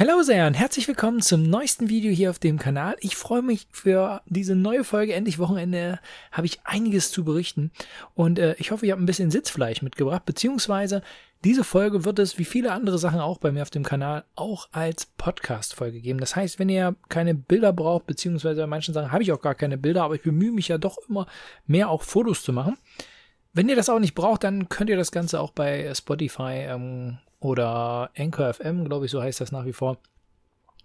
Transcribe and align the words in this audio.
Hallo 0.00 0.22
sehr 0.22 0.46
und 0.46 0.54
herzlich 0.54 0.86
willkommen 0.86 1.20
zum 1.22 1.42
neuesten 1.42 1.88
Video 1.88 2.12
hier 2.12 2.30
auf 2.30 2.38
dem 2.38 2.56
Kanal. 2.56 2.94
Ich 3.00 3.16
freue 3.16 3.42
mich 3.42 3.66
für 3.72 4.22
diese 4.26 4.54
neue 4.54 4.84
Folge, 4.84 5.12
endlich 5.12 5.40
Wochenende, 5.40 5.98
habe 6.30 6.46
ich 6.46 6.60
einiges 6.62 7.10
zu 7.10 7.24
berichten 7.24 7.72
und 8.14 8.38
äh, 8.38 8.54
ich 8.58 8.70
hoffe, 8.70 8.86
ihr 8.86 8.92
habt 8.92 9.02
ein 9.02 9.06
bisschen 9.06 9.32
Sitzfleisch 9.32 9.82
mitgebracht, 9.82 10.24
beziehungsweise 10.24 11.02
diese 11.42 11.64
Folge 11.64 12.04
wird 12.04 12.20
es, 12.20 12.38
wie 12.38 12.44
viele 12.44 12.70
andere 12.70 12.96
Sachen 12.96 13.18
auch 13.18 13.38
bei 13.38 13.50
mir 13.50 13.62
auf 13.62 13.70
dem 13.70 13.82
Kanal, 13.82 14.22
auch 14.36 14.68
als 14.70 15.06
Podcast-Folge 15.06 16.00
geben. 16.00 16.20
Das 16.20 16.36
heißt, 16.36 16.60
wenn 16.60 16.68
ihr 16.68 16.94
keine 17.08 17.34
Bilder 17.34 17.72
braucht, 17.72 18.06
beziehungsweise 18.06 18.60
bei 18.60 18.68
manchen 18.68 18.94
Sachen 18.94 19.10
habe 19.10 19.24
ich 19.24 19.32
auch 19.32 19.42
gar 19.42 19.56
keine 19.56 19.78
Bilder, 19.78 20.04
aber 20.04 20.14
ich 20.14 20.22
bemühe 20.22 20.52
mich 20.52 20.68
ja 20.68 20.78
doch 20.78 20.98
immer 21.08 21.26
mehr 21.66 21.88
auch 21.88 22.04
Fotos 22.04 22.44
zu 22.44 22.52
machen. 22.52 22.78
Wenn 23.52 23.68
ihr 23.68 23.74
das 23.74 23.88
auch 23.88 23.98
nicht 23.98 24.14
braucht, 24.14 24.44
dann 24.44 24.68
könnt 24.68 24.90
ihr 24.90 24.96
das 24.96 25.10
Ganze 25.10 25.40
auch 25.40 25.50
bei 25.50 25.92
Spotify 25.92 26.66
ähm, 26.68 27.18
oder 27.40 28.10
Anchor 28.16 28.52
FM, 28.52 28.84
glaube 28.84 29.06
ich, 29.06 29.10
so 29.10 29.22
heißt 29.22 29.40
das 29.40 29.52
nach 29.52 29.64
wie 29.64 29.72
vor. 29.72 29.98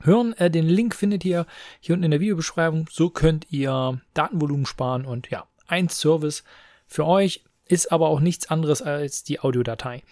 Hören, 0.01 0.33
äh, 0.33 0.51
den 0.51 0.67
Link 0.67 0.95
findet 0.95 1.23
ihr 1.25 1.45
hier 1.79 1.93
unten 1.93 2.05
in 2.05 2.11
der 2.11 2.19
Videobeschreibung. 2.19 2.87
So 2.91 3.09
könnt 3.09 3.47
ihr 3.51 4.01
Datenvolumen 4.13 4.65
sparen 4.65 5.05
und 5.05 5.29
ja, 5.29 5.47
ein 5.67 5.89
Service 5.89 6.43
für 6.87 7.05
euch 7.05 7.43
ist 7.67 7.91
aber 7.91 8.09
auch 8.09 8.19
nichts 8.19 8.49
anderes 8.49 8.81
als 8.81 9.23
die 9.23 9.39
Audiodatei. 9.39 10.03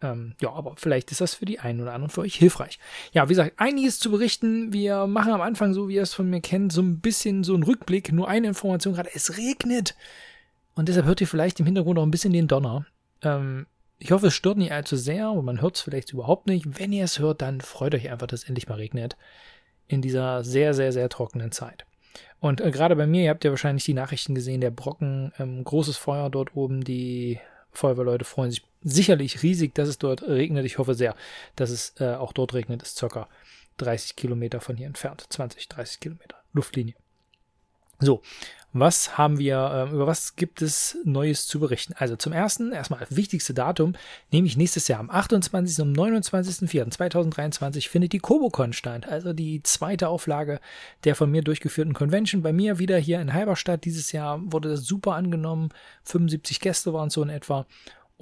Ähm, 0.00 0.34
ja, 0.40 0.52
aber 0.52 0.74
vielleicht 0.76 1.10
ist 1.12 1.20
das 1.20 1.34
für 1.34 1.44
die 1.44 1.60
einen 1.60 1.80
oder 1.80 1.94
anderen 1.94 2.10
für 2.10 2.22
euch 2.22 2.34
hilfreich. 2.34 2.78
Ja, 3.12 3.28
wie 3.28 3.32
gesagt, 3.32 3.54
einiges 3.58 3.98
zu 3.98 4.10
berichten. 4.10 4.72
Wir 4.72 5.06
machen 5.06 5.32
am 5.32 5.40
Anfang, 5.40 5.74
so 5.74 5.88
wie 5.88 5.94
ihr 5.94 6.02
es 6.02 6.14
von 6.14 6.28
mir 6.28 6.40
kennt, 6.40 6.72
so 6.72 6.82
ein 6.82 7.00
bisschen 7.00 7.44
so 7.44 7.54
einen 7.54 7.62
Rückblick. 7.62 8.12
Nur 8.12 8.28
eine 8.28 8.48
Information 8.48 8.94
gerade. 8.94 9.10
Es 9.14 9.36
regnet. 9.36 9.94
Und 10.74 10.88
deshalb 10.88 11.06
hört 11.06 11.20
ihr 11.20 11.28
vielleicht 11.28 11.60
im 11.60 11.66
Hintergrund 11.66 11.98
auch 11.98 12.02
ein 12.02 12.10
bisschen 12.10 12.32
den 12.32 12.48
Donner. 12.48 12.86
Ähm, 13.22 13.66
ich 14.02 14.10
hoffe, 14.10 14.26
es 14.26 14.34
stört 14.34 14.58
nicht 14.58 14.72
allzu 14.72 14.96
sehr 14.96 15.30
und 15.30 15.44
man 15.44 15.60
hört 15.60 15.76
es 15.76 15.82
vielleicht 15.82 16.12
überhaupt 16.12 16.48
nicht. 16.48 16.78
Wenn 16.80 16.92
ihr 16.92 17.04
es 17.04 17.20
hört, 17.20 17.40
dann 17.40 17.60
freut 17.60 17.94
euch 17.94 18.10
einfach, 18.10 18.26
dass 18.26 18.42
es 18.42 18.48
endlich 18.48 18.68
mal 18.68 18.74
regnet. 18.74 19.16
In 19.86 20.02
dieser 20.02 20.42
sehr, 20.42 20.74
sehr, 20.74 20.92
sehr 20.92 21.08
trockenen 21.08 21.52
Zeit. 21.52 21.86
Und 22.40 22.60
äh, 22.60 22.72
gerade 22.72 22.96
bei 22.96 23.06
mir, 23.06 23.22
ihr 23.22 23.30
habt 23.30 23.44
ja 23.44 23.50
wahrscheinlich 23.50 23.84
die 23.84 23.94
Nachrichten 23.94 24.34
gesehen, 24.34 24.60
der 24.60 24.72
Brocken, 24.72 25.32
ähm, 25.38 25.62
großes 25.62 25.96
Feuer 25.98 26.30
dort 26.30 26.56
oben. 26.56 26.82
Die 26.82 27.38
Feuerwehrleute 27.70 28.24
freuen 28.24 28.50
sich 28.50 28.64
sicherlich 28.82 29.44
riesig, 29.44 29.72
dass 29.74 29.88
es 29.88 29.98
dort 29.98 30.24
regnet. 30.24 30.64
Ich 30.64 30.78
hoffe 30.78 30.94
sehr, 30.94 31.14
dass 31.54 31.70
es 31.70 31.94
äh, 32.00 32.14
auch 32.14 32.32
dort 32.32 32.54
regnet. 32.54 32.82
Ist 32.82 32.98
circa 32.98 33.28
30 33.76 34.16
Kilometer 34.16 34.60
von 34.60 34.76
hier 34.76 34.88
entfernt. 34.88 35.24
20, 35.28 35.68
30 35.68 36.00
Kilometer 36.00 36.36
Luftlinie. 36.52 36.94
So, 38.00 38.22
was 38.74 39.18
haben 39.18 39.38
wir, 39.38 39.88
äh, 39.90 39.94
über 39.94 40.06
was 40.06 40.34
gibt 40.34 40.62
es 40.62 40.96
Neues 41.04 41.46
zu 41.46 41.60
berichten? 41.60 41.92
Also 41.98 42.16
zum 42.16 42.32
ersten, 42.32 42.72
erstmal 42.72 43.00
das 43.00 43.14
wichtigste 43.14 43.52
Datum, 43.52 43.92
nämlich 44.30 44.56
nächstes 44.56 44.88
Jahr 44.88 45.00
am 45.00 45.10
28. 45.10 45.80
und 45.80 45.96
29.04.2023 45.96 47.90
findet 47.90 48.14
die 48.14 48.18
Kobocon 48.18 48.72
statt, 48.72 49.06
also 49.06 49.34
die 49.34 49.62
zweite 49.62 50.08
Auflage 50.08 50.58
der 51.04 51.14
von 51.14 51.30
mir 51.30 51.42
durchgeführten 51.42 51.92
Convention. 51.92 52.42
Bei 52.42 52.54
mir 52.54 52.78
wieder 52.78 52.96
hier 52.96 53.20
in 53.20 53.34
Halberstadt. 53.34 53.84
Dieses 53.84 54.12
Jahr 54.12 54.40
wurde 54.42 54.70
das 54.70 54.84
super 54.84 55.14
angenommen. 55.14 55.68
75 56.04 56.60
Gäste 56.60 56.94
waren 56.94 57.10
so 57.10 57.22
in 57.22 57.28
etwa. 57.28 57.66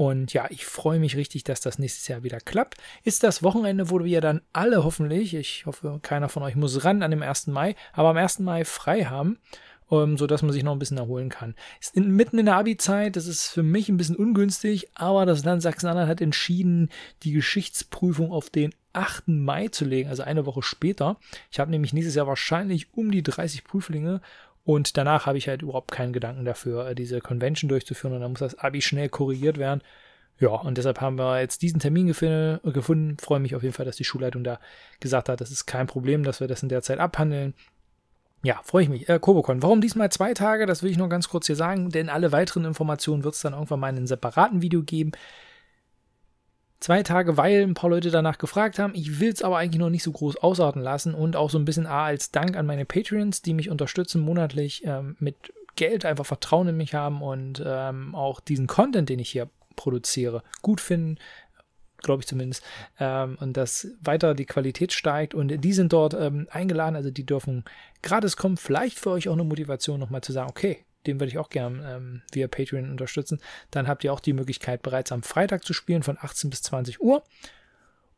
Und 0.00 0.32
ja, 0.32 0.46
ich 0.48 0.64
freue 0.64 0.98
mich 0.98 1.14
richtig, 1.14 1.44
dass 1.44 1.60
das 1.60 1.78
nächstes 1.78 2.08
Jahr 2.08 2.22
wieder 2.22 2.40
klappt. 2.40 2.78
Ist 3.04 3.22
das 3.22 3.42
Wochenende, 3.42 3.90
wo 3.90 4.02
wir 4.02 4.22
dann 4.22 4.40
alle 4.54 4.82
hoffentlich, 4.82 5.34
ich 5.34 5.66
hoffe, 5.66 5.98
keiner 6.00 6.30
von 6.30 6.42
euch 6.42 6.56
muss 6.56 6.86
ran 6.86 7.02
an 7.02 7.10
dem 7.10 7.20
1. 7.22 7.48
Mai, 7.48 7.76
aber 7.92 8.08
am 8.08 8.16
1. 8.16 8.38
Mai 8.38 8.64
frei 8.64 9.04
haben 9.04 9.36
ähm, 9.90 10.16
sodass 10.16 10.40
man 10.40 10.52
sich 10.52 10.62
noch 10.62 10.72
ein 10.72 10.78
bisschen 10.78 10.96
erholen 10.96 11.28
kann. 11.28 11.54
Ist 11.80 11.96
in, 11.96 12.12
mitten 12.12 12.38
in 12.38 12.46
der 12.46 12.56
Abi-Zeit, 12.56 13.16
das 13.16 13.26
ist 13.26 13.48
für 13.48 13.62
mich 13.62 13.90
ein 13.90 13.98
bisschen 13.98 14.16
ungünstig, 14.16 14.88
aber 14.94 15.26
das 15.26 15.44
Land 15.44 15.60
Sachsen-Anhalt 15.60 16.08
hat 16.08 16.20
entschieden, 16.22 16.88
die 17.22 17.32
Geschichtsprüfung 17.32 18.32
auf 18.32 18.48
den 18.48 18.72
8. 18.94 19.28
Mai 19.28 19.68
zu 19.68 19.84
legen, 19.84 20.08
also 20.08 20.22
eine 20.22 20.46
Woche 20.46 20.62
später. 20.62 21.18
Ich 21.50 21.60
habe 21.60 21.70
nämlich 21.70 21.92
nächstes 21.92 22.14
Jahr 22.14 22.26
wahrscheinlich 22.26 22.88
um 22.92 23.10
die 23.10 23.22
30 23.22 23.64
Prüflinge 23.64 24.22
und 24.64 24.96
danach 24.96 25.26
habe 25.26 25.38
ich 25.38 25.48
halt 25.48 25.62
überhaupt 25.62 25.90
keinen 25.90 26.12
Gedanken 26.12 26.44
dafür, 26.44 26.88
äh, 26.88 26.94
diese 26.94 27.20
Convention 27.20 27.68
durchzuführen 27.68 28.14
und 28.14 28.20
dann 28.20 28.30
muss 28.30 28.40
das 28.40 28.58
Abi 28.58 28.82
schnell 28.82 29.08
korrigiert 29.08 29.58
werden. 29.58 29.82
Ja, 30.38 30.50
und 30.50 30.78
deshalb 30.78 31.00
haben 31.02 31.18
wir 31.18 31.40
jetzt 31.40 31.60
diesen 31.60 31.80
Termin 31.80 32.06
gefunden. 32.06 33.18
Freue 33.20 33.40
mich 33.40 33.54
auf 33.54 33.62
jeden 33.62 33.74
Fall, 33.74 33.84
dass 33.84 33.96
die 33.96 34.04
Schulleitung 34.04 34.42
da 34.42 34.58
gesagt 34.98 35.28
hat, 35.28 35.40
das 35.40 35.50
ist 35.50 35.66
kein 35.66 35.86
Problem, 35.86 36.22
dass 36.22 36.40
wir 36.40 36.48
das 36.48 36.62
in 36.62 36.70
der 36.70 36.80
Zeit 36.80 36.98
abhandeln. 36.98 37.52
Ja, 38.42 38.60
freue 38.64 38.84
ich 38.84 38.88
mich. 38.88 39.08
Äh, 39.08 39.18
Kobocon. 39.18 39.62
Warum 39.62 39.82
diesmal 39.82 40.10
zwei 40.10 40.32
Tage? 40.32 40.64
Das 40.64 40.82
will 40.82 40.90
ich 40.90 40.96
nur 40.96 41.10
ganz 41.10 41.28
kurz 41.28 41.46
hier 41.46 41.56
sagen, 41.56 41.90
denn 41.90 42.08
alle 42.08 42.32
weiteren 42.32 42.64
Informationen 42.64 43.22
wird 43.22 43.34
es 43.34 43.42
dann 43.42 43.52
irgendwann 43.52 43.80
mal 43.80 43.90
in 43.90 43.96
einem 43.96 44.06
separaten 44.06 44.62
Video 44.62 44.82
geben. 44.82 45.12
Zwei 46.80 47.02
Tage, 47.02 47.36
weil 47.36 47.62
ein 47.62 47.74
paar 47.74 47.90
Leute 47.90 48.10
danach 48.10 48.38
gefragt 48.38 48.78
haben. 48.78 48.94
Ich 48.94 49.20
will 49.20 49.30
es 49.30 49.42
aber 49.42 49.58
eigentlich 49.58 49.80
noch 49.80 49.90
nicht 49.90 50.02
so 50.02 50.12
groß 50.12 50.36
ausarten 50.36 50.80
lassen 50.80 51.14
und 51.14 51.36
auch 51.36 51.50
so 51.50 51.58
ein 51.58 51.66
bisschen 51.66 51.86
A 51.86 52.06
als 52.06 52.30
Dank 52.30 52.56
an 52.56 52.64
meine 52.64 52.86
Patreons, 52.86 53.42
die 53.42 53.52
mich 53.52 53.68
unterstützen 53.68 54.22
monatlich 54.22 54.82
ähm, 54.86 55.14
mit 55.20 55.52
Geld, 55.76 56.06
einfach 56.06 56.24
Vertrauen 56.24 56.68
in 56.68 56.78
mich 56.78 56.94
haben 56.94 57.20
und 57.20 57.62
ähm, 57.64 58.14
auch 58.14 58.40
diesen 58.40 58.66
Content, 58.66 59.10
den 59.10 59.18
ich 59.18 59.30
hier 59.30 59.50
produziere, 59.76 60.42
gut 60.62 60.80
finden, 60.80 61.18
glaube 61.98 62.22
ich 62.22 62.26
zumindest, 62.26 62.62
ähm, 62.98 63.36
und 63.40 63.58
dass 63.58 63.88
weiter 64.02 64.34
die 64.34 64.46
Qualität 64.46 64.94
steigt 64.94 65.34
und 65.34 65.48
die 65.48 65.72
sind 65.74 65.92
dort 65.92 66.14
ähm, 66.14 66.48
eingeladen, 66.50 66.96
also 66.96 67.10
die 67.10 67.26
dürfen 67.26 67.64
gratis 68.02 68.38
kommen, 68.38 68.56
vielleicht 68.56 68.98
für 68.98 69.10
euch 69.10 69.28
auch 69.28 69.34
eine 69.34 69.44
Motivation 69.44 70.00
nochmal 70.00 70.22
zu 70.22 70.32
sagen, 70.32 70.48
okay, 70.48 70.84
den 71.06 71.20
würde 71.20 71.30
ich 71.30 71.38
auch 71.38 71.50
gern 71.50 71.82
ähm, 71.86 72.22
via 72.32 72.48
Patreon 72.48 72.90
unterstützen. 72.90 73.40
Dann 73.70 73.88
habt 73.88 74.04
ihr 74.04 74.12
auch 74.12 74.20
die 74.20 74.32
Möglichkeit, 74.32 74.82
bereits 74.82 75.12
am 75.12 75.22
Freitag 75.22 75.64
zu 75.64 75.72
spielen 75.72 76.02
von 76.02 76.18
18 76.20 76.50
bis 76.50 76.62
20 76.62 77.00
Uhr. 77.00 77.22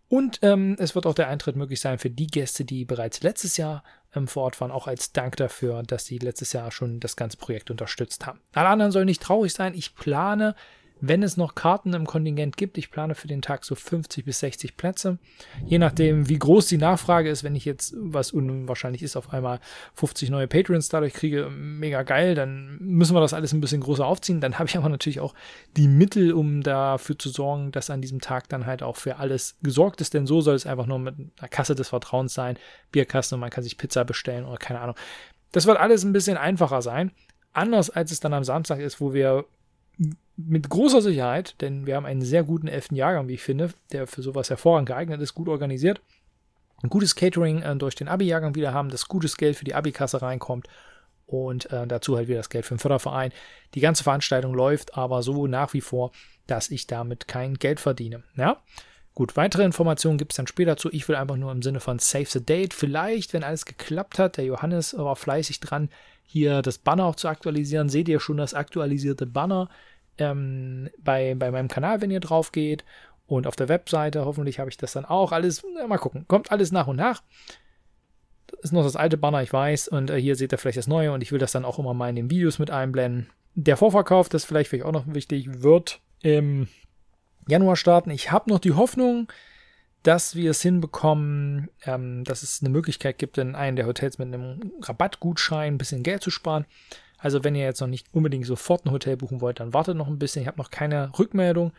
Und 0.09 0.41
ähm, 0.43 0.77
es 0.79 0.95
wird 0.95 1.07
auch 1.07 1.15
der 1.15 1.29
Eintritt 1.29 1.57
möglich 1.57 1.81
sein 1.81 1.99
für 1.99 2.11
die 2.11 2.27
Gäste, 2.27 2.67
die 2.67 2.85
bereits 2.85 3.23
letztes 3.23 3.57
Jahr 3.57 3.83
ähm, 4.15 4.29
vor 4.29 4.43
Ort 4.43 4.61
waren, 4.61 4.71
auch 4.71 4.87
als 4.87 5.13
Dank 5.13 5.37
dafür, 5.37 5.83
dass 5.85 6.05
sie 6.05 6.19
letztes 6.19 6.53
Jahr 6.53 6.71
schon 6.71 7.01
das 7.01 7.17
ganze 7.17 7.39
Projekt 7.39 7.71
unterstützt 7.71 8.27
haben. 8.27 8.41
Alle 8.53 8.69
anderen 8.69 8.93
sollen 8.93 9.07
nicht 9.07 9.23
traurig 9.23 9.55
sein. 9.55 9.73
Ich 9.75 9.95
plane 9.95 10.55
wenn 11.05 11.25
es 11.25 11.37
noch 11.37 11.57
Karten 11.57 11.95
im 11.95 12.07
Kontingent 12.07 12.57
gibt, 12.57 12.79
ich 12.79 12.93
plane 12.93 13.17
für 13.17 13.27
den 13.27 13.43
Tag 13.43 13.65
so 13.65 13.75
50 13.75 14.25
bis 14.25 14.39
60 14.39 14.77
Plätze. 14.77 15.19
Je 15.67 15.79
nachdem, 15.79 16.29
wie 16.29 16.39
groß 16.39 16.69
die 16.69 16.79
Nachfrage 16.79 17.29
ist, 17.29 17.43
wenn 17.43 17.57
ich 17.57 17.65
jetzt, 17.65 17.93
was 17.99 18.31
unwahrscheinlich 18.31 19.03
ist, 19.03 19.17
auf 19.17 19.33
einmal 19.33 19.59
50 19.95 20.31
neue 20.31 20.47
Patrons 20.47 20.89
dadurch 20.89 21.13
kriege, 21.13 21.51
mega 21.51 22.05
geil, 22.05 22.37
dann 22.37 22.79
müssen 22.81 23.17
wir 23.17 23.21
das 23.21 23.35
alles 23.35 23.53
ein 23.53 23.61
bisschen 23.61 23.81
größer 23.81 24.07
aufziehen. 24.07 24.41
Dann 24.41 24.61
habe 24.61 24.69
ich 24.69 24.77
aber 24.77 24.89
natürlich 24.89 25.19
auch 25.19 25.35
die 25.77 25.89
Mittel, 25.89 26.33
um 26.33 26.63
dafür 26.63 27.19
zu 27.19 27.31
sorgen, 27.31 27.73
dass 27.73 27.91
an 27.91 28.01
diesem 28.01 28.21
Tag 28.21 28.49
dann 28.49 28.67
halt 28.67 28.85
auch 28.85 28.97
für 28.97 29.17
alles 29.17 29.57
gesorgt 29.61 30.01
ist, 30.01 30.15
denn 30.15 30.29
so 30.29 30.41
soll 30.41 30.55
es 30.55 30.67
einfach 30.67 30.87
nur 30.87 31.01
mit 31.01 31.17
einer 31.17 31.49
Kasse 31.49 31.75
des 31.75 31.89
Vertrauens 31.89 32.33
sein, 32.33 32.57
Bierkasten 32.93 33.35
und 33.35 33.41
man 33.41 33.51
kann 33.51 33.65
sich 33.65 33.77
Pizza 33.77 34.05
bestellen 34.05 34.45
oder 34.45 34.59
keine 34.59 34.81
Ahnung. 34.81 34.95
Das 35.51 35.67
wird 35.67 35.79
alles 35.79 36.05
ein 36.05 36.13
bisschen 36.13 36.37
einfacher 36.37 36.81
sein. 36.81 37.11
Anders 37.53 37.91
als 37.91 38.13
es 38.13 38.21
dann 38.21 38.35
am 38.35 38.45
Samstag 38.45 38.79
ist, 38.79 39.01
wo 39.01 39.13
wir 39.13 39.47
mit 40.37 40.69
großer 40.69 41.03
Sicherheit, 41.03 41.61
denn 41.61 41.87
wir 41.87 41.97
haben 41.97 42.07
einen 42.07 42.23
sehr 42.23 42.43
guten 42.43 42.69
elften 42.69 42.97
Jahrgang, 42.97 43.29
wie 43.29 43.35
ich 43.35 43.43
finde, 43.43 43.71
der 43.93 44.07
für 44.07 44.23
sowas 44.23 44.51
hervorragend 44.51 44.89
geeignet 44.89 45.21
ist, 45.21 45.35
gut 45.35 45.49
organisiert. 45.49 46.01
Ein 46.83 46.91
gutes 46.91 47.15
Catering 47.15 47.63
äh, 47.63 47.77
durch 47.77 47.95
den 47.95 48.09
Abi-Jahrgang 48.09 48.55
wieder 48.55 48.73
haben, 48.73 48.89
dass 48.89 49.09
gutes 49.09 49.37
Geld 49.37 49.57
für 49.57 49.65
die 49.65 49.75
Abi-Kasse 49.75 50.23
reinkommt 50.23 50.69
und 51.27 51.71
äh, 51.71 51.87
dazu 51.87 52.17
halt 52.17 52.29
wieder 52.29 52.39
das 52.39 52.51
Geld 52.51 52.67
für 52.67 52.75
den 52.75 52.81
Förderverein. 52.81 53.33
Die 53.75 53.81
ganze 53.81 54.03
Veranstaltung 54.03 54.55
läuft 54.55 54.97
aber 54.97 55.23
so 55.23 55.47
nach 55.47 55.73
wie 55.75 55.81
vor, 55.81 56.13
dass 56.47 56.71
ich 56.71 56.87
damit 56.87 57.29
kein 57.29 57.55
Geld 57.55 57.79
verdiene. 57.79 58.25
Ja? 58.37 58.59
Gut, 59.15 59.37
weitere 59.37 59.65
Informationen 59.65 60.19
gibt 60.19 60.33
es 60.33 60.37
dann 60.37 60.47
später 60.47 60.77
zu. 60.77 60.91
Ich 60.91 61.07
will 61.07 61.17
einfach 61.17 61.37
nur 61.37 61.53
im 61.53 61.63
Sinne 61.63 61.81
von 61.81 61.99
Save 61.99 62.27
the 62.27 62.45
Date. 62.45 62.75
Vielleicht, 62.75 63.33
wenn 63.33 63.45
alles 63.45 63.67
geklappt 63.67 64.19
hat, 64.19 64.39
der 64.39 64.47
Johannes 64.47 64.97
war 64.97 65.17
fleißig 65.17 65.61
dran, 65.61 65.91
hier 66.25 66.63
das 66.63 66.79
Banner 66.79 67.05
auch 67.05 67.17
zu 67.17 67.29
aktualisieren. 67.29 67.91
Seht 67.91 68.09
ihr 68.09 68.21
schon 68.21 68.39
das 68.39 68.55
aktualisierte 68.55 69.27
Banner 69.27 69.69
ähm, 70.19 70.91
bei, 70.99 71.35
bei 71.35 71.51
meinem 71.51 71.69
Kanal, 71.69 72.01
wenn 72.01 72.11
ihr 72.11 72.21
drauf 72.21 72.53
geht. 72.53 72.85
Und 73.27 73.47
auf 73.47 73.57
der 73.57 73.69
Webseite, 73.69 74.25
hoffentlich 74.25 74.59
habe 74.59 74.69
ich 74.69 74.77
das 74.77 74.93
dann 74.93 75.05
auch 75.05 75.33
alles. 75.33 75.63
Mal 75.89 75.99
gucken, 75.99 76.27
kommt 76.29 76.53
alles 76.53 76.73
nach 76.73 76.87
und 76.87 76.97
nach. 76.97 77.23
Das 78.49 78.65
ist 78.65 78.73
noch 78.73 78.85
das 78.85 78.97
alte 78.97 79.17
Banner, 79.17 79.43
ich 79.43 79.53
weiß. 79.53 79.89
Und 79.89 80.11
äh, 80.11 80.21
hier 80.21 80.37
seht 80.37 80.53
ihr 80.53 80.59
vielleicht 80.59 80.79
das 80.79 80.87
neue. 80.87 81.13
Und 81.13 81.23
ich 81.23 81.33
will 81.33 81.39
das 81.39 81.53
dann 81.53 81.65
auch 81.65 81.79
immer 81.79 81.95
mal 81.95 82.11
in 82.11 82.17
den 82.17 82.31
Videos 82.31 82.59
mit 82.59 82.71
einblenden. 82.71 83.31
Der 83.55 83.77
Vorverkauf, 83.77 84.29
das 84.29 84.45
vielleicht, 84.45 84.71
vielleicht 84.71 84.87
auch 84.87 84.93
noch 84.93 85.07
wichtig, 85.07 85.63
wird 85.63 86.01
im 86.21 86.69
Januar 87.49 87.77
starten. 87.77 88.11
Ich 88.11 88.31
habe 88.31 88.51
noch 88.51 88.59
die 88.59 88.73
Hoffnung, 88.73 89.29
dass 90.03 90.35
wir 90.35 90.51
es 90.51 90.63
hinbekommen, 90.63 91.69
ähm, 91.85 92.25
dass 92.25 92.43
es 92.43 92.61
eine 92.61 92.71
Möglichkeit 92.71 93.19
gibt, 93.19 93.39
in 93.39 93.55
einem 93.55 93.77
der 93.77 93.87
Hotels 93.87 94.19
mit 94.19 94.29
einem 94.29 94.73
Rabattgutschein 94.81 95.75
ein 95.75 95.79
bisschen 95.79 96.03
Geld 96.03 96.23
zu 96.23 96.31
sparen. 96.31 96.67
Also 97.23 97.45
wenn 97.45 97.55
ihr 97.55 97.63
jetzt 97.63 97.81
noch 97.81 97.89
nicht 97.89 98.09
unbedingt 98.13 98.47
sofort 98.47 98.85
ein 98.85 98.91
Hotel 98.91 99.17
buchen 99.17 99.41
wollt, 99.41 99.61
dann 99.61 99.73
wartet 99.73 99.97
noch 99.97 100.09
ein 100.09 100.19
bisschen. 100.19 100.43
Ich 100.43 100.49
habe 100.49 100.59
noch 100.59 100.71
keine 100.71 101.17
Rückmeldung. 101.17 101.73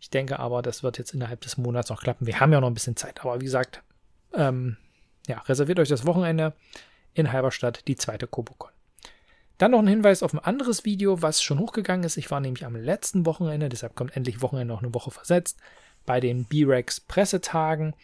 Ich 0.00 0.08
denke 0.08 0.38
aber, 0.38 0.62
das 0.62 0.84
wird 0.84 0.98
jetzt 0.98 1.12
innerhalb 1.12 1.40
des 1.40 1.56
Monats 1.56 1.90
noch 1.90 2.00
klappen. 2.00 2.28
Wir 2.28 2.38
haben 2.38 2.52
ja 2.52 2.60
noch 2.60 2.68
ein 2.68 2.74
bisschen 2.74 2.96
Zeit. 2.96 3.20
Aber 3.22 3.40
wie 3.40 3.44
gesagt, 3.44 3.82
ähm, 4.34 4.76
ja, 5.26 5.38
reserviert 5.40 5.80
euch 5.80 5.88
das 5.88 6.06
Wochenende 6.06 6.52
in 7.12 7.32
Halberstadt, 7.32 7.88
die 7.88 7.96
zweite 7.96 8.28
Kobokon. 8.28 8.70
Dann 9.58 9.72
noch 9.72 9.80
ein 9.80 9.88
Hinweis 9.88 10.22
auf 10.22 10.32
ein 10.32 10.38
anderes 10.38 10.84
Video, 10.84 11.22
was 11.22 11.42
schon 11.42 11.58
hochgegangen 11.58 12.04
ist. 12.04 12.16
Ich 12.16 12.30
war 12.30 12.38
nämlich 12.40 12.64
am 12.64 12.76
letzten 12.76 13.26
Wochenende, 13.26 13.68
deshalb 13.68 13.96
kommt 13.96 14.16
endlich 14.16 14.42
Wochenende 14.42 14.72
noch 14.72 14.82
eine 14.82 14.94
Woche 14.94 15.10
versetzt, 15.10 15.58
bei 16.06 16.20
den 16.20 16.44
B-Rex 16.44 17.00
Pressetagen 17.00 17.94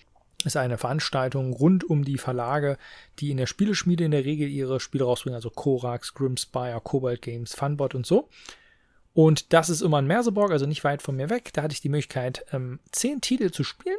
ist 0.47 0.57
eine 0.57 0.79
Veranstaltung 0.79 1.53
rund 1.53 1.85
um 1.85 2.05
die 2.05 2.19
Verlage, 2.19 2.79
die 3.19 3.31
in 3.31 3.37
der 3.37 3.47
Spieleschmiede 3.47 4.05
in 4.05 4.11
der 4.11 4.25
Regel 4.25 4.49
ihre 4.49 4.81
Spiele 4.81 5.05
rausbringen, 5.05 5.37
also 5.37 5.51
Korax, 5.51 6.15
Grimspire, 6.15 6.81
Cobalt 6.83 7.23
Games, 7.23 7.55
Funbot 7.55 7.95
und 7.95 8.07
so. 8.07 8.29
Und 9.13 9.53
das 9.53 9.71
ist 9.71 9.83
immer 9.83 9.99
in 9.99 10.07
Merseburg, 10.07 10.53
also 10.53 10.67
nicht 10.67 10.85
weit 10.85 11.03
von 11.03 11.17
mir 11.17 11.31
weg. 11.31 11.51
Da 11.53 11.63
hatte 11.63 11.75
ich 11.75 11.81
die 11.81 11.89
Möglichkeit, 11.89 12.45
ähm, 12.53 12.79
zehn 12.93 13.21
Titel 13.21 13.51
zu 13.51 13.65
spielen. 13.65 13.99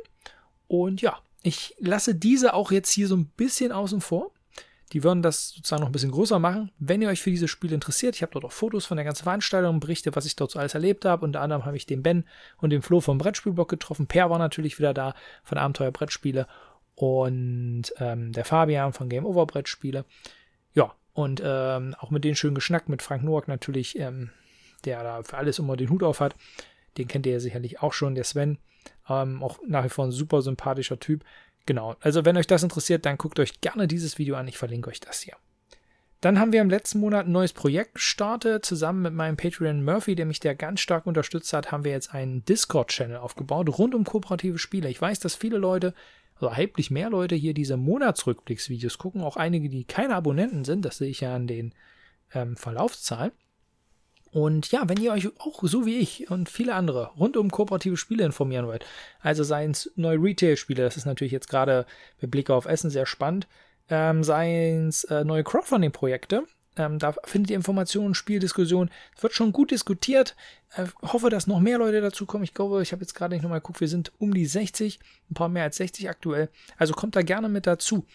Und 0.67 1.01
ja, 1.01 1.19
ich 1.43 1.75
lasse 1.79 2.15
diese 2.15 2.53
auch 2.53 2.71
jetzt 2.71 2.91
hier 2.91 3.07
so 3.07 3.15
ein 3.15 3.25
bisschen 3.25 3.71
außen 3.71 4.01
vor. 4.01 4.31
Die 4.93 5.03
würden 5.03 5.21
das 5.21 5.49
sozusagen 5.49 5.81
noch 5.81 5.89
ein 5.89 5.93
bisschen 5.93 6.11
größer 6.11 6.39
machen. 6.39 6.71
Wenn 6.79 7.01
ihr 7.01 7.09
euch 7.09 7.21
für 7.21 7.31
dieses 7.31 7.49
Spiel 7.49 7.71
interessiert, 7.71 8.15
ich 8.15 8.21
habe 8.21 8.33
dort 8.33 8.45
auch 8.45 8.51
Fotos 8.51 8.85
von 8.85 8.97
der 8.97 9.05
ganzen 9.05 9.23
Veranstaltung, 9.23 9.79
Berichte, 9.79 10.15
was 10.15 10.25
ich 10.25 10.35
dort 10.35 10.51
so 10.51 10.59
alles 10.59 10.73
erlebt 10.73 11.05
habe. 11.05 11.23
Unter 11.23 11.41
anderem 11.41 11.65
habe 11.65 11.77
ich 11.77 11.85
den 11.85 12.03
Ben 12.03 12.25
und 12.57 12.71
den 12.71 12.81
Flo 12.81 12.99
vom 12.99 13.17
Brettspielblog 13.17 13.69
getroffen. 13.69 14.07
Per 14.07 14.29
war 14.29 14.39
natürlich 14.39 14.79
wieder 14.79 14.93
da 14.93 15.15
von 15.43 15.57
Abenteuer 15.57 15.91
Brettspiele 15.91 16.47
und 16.95 17.83
ähm, 17.97 18.31
der 18.33 18.45
Fabian 18.45 18.93
von 18.93 19.09
Game 19.09 19.25
Over 19.25 19.45
Brettspiele. 19.45 20.05
Ja, 20.73 20.93
und 21.13 21.41
ähm, 21.43 21.95
auch 21.99 22.11
mit 22.11 22.23
denen 22.23 22.35
schön 22.35 22.55
geschnackt, 22.55 22.89
mit 22.89 23.01
Frank 23.01 23.23
Noack 23.23 23.47
natürlich, 23.47 23.97
ähm, 23.97 24.29
der 24.85 25.03
da 25.03 25.23
für 25.23 25.38
alles 25.38 25.59
immer 25.59 25.77
den 25.77 25.89
Hut 25.89 26.03
auf 26.03 26.19
hat. 26.19 26.35
Den 26.97 27.07
kennt 27.07 27.25
ihr 27.25 27.33
ja 27.33 27.39
sicherlich 27.39 27.81
auch 27.81 27.93
schon, 27.93 28.15
der 28.15 28.23
Sven. 28.23 28.57
Ähm, 29.09 29.41
auch 29.41 29.59
nach 29.67 29.83
wie 29.83 29.89
vor 29.89 30.05
ein 30.05 30.11
super 30.11 30.41
sympathischer 30.41 30.99
Typ. 30.99 31.23
Genau, 31.66 31.96
also 32.00 32.25
wenn 32.25 32.38
euch 32.38 32.48
das 32.48 32.63
interessiert, 32.63 33.06
dann 33.06 33.18
guckt 33.18 33.40
euch 33.40 33.62
gerne 33.62 33.88
dieses 33.88 34.18
Video 34.18 34.36
an. 34.36 34.48
Ich 34.48 34.58
verlinke 34.58 34.90
euch 34.90 35.00
das 35.00 35.22
hier. 35.22 35.36
Dann 36.22 36.40
haben 36.40 36.54
wir 36.54 36.62
im 36.62 36.69
letzten 36.69 37.00
Monat 37.00 37.25
ein 37.25 37.31
neues 37.31 37.52
Projekt 37.52 37.96
gestartet. 37.96 38.63
Zusammen 38.63 39.02
mit 39.02 39.13
meinem 39.13 39.38
Patreon 39.38 39.84
Murphy, 39.84 40.13
der 40.16 40.28
mich 40.28 40.40
da 40.40 40.54
ganz 40.54 40.80
stark 40.80 41.08
unterstützt 41.08 41.52
hat, 41.52 41.72
haben 41.72 41.84
wir 41.84 41.92
jetzt 41.92 42.13
einen 42.13 42.46
Discord-Channel 42.46 43.18
aufgebaut 43.18 43.69
rund 43.80 43.96
um 43.96 44.04
kooperative 44.04 44.60
Spiele. 44.60 44.88
Ich 44.90 45.02
weiß, 45.02 45.19
dass 45.19 45.36
viele 45.36 45.58
Leute, 45.58 45.96
also 46.36 46.48
erheblich 46.48 46.92
mehr 46.92 47.10
Leute 47.10 47.34
hier 47.34 47.56
diese 47.56 47.75
Monatsrückblicksvideos 47.75 49.00
gucken. 49.00 49.22
Auch 49.22 49.36
einige, 49.36 49.68
die 49.69 49.84
keine 49.84 50.16
Abonnenten 50.16 50.63
sind. 50.63 50.86
Das 50.86 50.98
sehe 50.98 51.10
ich 51.10 51.22
ja 51.22 51.36
an 51.36 51.48
den 51.48 51.74
ähm, 52.36 52.56
Verlaufszahlen. 52.56 53.31
Und 54.31 54.72
ja, 54.72 54.88
wenn 54.88 55.01
ihr 55.01 55.12
euch 55.12 55.28
auch 55.39 55.60
so 55.63 55.86
wie 55.86 55.98
ich 55.98 56.31
und 56.31 56.50
viele 56.50 56.74
andere 56.74 57.12
rund 57.18 57.36
um 57.36 57.51
kooperative 57.51 57.98
Spiele 57.98 58.24
informieren 58.24 58.68
wollt, 58.68 58.86
also 59.19 59.44
seien 59.44 59.72
es 59.72 59.92
neue 59.95 60.22
Retail-Spiele, 60.22 60.83
das 60.83 60.98
ist 60.98 61.06
natürlich 61.06 61.33
jetzt 61.33 61.50
gerade 61.50 61.86
mit 62.22 62.31
Blick 62.31 62.50
auf 62.50 62.66
Essen 62.66 62.89
sehr 62.89 63.06
spannend, 63.06 63.48
ähm, 63.89 64.24
seien 64.24 64.88
es 64.88 65.04
äh, 65.06 65.25
neue 65.25 65.44
Crowdfunding-Projekte, 65.44 66.45
ähm, 66.78 67.00
da 67.00 67.13
findet 67.25 67.51
ihr 67.51 67.57
Informationen, 67.57 68.16
Spieldiskussionen. 68.16 68.89
Es 69.16 69.24
wird 69.24 69.33
schon 69.33 69.51
gut 69.51 69.72
diskutiert. 69.72 70.36
Äh, 70.75 70.86
hoffe, 71.01 71.30
dass 71.30 71.48
noch 71.48 71.60
mehr 71.60 71.77
Leute 71.77 72.00
dazu 72.00 72.25
kommen. 72.25 72.45
Ich 72.45 72.54
glaube, 72.54 72.81
ich 72.81 72.94
habe 72.94 73.01
jetzt 73.01 73.13
gerade 73.13 73.36
nicht 73.36 73.44
nochmal 73.44 73.60
geguckt, 73.60 73.81
wir 73.81 73.89
sind 73.89 74.12
um 74.19 74.34
die 74.34 74.45
60, 74.45 75.00
ein 75.30 75.34
paar 75.34 75.50
mehr 75.50 75.63
als 75.63 75.77
60 75.77 76.10
aktuell. 76.10 76.50
Also 76.77 76.94
kommt 76.94 77.16
da 77.16 77.24
gerne 77.24 77.50
mit 77.50 77.68
dazu. 77.68 78.06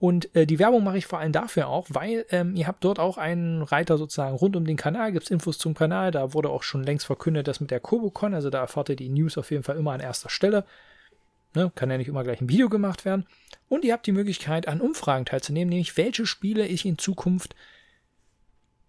Und 0.00 0.34
äh, 0.36 0.46
die 0.46 0.60
Werbung 0.60 0.84
mache 0.84 0.98
ich 0.98 1.06
vor 1.06 1.18
allem 1.18 1.32
dafür 1.32 1.68
auch, 1.68 1.88
weil 1.90 2.24
ähm, 2.30 2.54
ihr 2.54 2.68
habt 2.68 2.84
dort 2.84 3.00
auch 3.00 3.18
einen 3.18 3.62
Reiter 3.62 3.98
sozusagen 3.98 4.36
rund 4.36 4.54
um 4.54 4.64
den 4.64 4.76
Kanal, 4.76 5.10
gibt 5.12 5.24
es 5.24 5.30
Infos 5.30 5.58
zum 5.58 5.74
Kanal, 5.74 6.12
da 6.12 6.34
wurde 6.34 6.50
auch 6.50 6.62
schon 6.62 6.84
längst 6.84 7.06
verkündet, 7.06 7.48
dass 7.48 7.60
mit 7.60 7.72
der 7.72 7.80
Kobocon, 7.80 8.32
also 8.32 8.48
da 8.48 8.60
erfahrt 8.60 8.90
ihr 8.90 8.96
die 8.96 9.08
News 9.08 9.36
auf 9.38 9.50
jeden 9.50 9.64
Fall 9.64 9.76
immer 9.76 9.92
an 9.92 10.00
erster 10.00 10.30
Stelle. 10.30 10.64
Ne, 11.54 11.72
kann 11.74 11.90
ja 11.90 11.96
nicht 11.96 12.08
immer 12.08 12.24
gleich 12.24 12.40
ein 12.40 12.48
Video 12.48 12.68
gemacht 12.68 13.04
werden. 13.04 13.26
Und 13.68 13.84
ihr 13.84 13.94
habt 13.94 14.06
die 14.06 14.12
Möglichkeit, 14.12 14.68
an 14.68 14.80
Umfragen 14.80 15.24
teilzunehmen, 15.24 15.70
nämlich 15.70 15.96
welche 15.96 16.26
Spiele 16.26 16.66
ich 16.66 16.84
in 16.84 16.98
Zukunft 16.98 17.56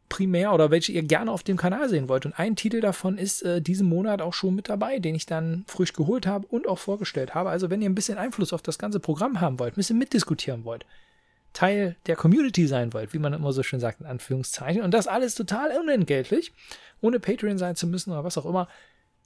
primär 0.09 0.53
oder 0.53 0.71
welche 0.71 0.91
ihr 0.91 1.03
gerne 1.03 1.31
auf 1.31 1.43
dem 1.43 1.55
Kanal 1.55 1.87
sehen 1.87 2.09
wollt. 2.09 2.25
Und 2.25 2.37
ein 2.37 2.55
Titel 2.55 2.81
davon 2.81 3.17
ist 3.17 3.43
äh, 3.43 3.61
diesen 3.61 3.87
Monat 3.87 4.21
auch 4.21 4.33
schon 4.33 4.55
mit 4.55 4.67
dabei, 4.67 4.99
den 4.99 5.15
ich 5.15 5.25
dann 5.25 5.63
frisch 5.67 5.93
geholt 5.93 6.27
habe 6.27 6.47
und 6.47 6.67
auch 6.67 6.79
vorgestellt 6.79 7.35
habe. 7.35 7.49
Also 7.49 7.69
wenn 7.69 7.81
ihr 7.81 7.89
ein 7.89 7.95
bisschen 7.95 8.17
Einfluss 8.17 8.51
auf 8.51 8.61
das 8.61 8.79
ganze 8.79 8.99
Programm 8.99 9.39
haben 9.39 9.59
wollt, 9.59 9.73
ein 9.73 9.75
bisschen 9.75 9.97
mitdiskutieren 9.97 10.65
wollt, 10.65 10.85
Teil 11.53 11.95
der 12.05 12.15
Community 12.15 12.67
sein 12.67 12.93
wollt, 12.93 13.13
wie 13.13 13.19
man 13.19 13.33
immer 13.33 13.53
so 13.53 13.63
schön 13.63 13.79
sagt, 13.79 14.01
in 14.01 14.05
Anführungszeichen, 14.05 14.81
und 14.81 14.93
das 14.93 15.07
alles 15.07 15.35
total 15.35 15.77
unentgeltlich, 15.79 16.51
ohne 17.01 17.19
Patreon 17.19 17.57
sein 17.57 17.75
zu 17.75 17.87
müssen 17.87 18.11
oder 18.11 18.23
was 18.23 18.37
auch 18.37 18.45
immer, 18.45 18.67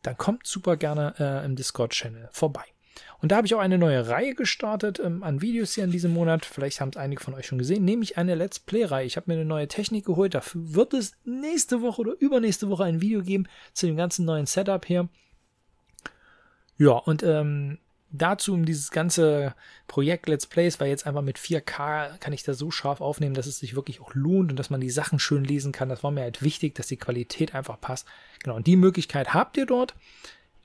dann 0.03 0.17
kommt 0.17 0.45
super 0.45 0.77
gerne 0.77 1.15
äh, 1.17 1.45
im 1.45 1.55
Discord-Channel 1.55 2.29
vorbei. 2.31 2.72
Und 3.21 3.31
da 3.31 3.37
habe 3.37 3.47
ich 3.47 3.55
auch 3.55 3.59
eine 3.59 3.77
neue 3.77 4.07
Reihe 4.07 4.35
gestartet 4.35 4.99
ähm, 4.99 5.23
an 5.23 5.41
Videos 5.41 5.73
hier 5.73 5.83
in 5.83 5.91
diesem 5.91 6.13
Monat. 6.13 6.45
Vielleicht 6.45 6.81
haben 6.81 6.89
es 6.89 6.97
einige 6.97 7.23
von 7.23 7.33
euch 7.33 7.47
schon 7.47 7.57
gesehen, 7.57 7.85
nämlich 7.85 8.17
eine 8.17 8.35
Let's 8.35 8.59
Play-Reihe. 8.59 9.05
Ich 9.05 9.15
habe 9.15 9.31
mir 9.31 9.39
eine 9.39 9.45
neue 9.45 9.67
Technik 9.67 10.05
geholt. 10.05 10.33
Dafür 10.33 10.73
wird 10.73 10.93
es 10.93 11.13
nächste 11.23 11.81
Woche 11.81 12.01
oder 12.01 12.13
übernächste 12.19 12.69
Woche 12.69 12.83
ein 12.83 13.01
Video 13.01 13.21
geben 13.21 13.47
zu 13.73 13.85
dem 13.85 13.97
ganzen 13.97 14.25
neuen 14.25 14.45
Setup 14.45 14.85
hier. 14.85 15.09
Ja, 16.77 16.93
und 16.93 17.23
ähm, 17.23 17.77
dazu, 18.13 18.53
um 18.53 18.65
dieses 18.65 18.91
ganze 18.91 19.55
Projekt 19.87 20.29
Let's 20.29 20.45
Plays, 20.45 20.79
weil 20.79 20.89
jetzt 20.89 21.05
einfach 21.05 21.21
mit 21.21 21.37
4K 21.37 22.17
kann 22.19 22.33
ich 22.33 22.43
das 22.43 22.57
so 22.57 22.71
scharf 22.71 23.01
aufnehmen, 23.01 23.33
dass 23.33 23.47
es 23.47 23.59
sich 23.59 23.75
wirklich 23.75 23.99
auch 24.01 24.13
lohnt 24.13 24.51
und 24.51 24.57
dass 24.57 24.69
man 24.69 24.81
die 24.81 24.89
Sachen 24.89 25.19
schön 25.19 25.43
lesen 25.43 25.71
kann. 25.71 25.89
Das 25.89 26.03
war 26.03 26.11
mir 26.11 26.21
halt 26.21 26.41
wichtig, 26.43 26.75
dass 26.75 26.87
die 26.87 26.97
Qualität 26.97 27.55
einfach 27.55 27.81
passt. 27.81 28.07
Genau, 28.43 28.55
und 28.55 28.67
die 28.67 28.77
Möglichkeit 28.77 29.33
habt 29.33 29.57
ihr 29.57 29.65
dort 29.65 29.95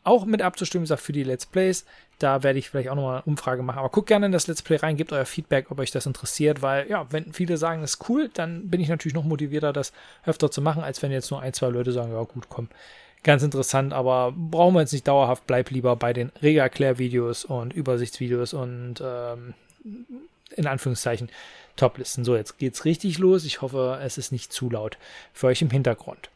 auch 0.05 0.25
mit 0.25 0.43
abzustimmen, 0.43 0.85
gesagt, 0.85 1.03
für 1.03 1.13
die 1.13 1.25
Let's 1.25 1.47
Plays. 1.47 1.85
Da 2.19 2.43
werde 2.43 2.59
ich 2.59 2.71
vielleicht 2.71 2.89
auch 2.89 2.97
nochmal 2.97 3.17
eine 3.17 3.25
Umfrage 3.25 3.63
machen. 3.63 3.79
Aber 3.79 3.91
guckt 3.91 4.09
gerne 4.09 4.27
in 4.27 4.33
das 4.33 4.47
Let's 4.47 4.63
Play 4.63 4.77
rein, 4.77 4.97
gebt 4.97 5.13
euer 5.13 5.25
Feedback, 5.25 5.71
ob 5.71 5.79
euch 5.79 5.91
das 5.91 6.07
interessiert, 6.07 6.63
weil 6.63 6.89
ja, 6.89 7.07
wenn 7.11 7.33
viele 7.33 7.57
sagen, 7.57 7.81
das 7.81 7.95
ist 7.95 8.09
cool, 8.09 8.29
dann 8.33 8.69
bin 8.69 8.81
ich 8.81 8.89
natürlich 8.89 9.15
noch 9.15 9.25
motivierter, 9.25 9.73
das 9.73 9.93
öfter 10.25 10.51
zu 10.51 10.61
machen, 10.61 10.83
als 10.83 11.03
wenn 11.03 11.13
jetzt 11.13 11.31
nur 11.31 11.41
ein, 11.41 11.53
zwei 11.53 11.69
Leute 11.69 11.93
sagen, 11.93 12.13
ja 12.13 12.23
gut, 12.23 12.49
komm. 12.49 12.69
Ganz 13.25 13.43
interessant, 13.43 13.93
aber 13.93 14.33
brauchen 14.33 14.75
wir 14.75 14.81
jetzt 14.81 14.93
nicht 14.93 15.09
dauerhaft, 15.09 15.47
bleib 15.47 15.71
lieber 15.71 15.97
bei 15.97 16.13
den 16.13 16.31
Regelerklärvideos 16.41 17.45
und 17.45 17.73
Übersichtsvideos 17.73 18.55
und 18.55 19.03
ähm, 19.05 19.55
in 20.55 20.67
Anführungszeichen 20.67 21.29
Toplisten. 21.77 22.25
So, 22.25 22.37
jetzt 22.37 22.59
geht's 22.59 22.85
richtig 22.85 23.19
los. 23.19 23.45
Ich 23.45 23.63
hoffe, 23.63 23.99
es 24.03 24.19
ist 24.19 24.33
nicht 24.33 24.53
zu 24.53 24.69
laut 24.71 24.99
für 25.33 25.47
euch 25.47 25.63
im 25.63 25.71
Hintergrund. 25.71 26.31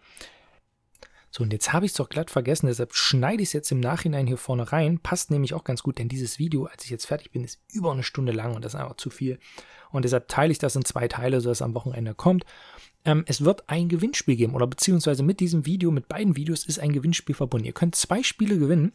So, 1.35 1.43
und 1.43 1.53
jetzt 1.55 1.73
habe 1.73 1.87
ich 1.87 1.93
es 1.93 1.97
doch 1.97 2.11
glatt 2.11 2.31
vergessen, 2.31 2.67
deshalb 2.67 2.95
schneide 2.95 3.43
ich 3.43 3.49
es 3.49 3.53
jetzt 3.55 3.73
im 3.73 3.81
Nachhinein 3.81 4.27
hier 4.27 4.37
vorne 4.37 4.71
rein. 4.71 4.99
Passt 4.99 5.31
nämlich 5.31 5.55
auch 5.55 5.65
ganz 5.65 5.83
gut, 5.83 5.99
denn 5.99 6.11
dieses 6.11 6.39
Video, 6.39 6.67
als 6.67 6.85
ich 6.85 6.91
jetzt 6.91 7.07
fertig 7.07 7.31
bin, 7.31 7.43
ist 7.43 7.59
über 7.73 7.91
eine 7.91 8.03
Stunde 8.03 8.33
lang 8.33 8.55
und 8.55 8.63
das 8.63 8.75
ist 8.75 8.81
einfach 8.81 8.99
zu 8.99 9.09
viel. 9.09 9.39
Und 9.91 10.05
deshalb 10.05 10.29
teile 10.29 10.53
ich 10.53 10.59
das 10.59 10.77
in 10.77 10.85
zwei 10.85 11.09
Teile, 11.09 11.41
sodass 11.41 11.59
es 11.59 11.63
am 11.63 11.75
Wochenende 11.75 12.15
kommt. 12.15 12.45
Ähm, 13.07 13.25
es 13.27 13.43
wird 13.43 13.67
ein 13.71 13.89
Gewinnspiel 13.89 14.37
geben, 14.37 14.55
oder 14.55 14.67
beziehungsweise 14.67 15.23
mit 15.23 15.41
diesem 15.41 15.65
Video, 15.65 15.91
mit 15.91 16.07
beiden 16.07 16.37
Videos 16.37 16.67
ist 16.67 16.79
ein 16.79 16.93
Gewinnspiel 16.93 17.35
verbunden. 17.35 17.67
Ihr 17.67 17.73
könnt 17.73 17.95
zwei 17.95 18.23
Spiele 18.23 18.59
gewinnen. 18.59 18.93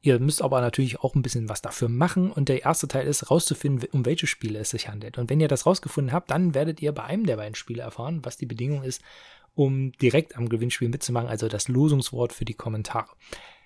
Ihr 0.00 0.20
müsst 0.20 0.40
aber 0.40 0.62
natürlich 0.62 1.00
auch 1.00 1.14
ein 1.14 1.22
bisschen 1.22 1.50
was 1.50 1.60
dafür 1.60 1.90
machen. 1.90 2.32
Und 2.32 2.48
der 2.48 2.62
erste 2.62 2.88
Teil 2.88 3.06
ist, 3.06 3.30
rauszufinden, 3.30 3.86
um 3.92 4.06
welche 4.06 4.26
Spiele 4.26 4.60
es 4.60 4.70
sich 4.70 4.88
handelt. 4.88 5.18
Und 5.18 5.28
wenn 5.28 5.40
ihr 5.40 5.48
das 5.48 5.66
rausgefunden 5.66 6.14
habt, 6.14 6.30
dann 6.30 6.54
werdet 6.54 6.80
ihr 6.80 6.92
bei 6.92 7.04
einem 7.04 7.26
der 7.26 7.36
beiden 7.36 7.54
Spiele 7.54 7.82
erfahren, 7.82 8.24
was 8.24 8.38
die 8.38 8.46
Bedingung 8.46 8.82
ist, 8.82 9.02
um 9.58 9.90
direkt 10.00 10.36
am 10.36 10.48
Gewinnspiel 10.48 10.88
mitzumachen, 10.88 11.28
also 11.28 11.48
das 11.48 11.66
Losungswort 11.66 12.32
für 12.32 12.44
die 12.44 12.54
Kommentare. 12.54 13.08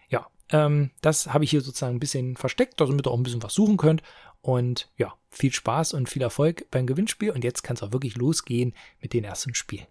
Ja, 0.08 0.26
ähm, 0.48 0.90
das 1.02 1.34
habe 1.34 1.44
ich 1.44 1.50
hier 1.50 1.60
sozusagen 1.60 1.96
ein 1.96 2.00
bisschen 2.00 2.34
versteckt, 2.36 2.80
damit 2.80 3.06
ihr 3.06 3.10
auch 3.10 3.16
ein 3.16 3.22
bisschen 3.22 3.42
was 3.42 3.52
suchen 3.52 3.76
könnt. 3.76 4.02
Und 4.40 4.90
ja, 4.96 5.12
viel 5.28 5.52
Spaß 5.52 5.92
und 5.92 6.08
viel 6.08 6.22
Erfolg 6.22 6.70
beim 6.70 6.86
Gewinnspiel. 6.86 7.30
Und 7.30 7.44
jetzt 7.44 7.62
kann 7.62 7.76
es 7.76 7.82
auch 7.82 7.92
wirklich 7.92 8.16
losgehen 8.16 8.72
mit 9.02 9.12
den 9.12 9.22
ersten 9.22 9.54
Spielen. 9.54 9.86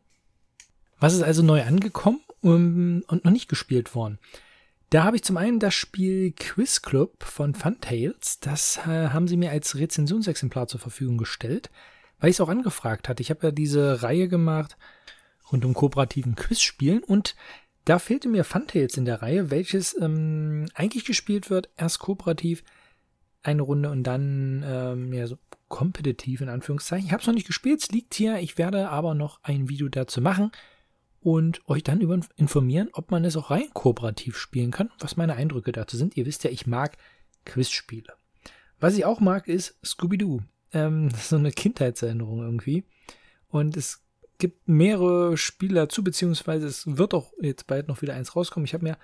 Was 0.99 1.13
ist 1.13 1.21
also 1.21 1.43
neu 1.43 1.61
angekommen 1.61 2.21
um, 2.41 3.03
und 3.07 3.23
noch 3.23 3.31
nicht 3.31 3.47
gespielt 3.47 3.93
worden? 3.93 4.17
Da 4.89 5.03
habe 5.03 5.17
ich 5.17 5.23
zum 5.23 5.37
einen 5.37 5.59
das 5.59 5.75
Spiel 5.75 6.31
Quiz 6.31 6.81
Club 6.81 7.23
von 7.23 7.53
Funtails. 7.53 8.39
Das 8.39 8.77
äh, 8.87 9.09
haben 9.09 9.27
sie 9.27 9.37
mir 9.37 9.51
als 9.51 9.75
Rezensionsexemplar 9.75 10.67
zur 10.67 10.79
Verfügung 10.79 11.19
gestellt, 11.19 11.69
weil 12.19 12.31
ich 12.31 12.37
es 12.37 12.41
auch 12.41 12.49
angefragt 12.49 13.07
hatte. 13.07 13.21
Ich 13.21 13.29
habe 13.29 13.45
ja 13.47 13.51
diese 13.51 14.01
Reihe 14.01 14.27
gemacht 14.27 14.77
rund 15.51 15.65
um 15.65 15.73
kooperativen 15.73 16.35
Quizspielen 16.35 17.03
und 17.03 17.35
da 17.85 17.97
fehlte 17.99 18.29
mir 18.29 18.43
Funtails 18.43 18.95
in 18.97 19.05
der 19.05 19.21
Reihe, 19.21 19.49
welches 19.49 19.99
ähm, 19.99 20.67
eigentlich 20.75 21.05
gespielt 21.05 21.49
wird, 21.49 21.69
erst 21.77 21.99
kooperativ 21.99 22.63
eine 23.43 23.63
Runde 23.63 23.89
und 23.89 24.03
dann 24.03 24.63
ähm, 24.65 25.13
ja 25.13 25.25
so 25.25 25.37
kompetitiv 25.67 26.41
in 26.41 26.49
Anführungszeichen. 26.49 27.07
Ich 27.07 27.11
habe 27.11 27.21
es 27.21 27.27
noch 27.27 27.33
nicht 27.33 27.47
gespielt, 27.47 27.81
es 27.81 27.91
liegt 27.91 28.13
hier. 28.13 28.37
Ich 28.39 28.57
werde 28.57 28.89
aber 28.89 29.15
noch 29.15 29.39
ein 29.41 29.67
Video 29.67 29.89
dazu 29.89 30.21
machen 30.21 30.51
und 31.21 31.67
euch 31.67 31.83
dann 31.83 32.01
über 32.01 32.19
informieren, 32.35 32.89
ob 32.93 33.09
man 33.09 33.25
es 33.25 33.37
auch 33.37 33.49
rein 33.49 33.69
kooperativ 33.73 34.37
spielen 34.37 34.71
kann, 34.71 34.91
was 34.99 35.17
meine 35.17 35.35
Eindrücke 35.35 35.71
dazu 35.71 35.97
sind. 35.97 36.17
Ihr 36.17 36.25
wisst 36.25 36.43
ja, 36.43 36.51
ich 36.51 36.67
mag 36.67 36.97
Quizspiele. 37.45 38.13
Was 38.79 38.97
ich 38.97 39.05
auch 39.05 39.19
mag, 39.19 39.47
ist 39.47 39.79
Scooby-Doo. 39.83 40.41
Ähm, 40.73 41.09
das 41.09 41.19
ist 41.21 41.29
so 41.29 41.37
eine 41.37 41.51
Kindheitserinnerung 41.51 42.41
irgendwie. 42.41 42.83
Und 43.47 43.77
es 43.77 44.03
gibt 44.41 44.67
mehrere 44.67 45.37
Spiele 45.37 45.75
dazu, 45.75 46.03
beziehungsweise 46.03 46.67
es 46.67 46.97
wird 46.97 47.13
auch 47.13 47.31
jetzt 47.39 47.67
bald 47.67 47.87
noch 47.87 48.01
wieder 48.01 48.15
eins 48.15 48.35
rauskommen. 48.35 48.65
Ich 48.65 48.73
habe 48.73 48.83
mir 48.83 48.97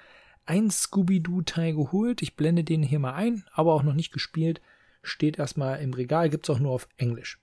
ein 0.45 0.69
Scooby-Doo-Teil 0.69 1.75
geholt. 1.75 2.21
Ich 2.21 2.35
blende 2.35 2.63
den 2.63 2.83
hier 2.83 2.99
mal 2.99 3.13
ein, 3.13 3.45
aber 3.53 3.73
auch 3.73 3.83
noch 3.83 3.93
nicht 3.93 4.11
gespielt. 4.11 4.61
Steht 5.03 5.39
erstmal 5.39 5.79
im 5.81 5.93
Regal, 5.93 6.29
gibt 6.29 6.49
es 6.49 6.55
auch 6.55 6.59
nur 6.59 6.71
auf 6.71 6.89
Englisch. 6.97 7.39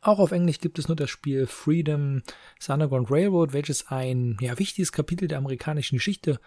Auch 0.00 0.18
auf 0.18 0.32
Englisch 0.32 0.60
gibt 0.60 0.78
es 0.78 0.88
nur 0.88 0.96
das 0.96 1.10
Spiel 1.10 1.46
Freedom 1.46 2.22
Underground 2.66 3.10
Railroad, 3.10 3.52
welches 3.52 3.88
ein 3.88 4.36
ja, 4.40 4.58
wichtiges 4.58 4.90
Kapitel 4.90 5.28
der 5.28 5.38
amerikanischen 5.38 5.96
Geschichte 5.96 6.40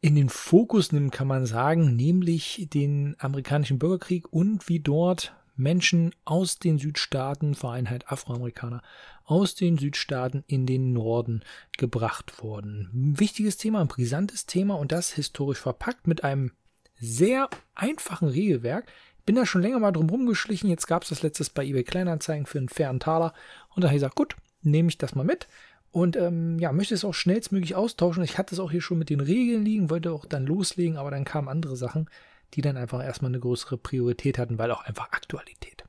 in 0.00 0.14
den 0.14 0.28
Fokus 0.28 0.92
nimmt, 0.92 1.12
kann 1.12 1.26
man 1.26 1.46
sagen, 1.46 1.96
nämlich 1.96 2.68
den 2.72 3.16
amerikanischen 3.18 3.78
Bürgerkrieg 3.78 4.32
und 4.32 4.68
wie 4.68 4.78
dort 4.78 5.34
Menschen 5.56 6.14
aus 6.24 6.58
den 6.58 6.78
Südstaaten, 6.78 7.56
halt 7.62 8.10
Afroamerikaner, 8.10 8.82
aus 9.24 9.54
den 9.54 9.78
Südstaaten 9.78 10.44
in 10.46 10.66
den 10.66 10.92
Norden 10.92 11.42
gebracht 11.76 12.42
wurden. 12.42 12.90
Ein 12.92 13.20
wichtiges 13.20 13.56
Thema, 13.56 13.80
ein 13.80 13.88
brisantes 13.88 14.46
Thema 14.46 14.74
und 14.74 14.92
das 14.92 15.12
historisch 15.12 15.58
verpackt 15.58 16.06
mit 16.06 16.24
einem 16.24 16.52
sehr 16.98 17.48
einfachen 17.74 18.28
Regelwerk. 18.28 18.86
Bin 19.24 19.36
da 19.36 19.44
schon 19.44 19.62
länger 19.62 19.80
mal 19.80 19.92
drum 19.92 20.08
rumgeschlichen. 20.08 20.70
Jetzt 20.70 20.86
gab 20.86 21.02
es 21.02 21.08
das 21.08 21.22
letztes 21.22 21.50
bei 21.50 21.64
eBay 21.64 21.82
Kleinanzeigen 21.82 22.46
für 22.46 22.58
einen 22.58 22.68
fairen 22.68 23.00
Taler. 23.00 23.34
Und 23.74 23.82
da 23.82 23.88
habe 23.88 23.96
ich 23.96 24.00
gesagt, 24.00 24.14
gut, 24.14 24.36
nehme 24.62 24.88
ich 24.88 24.98
das 24.98 25.14
mal 25.14 25.24
mit. 25.24 25.48
Und 25.90 26.16
ähm, 26.16 26.58
ja, 26.58 26.72
möchte 26.72 26.94
es 26.94 27.04
auch 27.04 27.14
schnellstmöglich 27.14 27.74
austauschen. 27.74 28.22
Ich 28.22 28.38
hatte 28.38 28.54
es 28.54 28.60
auch 28.60 28.70
hier 28.70 28.82
schon 28.82 28.98
mit 28.98 29.10
den 29.10 29.20
Regeln 29.20 29.64
liegen, 29.64 29.90
wollte 29.90 30.12
auch 30.12 30.26
dann 30.26 30.46
loslegen, 30.46 30.98
aber 30.98 31.10
dann 31.10 31.24
kamen 31.24 31.48
andere 31.48 31.76
Sachen, 31.76 32.10
die 32.54 32.60
dann 32.60 32.76
einfach 32.76 33.02
erstmal 33.02 33.30
eine 33.30 33.40
größere 33.40 33.78
Priorität 33.78 34.38
hatten, 34.38 34.58
weil 34.58 34.70
auch 34.70 34.84
einfach 34.84 35.12
Aktualität. 35.12 35.84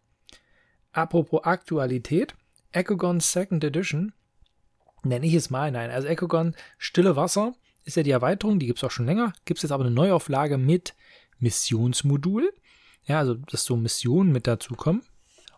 Apropos 0.92 1.44
Aktualität, 1.44 2.36
Echogon 2.72 3.20
Second 3.20 3.64
Edition, 3.64 4.14
nenne 5.04 5.26
ich 5.26 5.34
es 5.34 5.50
mal, 5.50 5.72
nein, 5.72 5.92
also 5.92 6.08
Echogon 6.08 6.56
Stille 6.78 7.16
Wasser 7.16 7.54
ist 7.84 7.98
ja 7.98 8.04
die 8.04 8.12
Erweiterung, 8.12 8.60
die 8.60 8.66
gibt 8.66 8.80
es 8.80 8.84
auch 8.84 8.92
schon 8.92 9.06
länger, 9.06 9.34
gibt 9.46 9.60
es 9.60 9.64
jetzt 9.64 9.72
aber 9.72 9.86
eine 9.86 9.94
Neuauflage 9.94 10.58
mit 10.58 10.96
Missionsmodul, 11.40 12.52
ja, 13.06 13.20
also 13.20 13.36
dass 13.36 13.64
so 13.64 13.78
Missionen 13.78 14.32
mit 14.32 14.48
dazu 14.48 14.76
kommen 14.76 15.04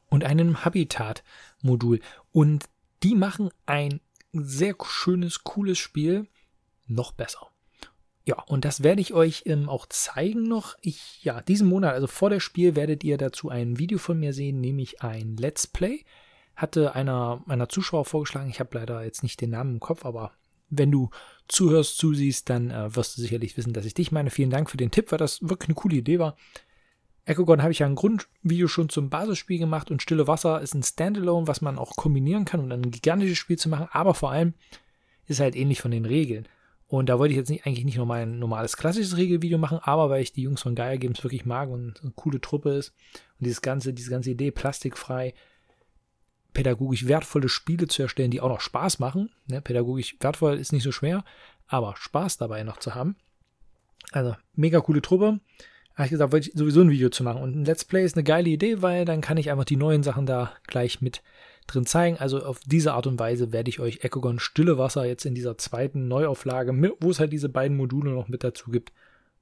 und 0.10 0.24
einem 0.24 0.64
Habitat-Modul 0.64 2.02
und 2.32 2.66
die 3.02 3.16
machen 3.16 3.50
ein 3.66 4.02
sehr 4.34 4.76
schönes, 4.84 5.44
cooles 5.44 5.78
Spiel 5.78 6.28
noch 6.86 7.12
besser. 7.14 7.50
Ja, 8.30 8.44
und 8.46 8.64
das 8.64 8.84
werde 8.84 9.02
ich 9.02 9.16
euch 9.16 9.42
ähm, 9.48 9.70
auch 9.70 9.88
zeigen 9.88 10.44
noch. 10.44 10.78
Ich, 10.82 11.24
ja, 11.24 11.42
diesen 11.42 11.68
Monat, 11.68 11.96
also 11.96 12.06
vor 12.06 12.30
der 12.30 12.40
Spiel, 12.40 12.76
werdet 12.76 13.04
ihr 13.04 13.18
dazu 13.18 13.50
ein 13.50 13.80
Video 13.80 13.98
von 13.98 14.20
mir 14.20 14.34
sehen, 14.34 14.62
nämlich 14.62 15.02
ein 15.02 15.36
Let's 15.36 15.66
Play. 15.66 16.06
Hatte 16.56 16.94
einer 16.94 17.42
meiner 17.48 17.70
Zuschauer 17.70 18.06
vorgeschlagen, 18.06 18.52
ich 18.52 18.60
habe 18.60 18.78
leider 18.78 19.04
jetzt 19.04 19.24
nicht 19.24 19.42
den 19.42 19.50
Namen 19.50 19.74
im 19.74 19.80
Kopf, 19.80 20.06
aber 20.06 20.34
wenn 20.70 20.92
du 20.92 21.10
zuhörst, 21.48 21.98
zusiehst, 21.98 22.52
dann 22.52 22.70
äh, 22.70 22.96
wirst 22.96 23.18
du 23.18 23.22
sicherlich 23.24 23.58
wissen, 23.58 23.74
dass 23.74 23.86
ich 23.86 23.96
dich 23.96 24.12
meine. 24.12 24.30
Vielen 24.30 24.52
Dank 24.52 24.70
für 24.70 24.78
den 24.78 24.92
Tipp, 24.92 25.12
weil 25.12 25.18
das 25.18 25.42
wirklich 25.42 25.70
eine 25.70 25.76
coole 25.76 25.96
Idee 25.96 26.20
war. 26.20 26.38
Echogon 27.26 27.64
habe 27.64 27.72
ich 27.72 27.80
ja 27.80 27.88
ein 27.88 27.96
Grundvideo 27.96 28.68
schon 28.68 28.90
zum 28.90 29.10
Basisspiel 29.10 29.58
gemacht 29.58 29.90
und 29.90 30.04
Stille 30.04 30.28
Wasser 30.28 30.62
ist 30.62 30.76
ein 30.76 30.84
Standalone, 30.84 31.48
was 31.48 31.62
man 31.62 31.80
auch 31.80 31.96
kombinieren 31.96 32.46
kann, 32.46 32.60
um 32.60 32.70
dann 32.70 32.84
ein 32.84 32.92
gigantisches 32.92 33.40
Spiel 33.40 33.58
zu 33.58 33.70
machen, 33.70 33.88
aber 33.92 34.14
vor 34.14 34.30
allem 34.30 34.54
ist 35.26 35.40
halt 35.40 35.56
ähnlich 35.56 35.82
von 35.82 35.90
den 35.90 36.06
Regeln. 36.06 36.48
Und 36.90 37.08
da 37.08 37.20
wollte 37.20 37.34
ich 37.34 37.38
jetzt 37.38 37.50
nicht, 37.50 37.68
eigentlich 37.68 37.86
nicht 37.86 37.98
nochmal 37.98 38.24
ein 38.24 38.40
normales 38.40 38.76
klassisches 38.76 39.16
Regelvideo 39.16 39.60
machen, 39.60 39.80
aber 39.84 40.10
weil 40.10 40.24
ich 40.24 40.34
die 40.34 40.42
Jungs 40.42 40.64
von 40.64 40.74
Gaia 40.74 40.98
Games 40.98 41.24
wirklich 41.24 41.46
mag 41.46 41.70
und 41.70 42.02
eine 42.02 42.12
coole 42.16 42.42
Truppe 42.42 42.72
ist 42.72 42.96
und 43.38 43.46
dieses 43.46 43.62
ganze, 43.62 43.94
diese 43.94 44.10
ganze 44.10 44.32
Idee, 44.32 44.50
plastikfrei, 44.50 45.36
pädagogisch 46.54 47.08
wertvolle 47.08 47.48
Spiele 47.48 47.88
zu 47.88 48.02
erstellen, 48.02 48.32
die 48.32 48.42
auch 48.42 48.50
noch 48.50 48.60
Spaß 48.60 48.98
machen. 48.98 49.30
Ne, 49.46 49.62
pädagogisch 49.62 50.18
wertvoll 50.20 50.58
ist 50.58 50.74
nicht 50.74 50.82
so 50.82 50.92
schwer, 50.92 51.24
aber 51.68 51.96
Spaß 51.96 52.38
dabei 52.38 52.64
noch 52.64 52.78
zu 52.78 52.96
haben. 52.96 53.16
Also, 54.12 54.36
mega 54.56 54.82
coole 54.82 55.04
Truppe. 55.04 55.40
Habe 55.94 56.06
ich 56.06 56.10
gesagt, 56.10 56.32
wollte 56.32 56.50
ich 56.50 56.56
sowieso 56.56 56.82
ein 56.82 56.90
Video 56.90 57.10
zu 57.10 57.24
machen. 57.24 57.44
Und 57.44 57.56
ein 57.56 57.66
Let's 57.66 57.86
Play 57.86 58.04
ist 58.04 58.16
eine 58.16 58.24
geile 58.24 58.50
Idee, 58.50 58.82
weil 58.82 59.06
dann 59.06 59.22
kann 59.22 59.38
ich 59.38 59.52
einfach 59.52 59.66
die 59.66 59.76
neuen 59.76 60.02
Sachen 60.02 60.26
da 60.26 60.54
gleich 60.66 61.02
mit 61.02 61.22
drin 61.68 61.86
zeigen. 61.86 62.18
Also 62.18 62.44
auf 62.44 62.60
diese 62.66 62.94
Art 62.94 63.08
und 63.08 63.20
Weise 63.20 63.52
werde 63.52 63.70
ich 63.70 63.80
euch 63.80 64.04
Echogon 64.04 64.40
Stille 64.40 64.78
Wasser 64.78 65.06
jetzt 65.06 65.26
in 65.26 65.36
dieser 65.36 65.58
zweiten 65.58 66.08
Neuauflage, 66.08 66.74
wo 67.00 67.12
es 67.12 67.20
halt 67.20 67.32
diese 67.32 67.50
beiden 67.50 67.78
Module 67.78 68.12
noch 68.12 68.28
mit 68.28 68.44
dazu 68.44 68.72
gibt, 68.72 68.92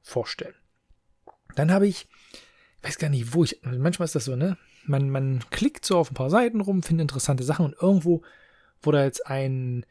vorstellen. 0.02 0.56
Dann 1.56 1.72
habe 1.72 1.88
ich, 1.88 2.08
weiß 2.84 2.98
gar 2.98 3.10
nicht, 3.10 3.34
wo 3.34 3.44
ich, 3.44 3.60
manchmal 3.64 4.06
ist 4.06 4.16
das 4.16 4.26
so, 4.26 4.36
ne? 4.36 4.58
Man, 4.86 5.10
man 5.10 5.44
klickt 5.50 5.86
so 5.86 5.98
auf 5.98 6.12
ein 6.12 6.16
paar 6.16 6.30
Seiten 6.30 6.62
rum, 6.62 6.82
findet 6.82 7.04
interessante 7.04 7.44
Sachen 7.44 7.66
und 7.66 7.76
irgendwo 7.82 8.24
wurde 8.82 9.04
jetzt 9.04 9.28
ein, 9.28 9.86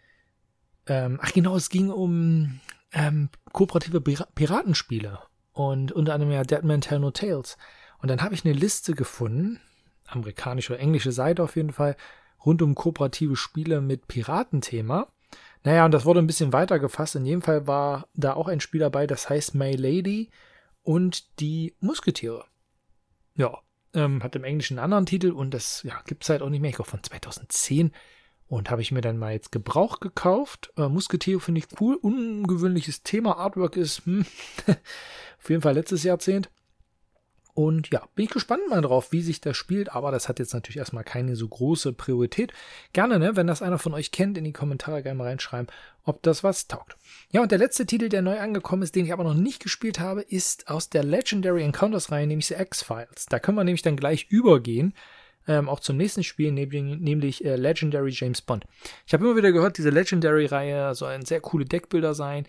ähm, 0.86 1.18
ach 1.22 1.32
genau, 1.32 1.56
es 1.56 1.68
ging 1.68 1.90
um 1.90 2.60
ähm, 2.92 3.28
kooperative 3.52 4.00
Piratenspiele 4.00 5.18
und 5.52 5.92
unter 5.92 6.14
anderem 6.14 6.32
ja 6.32 6.44
Dead 6.44 6.64
Man 6.64 6.80
Tell 6.80 6.98
No 6.98 7.10
Tales. 7.10 7.58
Und 7.98 8.08
dann 8.08 8.22
habe 8.22 8.34
ich 8.34 8.44
eine 8.44 8.54
Liste 8.54 8.94
gefunden, 8.94 9.60
amerikanische 10.08 10.74
oder 10.74 10.82
englische 10.82 11.12
Seite 11.12 11.42
auf 11.42 11.56
jeden 11.56 11.72
Fall, 11.72 11.96
rund 12.44 12.62
um 12.62 12.74
kooperative 12.74 13.36
Spiele 13.36 13.80
mit 13.80 14.08
Piratenthema. 14.08 15.08
Naja, 15.64 15.84
und 15.84 15.92
das 15.92 16.04
wurde 16.04 16.20
ein 16.20 16.26
bisschen 16.26 16.52
weiter 16.52 16.78
gefasst. 16.78 17.16
In 17.16 17.26
jedem 17.26 17.42
Fall 17.42 17.66
war 17.66 18.08
da 18.14 18.34
auch 18.34 18.48
ein 18.48 18.60
Spiel 18.60 18.80
dabei, 18.80 19.06
das 19.06 19.28
heißt 19.28 19.54
My 19.54 19.72
Lady 19.72 20.30
und 20.82 21.40
die 21.40 21.74
Musketiere. 21.80 22.44
Ja, 23.34 23.58
ähm, 23.92 24.22
hat 24.22 24.36
im 24.36 24.44
Englischen 24.44 24.78
einen 24.78 24.84
anderen 24.84 25.06
Titel 25.06 25.30
und 25.30 25.52
das 25.52 25.82
ja, 25.82 26.00
gibt 26.06 26.22
es 26.22 26.30
halt 26.30 26.42
auch 26.42 26.48
nicht 26.48 26.60
mehr. 26.60 26.70
Ich 26.70 26.76
glaube 26.76 26.90
von 26.90 27.02
2010. 27.02 27.92
Und 28.48 28.70
habe 28.70 28.80
ich 28.80 28.92
mir 28.92 29.00
dann 29.00 29.18
mal 29.18 29.32
jetzt 29.32 29.50
Gebrauch 29.50 29.98
gekauft. 29.98 30.72
Äh, 30.76 30.88
Musketiere 30.88 31.40
finde 31.40 31.58
ich 31.58 31.80
cool. 31.80 31.96
Ungewöhnliches 31.96 33.02
Thema. 33.02 33.38
Artwork 33.38 33.76
ist 33.76 34.06
hm, 34.06 34.24
auf 34.68 35.50
jeden 35.50 35.62
Fall 35.62 35.74
letztes 35.74 36.04
Jahrzehnt. 36.04 36.48
Und 37.56 37.88
ja, 37.90 38.06
bin 38.14 38.26
ich 38.26 38.30
gespannt 38.30 38.68
mal 38.68 38.82
drauf, 38.82 39.12
wie 39.12 39.22
sich 39.22 39.40
das 39.40 39.56
spielt, 39.56 39.90
aber 39.90 40.10
das 40.10 40.28
hat 40.28 40.38
jetzt 40.38 40.52
natürlich 40.52 40.76
erstmal 40.76 41.04
keine 41.04 41.36
so 41.36 41.48
große 41.48 41.94
Priorität. 41.94 42.52
Gerne, 42.92 43.18
ne, 43.18 43.34
wenn 43.34 43.46
das 43.46 43.62
einer 43.62 43.78
von 43.78 43.94
euch 43.94 44.12
kennt, 44.12 44.36
in 44.36 44.44
die 44.44 44.52
Kommentare 44.52 45.02
gerne 45.02 45.16
mal 45.16 45.24
reinschreiben, 45.24 45.68
ob 46.04 46.22
das 46.22 46.44
was 46.44 46.68
taugt. 46.68 46.98
Ja, 47.32 47.40
und 47.40 47.50
der 47.50 47.58
letzte 47.58 47.86
Titel, 47.86 48.10
der 48.10 48.20
neu 48.20 48.38
angekommen 48.38 48.82
ist, 48.82 48.94
den 48.94 49.06
ich 49.06 49.12
aber 49.14 49.24
noch 49.24 49.32
nicht 49.32 49.62
gespielt 49.62 49.98
habe, 50.00 50.20
ist 50.20 50.68
aus 50.68 50.90
der 50.90 51.02
Legendary 51.02 51.62
Encounters 51.62 52.12
Reihe, 52.12 52.26
nämlich 52.26 52.46
The 52.46 52.56
X-Files. 52.56 53.24
Da 53.30 53.38
können 53.38 53.56
wir 53.56 53.64
nämlich 53.64 53.80
dann 53.80 53.96
gleich 53.96 54.26
übergehen, 54.28 54.92
ähm, 55.48 55.70
auch 55.70 55.80
zum 55.80 55.96
nächsten 55.96 56.24
Spiel, 56.24 56.52
nämlich, 56.52 56.82
nämlich 56.82 57.42
äh, 57.42 57.56
Legendary 57.56 58.10
James 58.10 58.42
Bond. 58.42 58.66
Ich 59.06 59.14
habe 59.14 59.24
immer 59.24 59.36
wieder 59.36 59.52
gehört, 59.52 59.78
diese 59.78 59.88
Legendary-Reihe 59.88 60.94
soll 60.94 61.12
ein 61.12 61.24
sehr 61.24 61.40
coole 61.40 61.64
Deckbilder 61.64 62.12
sein. 62.12 62.46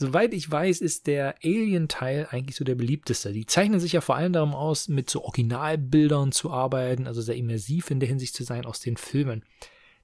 Soweit 0.00 0.32
ich 0.32 0.50
weiß, 0.50 0.80
ist 0.80 1.08
der 1.08 1.34
Alien-Teil 1.44 2.28
eigentlich 2.30 2.56
so 2.56 2.64
der 2.64 2.74
beliebteste. 2.74 3.34
Die 3.34 3.44
zeichnen 3.44 3.80
sich 3.80 3.92
ja 3.92 4.00
vor 4.00 4.16
allem 4.16 4.32
darum 4.32 4.54
aus, 4.54 4.88
mit 4.88 5.10
so 5.10 5.22
Originalbildern 5.22 6.32
zu 6.32 6.50
arbeiten, 6.50 7.06
also 7.06 7.20
sehr 7.20 7.36
immersiv 7.36 7.90
in 7.90 8.00
der 8.00 8.08
Hinsicht 8.08 8.34
zu 8.34 8.42
sein 8.42 8.64
aus 8.64 8.80
den 8.80 8.96
Filmen. 8.96 9.44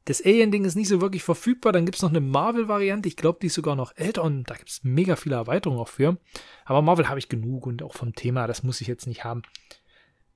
Das 0.04 0.22
Alien-Ding 0.22 0.66
ist 0.66 0.74
nicht 0.74 0.88
so 0.88 1.00
wirklich 1.00 1.22
verfügbar. 1.22 1.72
Dann 1.72 1.86
gibt 1.86 1.96
es 1.96 2.02
noch 2.02 2.10
eine 2.10 2.20
Marvel-Variante. 2.20 3.08
Ich 3.08 3.16
glaube, 3.16 3.38
die 3.40 3.46
ist 3.46 3.54
sogar 3.54 3.74
noch 3.74 3.96
älter 3.96 4.22
und 4.22 4.44
da 4.50 4.56
gibt 4.56 4.68
es 4.68 4.84
mega 4.84 5.16
viele 5.16 5.36
Erweiterungen 5.36 5.80
auch 5.80 5.88
für. 5.88 6.18
Aber 6.66 6.82
Marvel 6.82 7.08
habe 7.08 7.18
ich 7.18 7.30
genug 7.30 7.66
und 7.66 7.82
auch 7.82 7.94
vom 7.94 8.14
Thema, 8.14 8.46
das 8.46 8.62
muss 8.62 8.82
ich 8.82 8.88
jetzt 8.88 9.06
nicht 9.06 9.24
haben. 9.24 9.44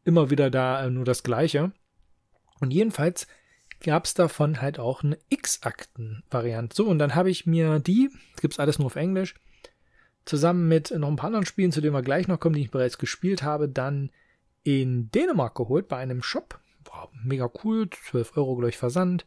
Immer 0.05 0.31
wieder 0.31 0.49
da 0.49 0.87
äh, 0.87 0.89
nur 0.89 1.05
das 1.05 1.23
Gleiche. 1.23 1.71
Und 2.61 2.73
jedenfalls 2.73 3.27
gab 3.85 4.07
es 4.07 4.15
davon 4.15 4.63
halt 4.63 4.79
auch 4.79 5.03
eine 5.03 5.19
X-Akten-Variante. 5.29 6.75
So, 6.75 6.87
und 6.87 6.99
dann 6.99 7.15
habe 7.15 7.29
ich 7.31 7.45
mir 7.45 7.79
die, 7.79 8.09
gibt 8.41 8.55
es 8.55 8.59
alles 8.59 8.79
nur 8.79 8.87
auf 8.87 8.97
Englisch, 8.97 9.35
zusammen 10.25 10.69
mit 10.69 10.91
noch 10.91 11.09
ein 11.09 11.17
paar 11.17 11.29
anderen 11.29 11.47
Spielen, 11.47 11.73
zu 11.73 11.81
denen 11.81 11.95
wir 11.95 12.03
gleich 12.03 12.29
noch 12.29 12.41
kommen, 12.41 12.55
die 12.55 12.63
ich 12.63 12.71
bereits 12.71 12.99
gespielt 12.99 13.43
habe, 13.43 13.69
dann 13.69 14.11
in 14.63 15.11
Dänemark 15.11 15.55
geholt 15.55 15.89
bei 15.89 15.97
einem 15.97 16.23
Shop. 16.23 16.61
Wow, 16.85 17.09
mega 17.25 17.51
cool, 17.65 17.89
12 17.89 18.37
Euro, 18.37 18.57
glaube 18.57 18.71
ich, 18.71 18.77
Versand 18.77 19.25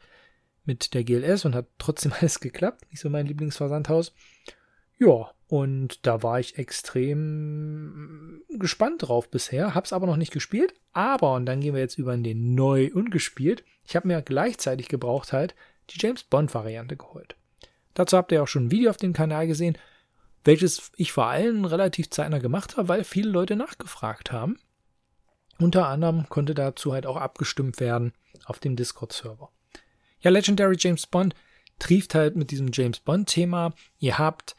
mit 0.65 0.93
der 0.93 1.03
GLS 1.03 1.45
und 1.45 1.55
hat 1.55 1.67
trotzdem 1.77 2.13
alles 2.19 2.39
geklappt. 2.39 2.85
Nicht 2.89 3.01
so 3.01 3.09
mein 3.09 3.27
Lieblingsversandhaus. 3.27 4.13
Ja, 4.97 5.31
und 5.47 6.05
da 6.05 6.23
war 6.23 6.39
ich 6.39 6.57
extrem 6.57 8.41
gespannt 8.49 9.03
drauf 9.03 9.29
bisher, 9.29 9.75
hab's 9.75 9.93
aber 9.93 10.07
noch 10.07 10.17
nicht 10.17 10.31
gespielt. 10.31 10.73
Aber, 10.93 11.33
und 11.35 11.45
dann 11.45 11.59
gehen 11.59 11.73
wir 11.73 11.81
jetzt 11.81 11.97
über 11.97 12.13
in 12.13 12.23
den 12.23 12.55
neu 12.55 12.89
ungespielt. 12.93 13.63
Ich 13.85 13.95
habe 13.95 14.07
mir 14.07 14.21
gleichzeitig 14.21 14.87
gebraucht 14.87 15.33
halt 15.33 15.55
die 15.89 15.97
James 15.99 16.23
Bond 16.23 16.53
Variante 16.53 16.95
geholt. 16.95 17.35
Dazu 17.93 18.17
habt 18.17 18.31
ihr 18.31 18.41
auch 18.41 18.47
schon 18.47 18.65
ein 18.65 18.71
Video 18.71 18.89
auf 18.89 18.97
dem 18.97 19.13
Kanal 19.13 19.47
gesehen 19.47 19.77
welches 20.43 20.91
ich 20.97 21.11
vor 21.11 21.27
allem 21.27 21.65
relativ 21.65 22.09
zeitnah 22.09 22.39
gemacht 22.39 22.77
habe, 22.77 22.89
weil 22.89 23.03
viele 23.03 23.29
Leute 23.29 23.55
nachgefragt 23.55 24.31
haben. 24.31 24.57
Unter 25.59 25.87
anderem 25.87 26.27
konnte 26.29 26.53
dazu 26.53 26.93
halt 26.93 27.05
auch 27.05 27.17
abgestimmt 27.17 27.79
werden 27.79 28.13
auf 28.45 28.59
dem 28.59 28.75
Discord-Server. 28.75 29.49
Ja, 30.19 30.31
Legendary 30.31 30.75
James 30.77 31.07
Bond 31.07 31.35
trieft 31.79 32.15
halt 32.15 32.35
mit 32.35 32.51
diesem 32.51 32.69
James 32.71 32.99
Bond-Thema. 32.99 33.73
Ihr 33.99 34.17
habt 34.17 34.55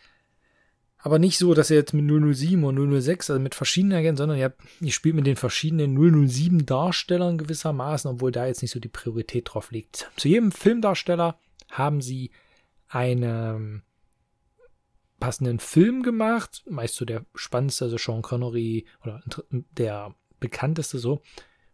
aber 0.99 1.19
nicht 1.19 1.37
so, 1.37 1.53
dass 1.53 1.69
ihr 1.69 1.76
jetzt 1.76 1.93
mit 1.93 2.07
007 2.07 2.64
und 2.64 3.03
006, 3.03 3.29
also 3.29 3.41
mit 3.41 3.55
verschiedenen 3.55 3.99
Agenten, 3.99 4.17
sondern 4.17 4.38
ihr, 4.38 4.47
habt, 4.47 4.62
ihr 4.81 4.93
spielt 4.93 5.14
mit 5.14 5.26
den 5.26 5.37
verschiedenen 5.37 6.29
007 6.29 6.64
Darstellern 6.64 7.37
gewissermaßen, 7.37 8.11
obwohl 8.11 8.33
da 8.33 8.47
jetzt 8.47 8.62
nicht 8.62 8.71
so 8.71 8.81
die 8.81 8.88
Priorität 8.88 9.50
drauf 9.53 9.71
liegt. 9.71 10.11
Zu 10.17 10.29
jedem 10.29 10.50
Filmdarsteller 10.50 11.38
haben 11.71 12.00
sie 12.00 12.31
eine 12.88 13.83
passenden 15.25 15.59
Film 15.59 16.02
gemacht. 16.02 16.62
Meist 16.69 16.97
so 16.97 17.07
der 17.07 17.25
spannendste, 17.35 17.87
also 17.87 17.97
Sean 17.97 18.21
Connery 18.21 18.85
oder 19.02 19.23
der 19.50 20.14
bekannteste 20.38 20.99
so. 20.99 21.23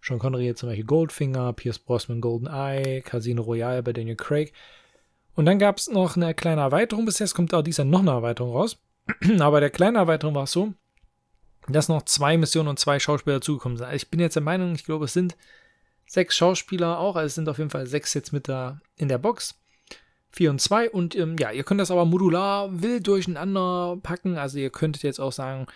Sean 0.01 0.21
Connery 0.21 0.47
jetzt 0.47 0.61
zum 0.61 0.69
Beispiel 0.69 0.85
Goldfinger, 0.85 1.53
Pierce 1.55 1.81
Brosnan 1.81 2.21
Goldeneye, 2.21 3.03
Casino 3.03 3.43
Royale 3.43 3.83
bei 3.83 3.93
Daniel 3.93 4.15
Craig. 4.15 4.53
Und 5.35 5.47
dann 5.47 5.59
gab 5.59 5.79
es 5.79 5.91
noch 5.91 6.15
eine 6.15 6.33
kleine 6.33 6.61
Erweiterung. 6.61 7.07
Bis 7.07 7.19
jetzt 7.19 7.35
kommt 7.35 7.53
auch 7.53 7.63
dieser 7.63 7.85
noch 7.85 8.01
eine 8.01 8.13
Erweiterung 8.13 8.53
raus. 8.53 8.79
Aber 9.41 9.59
der 9.59 9.71
kleinen 9.71 9.97
Erweiterung 9.97 10.37
war 10.37 10.45
es 10.45 10.53
so, 10.53 10.73
dass 11.67 11.89
noch 11.89 12.03
zwei 12.03 12.39
Missionen 12.39 12.69
und 12.69 12.79
zwei 12.79 13.01
Schauspieler 13.01 13.37
dazugekommen 13.37 13.79
sind. 13.79 13.87
Also 13.87 13.97
ich 13.97 14.11
bin 14.11 14.21
jetzt 14.21 14.37
der 14.37 14.45
Meinung, 14.45 14.77
ich 14.77 14.85
glaube, 14.85 15.07
es 15.07 15.13
sind 15.13 15.37
sechs 16.07 16.37
Schauspieler 16.37 17.01
auch, 17.01 17.17
also 17.17 17.27
es 17.27 17.35
sind 17.35 17.49
auf 17.49 17.59
jeden 17.59 17.71
Fall 17.71 17.87
sechs 17.89 18.15
jetzt 18.15 18.33
mit 18.33 18.49
da 18.49 18.81
in 18.95 19.09
der 19.09 19.19
Box. 19.19 19.61
Vier 20.33 20.51
und 20.51 20.61
zwei 20.61 20.89
und 20.89 21.17
ähm, 21.17 21.37
ja, 21.39 21.51
ihr 21.51 21.65
könnt 21.65 21.81
das 21.81 21.91
aber 21.91 22.05
modular 22.05 22.83
wild 22.83 23.07
durcheinander 23.07 23.99
packen. 24.03 24.37
Also 24.37 24.59
ihr 24.59 24.71
könntet 24.71 25.03
jetzt 25.03 25.21
auch 25.21 25.33
sagen, 25.33 25.67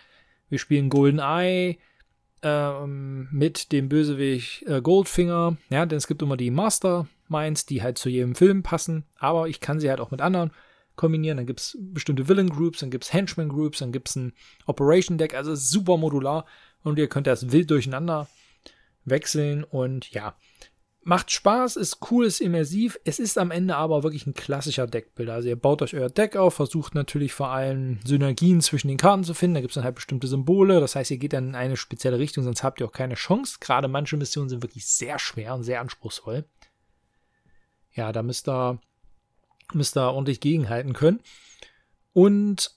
wir 0.49 0.59
spielen 0.59 0.91
Golden 0.91 1.19
Eye 1.19 1.79
ähm, 2.43 3.29
mit 3.33 3.73
dem 3.73 3.89
Bösewicht 3.89 4.63
äh, 4.67 4.81
Goldfinger. 4.81 5.57
Ja, 5.71 5.87
denn 5.87 5.97
es 5.97 6.07
gibt 6.07 6.23
immer 6.23 6.37
die 6.37 6.51
Masterminds, 6.51 7.67
die 7.67 7.83
halt 7.83 7.99
zu 7.99 8.09
jedem 8.09 8.35
Film 8.35 8.63
passen, 8.63 9.05
aber 9.19 9.49
ich 9.49 9.61
kann 9.61 9.81
sie 9.81 9.91
halt 9.91 10.01
auch 10.01 10.13
mit 10.13 10.21
anderen 10.21 10.53
kombinieren. 10.95 11.39
Dann 11.39 11.47
gibt 11.47 11.61
es 11.61 11.77
bestimmte 11.81 12.29
Villain 12.29 12.51
Groups, 12.51 12.81
dann 12.81 12.91
gibt 12.91 13.05
es 13.05 13.13
Henchman 13.13 13.49
Groups, 13.49 13.79
dann 13.79 13.93
gibt 13.93 14.09
es 14.09 14.17
ein 14.17 14.33
Operation 14.67 15.19
Deck. 15.19 15.35
Also 15.35 15.55
super 15.55 15.97
modular 15.97 16.47
und 16.85 16.99
ihr 16.99 17.09
könnt 17.09 17.27
das 17.27 17.51
wild 17.51 17.71
durcheinander 17.71 18.29
wechseln 19.05 19.65
und 19.65 20.11
ja, 20.13 20.37
macht 21.05 21.31
Spaß, 21.31 21.77
ist 21.77 21.99
cool, 22.11 22.25
ist 22.25 22.41
immersiv. 22.41 22.99
Es 23.05 23.19
ist 23.19 23.39
am 23.39 23.51
Ende 23.51 23.77
aber 23.77 24.03
wirklich 24.03 24.27
ein 24.27 24.35
klassischer 24.35 24.87
Deckbilder. 24.87 25.35
Also 25.35 25.49
ihr 25.49 25.57
baut 25.57 25.83
euch 25.83 25.95
euer 25.95 26.09
Deck 26.09 26.37
auf, 26.37 26.55
versucht 26.55 26.95
natürlich 26.95 27.33
vor 27.33 27.51
allem 27.51 28.01
Synergien 28.05 28.61
zwischen 28.61 28.89
den 28.89 28.97
Karten 28.97 29.23
zu 29.23 29.35
finden. 29.35 29.55
Da 29.55 29.61
gibt 29.61 29.73
es 29.73 29.75
dann 29.75 29.85
halt 29.85 29.95
bestimmte 29.95 30.27
Symbole. 30.27 30.81
Das 30.81 30.97
heißt, 30.97 31.11
ihr 31.11 31.19
geht 31.19 31.35
dann 31.35 31.49
in 31.49 31.55
eine 31.55 31.77
spezielle 31.77 32.19
Richtung, 32.19 32.43
sonst 32.43 32.65
habt 32.65 32.81
ihr 32.81 32.87
auch 32.87 32.93
keine 32.93 33.15
Chance. 33.15 33.59
Gerade 33.61 33.87
manche 33.87 34.17
Missionen 34.17 34.49
sind 34.49 34.63
wirklich 34.63 34.87
sehr 34.87 35.19
schwer 35.19 35.55
und 35.55 35.63
sehr 35.63 35.81
anspruchsvoll. 35.81 36.45
Ja, 37.93 38.11
da 38.11 38.23
müsst 38.23 38.49
ihr 38.49 38.81
müsst 39.73 39.97
ihr 39.97 40.11
ordentlich 40.11 40.41
gegenhalten 40.41 40.95
können. 40.95 41.21
Und 42.13 42.73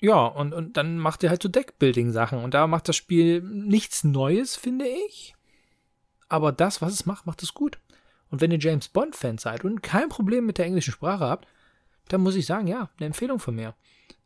ja, 0.00 0.26
und, 0.26 0.52
und 0.52 0.76
dann 0.76 0.98
macht 0.98 1.22
ihr 1.22 1.30
halt 1.30 1.42
so 1.42 1.48
Deckbuilding-Sachen. 1.48 2.42
Und 2.42 2.54
da 2.54 2.66
macht 2.66 2.88
das 2.88 2.96
Spiel 2.96 3.40
nichts 3.42 4.04
Neues, 4.04 4.56
finde 4.56 4.86
ich. 4.86 5.35
Aber 6.28 6.52
das, 6.52 6.82
was 6.82 6.92
es 6.92 7.06
macht, 7.06 7.26
macht 7.26 7.42
es 7.42 7.54
gut. 7.54 7.78
Und 8.30 8.40
wenn 8.40 8.50
ihr 8.50 8.58
James 8.58 8.88
Bond-Fan 8.88 9.38
seid 9.38 9.64
und 9.64 9.82
kein 9.82 10.08
Problem 10.08 10.46
mit 10.46 10.58
der 10.58 10.66
englischen 10.66 10.92
Sprache 10.92 11.24
habt, 11.24 11.46
dann 12.08 12.20
muss 12.20 12.36
ich 12.36 12.46
sagen, 12.46 12.66
ja, 12.66 12.90
eine 12.96 13.06
Empfehlung 13.06 13.38
von 13.38 13.54
mir. 13.54 13.74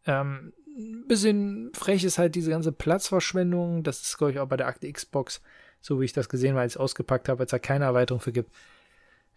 Ähm, 0.07 0.53
ein 0.67 1.07
bisschen 1.07 1.73
frech 1.75 2.05
ist 2.05 2.19
halt 2.19 2.35
diese 2.35 2.51
ganze 2.51 2.73
Platzverschwendung. 2.73 3.83
Das 3.83 4.01
ist, 4.03 4.19
glaube 4.19 4.33
ich, 4.33 4.39
auch 4.39 4.49
bei 4.49 4.57
der 4.57 4.67
Akte 4.67 4.91
Xbox, 4.91 5.43
so 5.81 6.01
wie 6.01 6.05
ich 6.05 6.13
das 6.13 6.29
gesehen 6.29 6.53
habe, 6.53 6.63
als 6.63 6.73
ich 6.73 6.77
es 6.77 6.81
ausgepackt 6.81 7.29
habe, 7.29 7.41
als 7.41 7.49
es 7.49 7.53
da 7.53 7.59
keine 7.59 7.85
Erweiterung 7.85 8.21
für 8.21 8.33
gibt. 8.33 8.53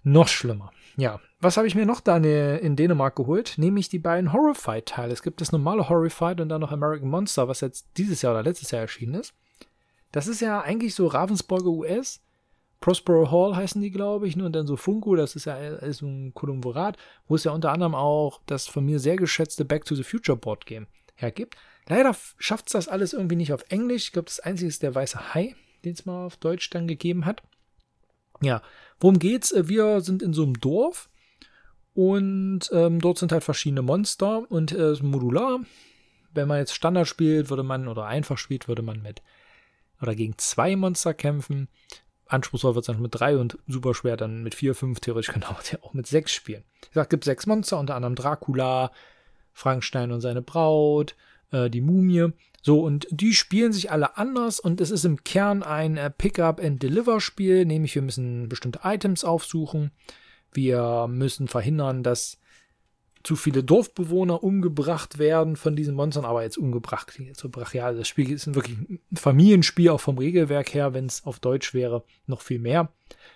Noch 0.03 0.27
schlimmer. 0.27 0.71
Ja, 0.97 1.21
was 1.39 1.55
habe 1.55 1.65
ich 1.65 1.75
mir 1.75 1.85
noch 1.85 2.01
da 2.01 2.17
in 2.17 2.75
Dänemark 2.75 3.15
geholt? 3.15 3.53
Nämlich 3.57 3.87
die 3.87 3.99
beiden 3.99 4.33
Horrified-Teile. 4.33 5.13
Es 5.13 5.23
gibt 5.23 5.39
das 5.39 5.53
normale 5.53 5.87
Horrified 5.87 6.41
und 6.41 6.49
dann 6.49 6.61
noch 6.61 6.73
American 6.73 7.09
Monster, 7.09 7.47
was 7.47 7.61
jetzt 7.61 7.87
dieses 7.97 8.21
Jahr 8.21 8.33
oder 8.33 8.43
letztes 8.43 8.71
Jahr 8.71 8.81
erschienen 8.81 9.15
ist. 9.15 9.33
Das 10.11 10.27
ist 10.27 10.41
ja 10.41 10.61
eigentlich 10.61 10.93
so 10.93 11.07
Ravensburger 11.07 11.69
US. 11.69 12.21
Prospero 12.83 13.31
Hall 13.31 13.55
heißen 13.55 13.81
die, 13.81 13.91
glaube 13.91 14.27
ich, 14.27 14.35
ne? 14.35 14.43
und 14.43 14.51
dann 14.51 14.67
so 14.67 14.75
Funko, 14.75 15.15
das 15.15 15.37
ist 15.37 15.45
ja 15.45 15.55
ist 15.55 16.01
ein 16.01 16.33
Kolumbrat, 16.33 16.97
wo 17.29 17.35
es 17.35 17.45
ja 17.45 17.53
unter 17.53 17.71
anderem 17.71 17.95
auch 17.95 18.41
das 18.45 18.67
von 18.67 18.83
mir 18.85 18.99
sehr 18.99 19.15
geschätzte 19.15 19.63
Back 19.63 19.85
to 19.85 19.95
the 19.95 20.03
Future 20.03 20.37
Board 20.37 20.65
Game 20.65 20.87
hergibt. 21.15 21.55
Leider 21.87 22.13
schafft 22.37 22.67
es 22.67 22.73
das 22.73 22.89
alles 22.89 23.13
irgendwie 23.13 23.37
nicht 23.37 23.53
auf 23.53 23.63
Englisch. 23.69 24.07
Ich 24.07 24.11
glaube, 24.11 24.25
das 24.25 24.41
einzige 24.41 24.67
ist 24.67 24.83
der 24.83 24.93
weiße 24.93 25.33
Hai, 25.33 25.55
den 25.85 25.93
es 25.93 26.05
mal 26.05 26.25
auf 26.25 26.35
Deutsch 26.35 26.69
dann 26.71 26.85
gegeben 26.85 27.25
hat. 27.25 27.41
Ja, 28.41 28.61
worum 28.99 29.17
geht's? 29.17 29.53
Äh, 29.53 29.69
wir 29.69 30.01
sind 30.01 30.21
in 30.21 30.33
so 30.33 30.43
einem 30.43 30.59
Dorf 30.59 31.09
und 31.93 32.69
ähm, 32.73 32.99
dort 32.99 33.17
sind 33.17 33.31
halt 33.31 33.45
verschiedene 33.45 33.81
Monster 33.81 34.51
und 34.51 34.73
äh, 34.73 34.93
modular. 35.01 35.61
Wenn 36.33 36.49
man 36.49 36.57
jetzt 36.57 36.75
Standard 36.75 37.07
spielt, 37.07 37.49
würde 37.49 37.63
man, 37.63 37.87
oder 37.87 38.07
einfach 38.07 38.37
spielt, 38.37 38.67
würde 38.67 38.81
man 38.81 39.01
mit 39.01 39.21
oder 40.01 40.15
gegen 40.15 40.37
zwei 40.37 40.75
Monster 40.75 41.13
kämpfen. 41.13 41.69
Anspruchsvoll 42.33 42.75
wird 42.75 42.83
es 42.83 42.87
dann 42.87 43.01
mit 43.01 43.13
drei 43.13 43.37
und 43.37 43.57
super 43.67 43.93
schwer 43.93 44.17
dann 44.17 44.43
mit 44.43 44.55
vier, 44.55 44.75
fünf. 44.75 44.99
Theoretisch 44.99 45.27
kann 45.33 45.41
man 45.41 45.53
auch 45.81 45.93
mit 45.93 46.07
sechs 46.07 46.33
spielen. 46.33 46.63
Ich 46.81 46.93
sag, 46.93 47.09
gibt 47.09 47.23
sechs 47.23 47.45
Monster, 47.45 47.79
unter 47.79 47.95
anderem 47.95 48.15
Dracula, 48.15 48.91
Frankenstein 49.53 50.11
und 50.11 50.21
seine 50.21 50.41
Braut, 50.41 51.15
äh, 51.51 51.69
die 51.69 51.81
Mumie. 51.81 52.29
So, 52.61 52.81
und 52.81 53.07
die 53.11 53.33
spielen 53.33 53.73
sich 53.73 53.91
alle 53.91 54.17
anders 54.17 54.59
und 54.59 54.81
es 54.81 54.89
ist 54.89 55.05
im 55.05 55.23
Kern 55.23 55.63
ein 55.63 55.97
äh, 55.97 56.09
Pick-up-and-Deliver-Spiel, 56.09 57.65
nämlich 57.65 57.93
wir 57.95 58.01
müssen 58.01 58.49
bestimmte 58.49 58.79
Items 58.83 59.23
aufsuchen. 59.23 59.91
Wir 60.53 61.07
müssen 61.07 61.47
verhindern, 61.47 62.03
dass 62.03 62.39
zu 63.23 63.37
viele 63.37 63.63
Dorfbewohner 63.63 64.43
umgebracht 64.43 65.17
werden 65.17 65.55
von 65.55 65.75
diesen 65.75 65.95
Monstern, 65.95 66.25
aber 66.25 66.43
jetzt 66.43 66.57
umgebracht, 66.57 67.17
so 67.33 67.49
brachial. 67.49 67.95
Das 67.95 68.07
Spiel 68.07 68.31
ist 68.31 68.53
wirklich 68.53 68.77
ein 68.77 68.99
Familienspiel, 69.15 69.89
auch 69.89 70.01
vom 70.01 70.17
Regelwerk 70.17 70.73
her, 70.73 70.93
wenn 70.93 71.05
es 71.05 71.25
auf 71.25 71.39
Deutsch 71.39 71.73
wäre, 71.73 72.03
noch 72.27 72.41
viel 72.41 72.59
mehr. 72.59 72.91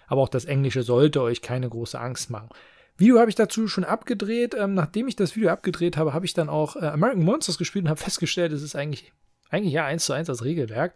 Aber 0.07 0.21
auch 0.21 0.29
das 0.29 0.45
Englische 0.45 0.83
sollte 0.83 1.21
euch 1.21 1.41
keine 1.41 1.69
große 1.69 1.99
Angst 1.99 2.29
machen. 2.29 2.49
Video 2.97 3.19
habe 3.19 3.29
ich 3.29 3.35
dazu 3.35 3.67
schon 3.67 3.83
abgedreht. 3.83 4.55
Ähm, 4.55 4.73
nachdem 4.73 5.07
ich 5.07 5.15
das 5.15 5.35
Video 5.35 5.49
abgedreht 5.49 5.97
habe, 5.97 6.13
habe 6.13 6.25
ich 6.25 6.33
dann 6.33 6.49
auch 6.49 6.75
äh, 6.75 6.85
American 6.85 7.23
Monsters 7.23 7.57
gespielt 7.57 7.85
und 7.85 7.89
habe 7.89 7.99
festgestellt, 7.99 8.51
es 8.51 8.63
ist 8.63 8.75
eigentlich, 8.75 9.13
eigentlich 9.49 9.73
ja 9.73 9.85
eins 9.85 10.05
zu 10.05 10.13
eins 10.13 10.27
das 10.27 10.43
Regelwerk. 10.43 10.95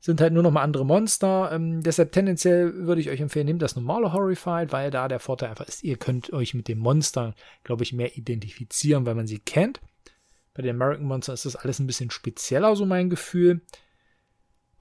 Sind 0.00 0.20
halt 0.20 0.32
nur 0.32 0.42
noch 0.42 0.50
mal 0.50 0.62
andere 0.62 0.86
Monster. 0.86 1.50
Ähm, 1.52 1.82
deshalb 1.82 2.12
tendenziell 2.12 2.74
würde 2.86 3.00
ich 3.00 3.10
euch 3.10 3.20
empfehlen, 3.20 3.46
nehmt 3.46 3.62
das 3.62 3.76
normale 3.76 4.12
Horrified, 4.12 4.72
weil 4.72 4.90
da 4.90 5.08
der 5.08 5.20
Vorteil 5.20 5.50
einfach 5.50 5.68
ist, 5.68 5.82
ihr 5.82 5.96
könnt 5.96 6.32
euch 6.32 6.54
mit 6.54 6.68
den 6.68 6.78
Monstern, 6.78 7.34
glaube 7.64 7.82
ich, 7.82 7.92
mehr 7.92 8.16
identifizieren, 8.16 9.04
weil 9.04 9.14
man 9.14 9.26
sie 9.26 9.38
kennt. 9.38 9.80
Bei 10.54 10.62
den 10.62 10.76
American 10.76 11.06
Monsters 11.06 11.44
ist 11.44 11.54
das 11.54 11.62
alles 11.62 11.78
ein 11.78 11.86
bisschen 11.86 12.10
spezieller, 12.10 12.74
so 12.76 12.86
mein 12.86 13.10
Gefühl. 13.10 13.60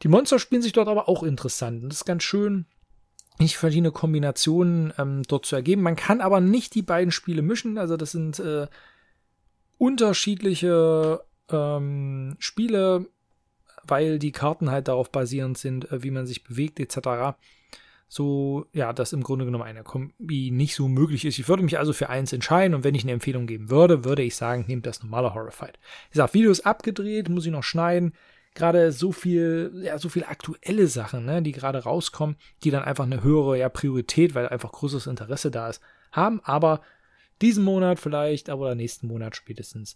Die 0.04 0.08
Monster 0.08 0.40
spielen 0.40 0.62
sich 0.62 0.72
dort 0.72 0.88
aber 0.88 1.10
auch 1.10 1.24
interessant. 1.24 1.84
Und 1.84 1.90
das 1.90 2.00
ist 2.00 2.06
ganz 2.06 2.24
schön, 2.24 2.66
nicht 3.40 3.58
verschiedene 3.58 3.92
Kombinationen 3.92 4.94
ähm, 4.98 5.24
dort 5.28 5.46
zu 5.46 5.56
ergeben. 5.56 5.82
Man 5.82 5.96
kann 5.96 6.22
aber 6.22 6.42
nicht 6.42 6.76
die 6.76 6.82
beiden 6.82 7.12
Spiele 7.12 7.42
mischen. 7.42 7.78
Also 7.78 7.98
das 7.98 8.12
sind 8.12 8.40
äh, 8.40 8.68
unterschiedliche 9.78 11.22
ähm, 11.50 12.36
Spiele, 12.40 13.08
weil 13.88 14.20
die 14.20 14.32
Karten 14.32 14.72
halt 14.72 14.88
darauf 14.88 15.12
basierend 15.12 15.58
sind, 15.58 15.92
äh, 15.92 16.04
wie 16.04 16.12
man 16.12 16.28
sich 16.28 16.44
bewegt 16.44 16.80
etc. 16.80 17.38
So, 18.08 18.66
ja, 18.74 18.92
das 18.94 19.14
im 19.14 19.24
Grunde 19.24 19.46
genommen 19.46 19.64
eine 19.64 19.84
Kombi 19.84 20.52
nicht 20.52 20.76
so 20.76 20.88
möglich 20.88 21.26
ist. 21.26 21.38
Ich 21.38 21.48
würde 21.48 21.64
mich 21.64 21.78
also 21.78 21.94
für 21.94 22.10
eins 22.10 22.34
entscheiden 22.34 22.74
und 22.74 22.84
wenn 22.84 22.96
ich 22.96 23.04
eine 23.04 23.12
Empfehlung 23.12 23.46
geben 23.46 23.70
würde, 23.70 24.04
würde 24.04 24.24
ich 24.24 24.36
sagen, 24.36 24.66
nehmt 24.68 24.86
das 24.86 25.04
normale 25.04 25.34
Horrified. 25.34 25.78
Ich 26.10 26.18
sag, 26.18 26.34
Video 26.34 26.52
ist 26.52 26.66
abgedreht, 26.66 27.30
muss 27.30 27.46
ich 27.46 27.52
noch 27.52 27.64
schneiden 27.64 28.14
gerade 28.56 28.92
so 28.92 29.12
viel, 29.12 29.72
ja, 29.84 29.98
so 29.98 30.10
viele 30.10 30.28
aktuelle 30.28 30.88
Sachen, 30.88 31.26
ne, 31.26 31.42
die 31.42 31.52
gerade 31.52 31.84
rauskommen, 31.84 32.36
die 32.64 32.72
dann 32.72 32.84
einfach 32.84 33.06
eine 33.06 33.24
höhere 33.24 33.58
ja, 33.58 33.70
Priorität, 33.70 34.36
weil 34.36 34.50
einfach 34.50 34.72
großes 34.72 35.08
Interesse 35.08 35.52
da 35.52 35.70
ist, 35.70 35.82
haben. 36.12 36.42
Aber 36.44 36.82
diesen 37.42 37.64
Monat 37.64 38.00
vielleicht, 38.00 38.50
aber 38.50 38.76
nächsten 38.76 39.08
Monat 39.08 39.36
spätestens 39.36 39.96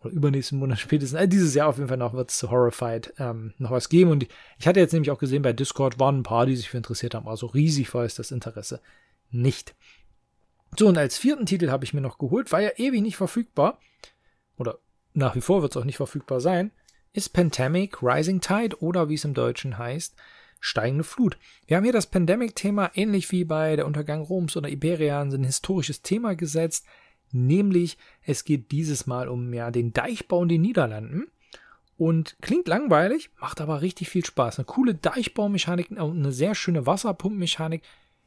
oder 0.00 0.12
übernächsten 0.12 0.58
Monat 0.58 0.78
spätestens, 0.80 1.18
also 1.18 1.28
dieses 1.28 1.54
Jahr 1.54 1.68
auf 1.68 1.76
jeden 1.76 1.88
Fall 1.88 1.96
noch 1.96 2.14
wird 2.14 2.30
es 2.30 2.38
zu 2.38 2.50
Horrified 2.50 3.14
ähm, 3.18 3.54
noch 3.58 3.70
was 3.70 3.88
geben. 3.88 4.10
Und 4.10 4.26
ich 4.58 4.66
hatte 4.66 4.80
jetzt 4.80 4.92
nämlich 4.92 5.10
auch 5.10 5.18
gesehen, 5.18 5.42
bei 5.42 5.52
Discord 5.52 5.98
waren 5.98 6.20
ein 6.20 6.22
paar, 6.22 6.46
die 6.46 6.56
sich 6.56 6.70
für 6.70 6.76
interessiert 6.76 7.14
haben, 7.14 7.28
also 7.28 7.46
riesig 7.46 7.92
war 7.94 8.04
es 8.04 8.14
das 8.14 8.30
Interesse 8.30 8.80
nicht. 9.30 9.74
So, 10.78 10.86
und 10.86 10.98
als 10.98 11.16
vierten 11.18 11.46
Titel 11.46 11.70
habe 11.70 11.84
ich 11.84 11.94
mir 11.94 12.00
noch 12.00 12.18
geholt, 12.18 12.52
war 12.52 12.60
ja 12.60 12.70
ewig 12.76 13.02
nicht 13.02 13.16
verfügbar. 13.16 13.80
Oder 14.56 14.78
nach 15.14 15.34
wie 15.34 15.40
vor 15.40 15.62
wird 15.62 15.72
es 15.72 15.76
auch 15.76 15.84
nicht 15.84 15.96
verfügbar 15.96 16.40
sein 16.40 16.72
ist 17.12 17.30
Pandemic 17.30 18.02
Rising 18.02 18.40
Tide 18.40 18.80
oder 18.80 19.08
wie 19.08 19.14
es 19.14 19.24
im 19.24 19.34
Deutschen 19.34 19.78
heißt, 19.78 20.14
steigende 20.60 21.04
Flut. 21.04 21.38
Wir 21.66 21.76
haben 21.76 21.84
hier 21.84 21.92
das 21.92 22.06
Pandemic-Thema 22.06 22.92
ähnlich 22.94 23.30
wie 23.32 23.44
bei 23.44 23.76
der 23.76 23.86
Untergang 23.86 24.22
Roms 24.22 24.56
oder 24.56 24.68
Iberian 24.68 25.32
ein 25.32 25.44
historisches 25.44 26.02
Thema 26.02 26.34
gesetzt, 26.34 26.86
nämlich 27.32 27.98
es 28.22 28.44
geht 28.44 28.70
dieses 28.70 29.06
Mal 29.06 29.28
um 29.28 29.52
ja 29.52 29.70
den 29.70 29.92
Deichbau 29.92 30.42
in 30.42 30.48
den 30.48 30.62
Niederlanden. 30.62 31.26
Und 31.96 32.36
klingt 32.40 32.68
langweilig, 32.68 33.30
macht 33.40 33.60
aber 33.60 33.82
richtig 33.82 34.08
viel 34.08 34.24
Spaß. 34.24 34.58
Eine 34.58 34.66
coole 34.66 34.94
Deichbaumechanik 34.94 35.90
und 35.90 36.18
eine 36.18 36.30
sehr 36.30 36.54
schöne 36.54 36.86
Wasserpumpmechanik. 36.86 37.82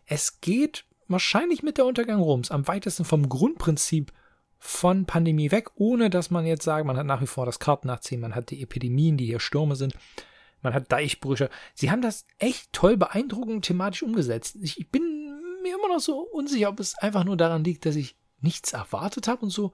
Es 0.05 0.41
geht 0.41 0.83
wahrscheinlich 1.07 1.63
mit 1.63 1.77
der 1.77 1.85
Untergang 1.85 2.19
Roms 2.19 2.51
am 2.51 2.67
weitesten 2.67 3.05
vom 3.05 3.29
Grundprinzip 3.29 4.11
von 4.59 5.05
Pandemie 5.05 5.51
weg, 5.51 5.69
ohne 5.75 6.09
dass 6.09 6.29
man 6.31 6.45
jetzt 6.45 6.63
sagt, 6.63 6.85
man 6.85 6.97
hat 6.97 7.05
nach 7.05 7.21
wie 7.21 7.27
vor 7.27 7.45
das 7.45 7.59
Kartennachziehen, 7.59 8.21
man 8.21 8.35
hat 8.35 8.51
die 8.51 8.61
Epidemien, 8.61 9.17
die 9.17 9.25
hier 9.25 9.39
Stürme 9.39 9.75
sind, 9.75 9.95
man 10.61 10.73
hat 10.73 10.91
Deichbrüche. 10.91 11.49
Sie 11.73 11.89
haben 11.89 12.01
das 12.01 12.25
echt 12.37 12.71
toll 12.71 12.95
beeindruckend 12.95 13.65
thematisch 13.65 14.03
umgesetzt. 14.03 14.57
Ich 14.61 14.89
bin 14.91 15.01
mir 15.63 15.75
immer 15.75 15.87
noch 15.87 15.99
so 15.99 16.19
unsicher, 16.19 16.69
ob 16.69 16.79
es 16.79 16.95
einfach 16.97 17.23
nur 17.23 17.37
daran 17.37 17.63
liegt, 17.63 17.85
dass 17.85 17.95
ich 17.95 18.15
nichts 18.41 18.73
erwartet 18.73 19.27
habe 19.27 19.43
und 19.43 19.49
so 19.49 19.71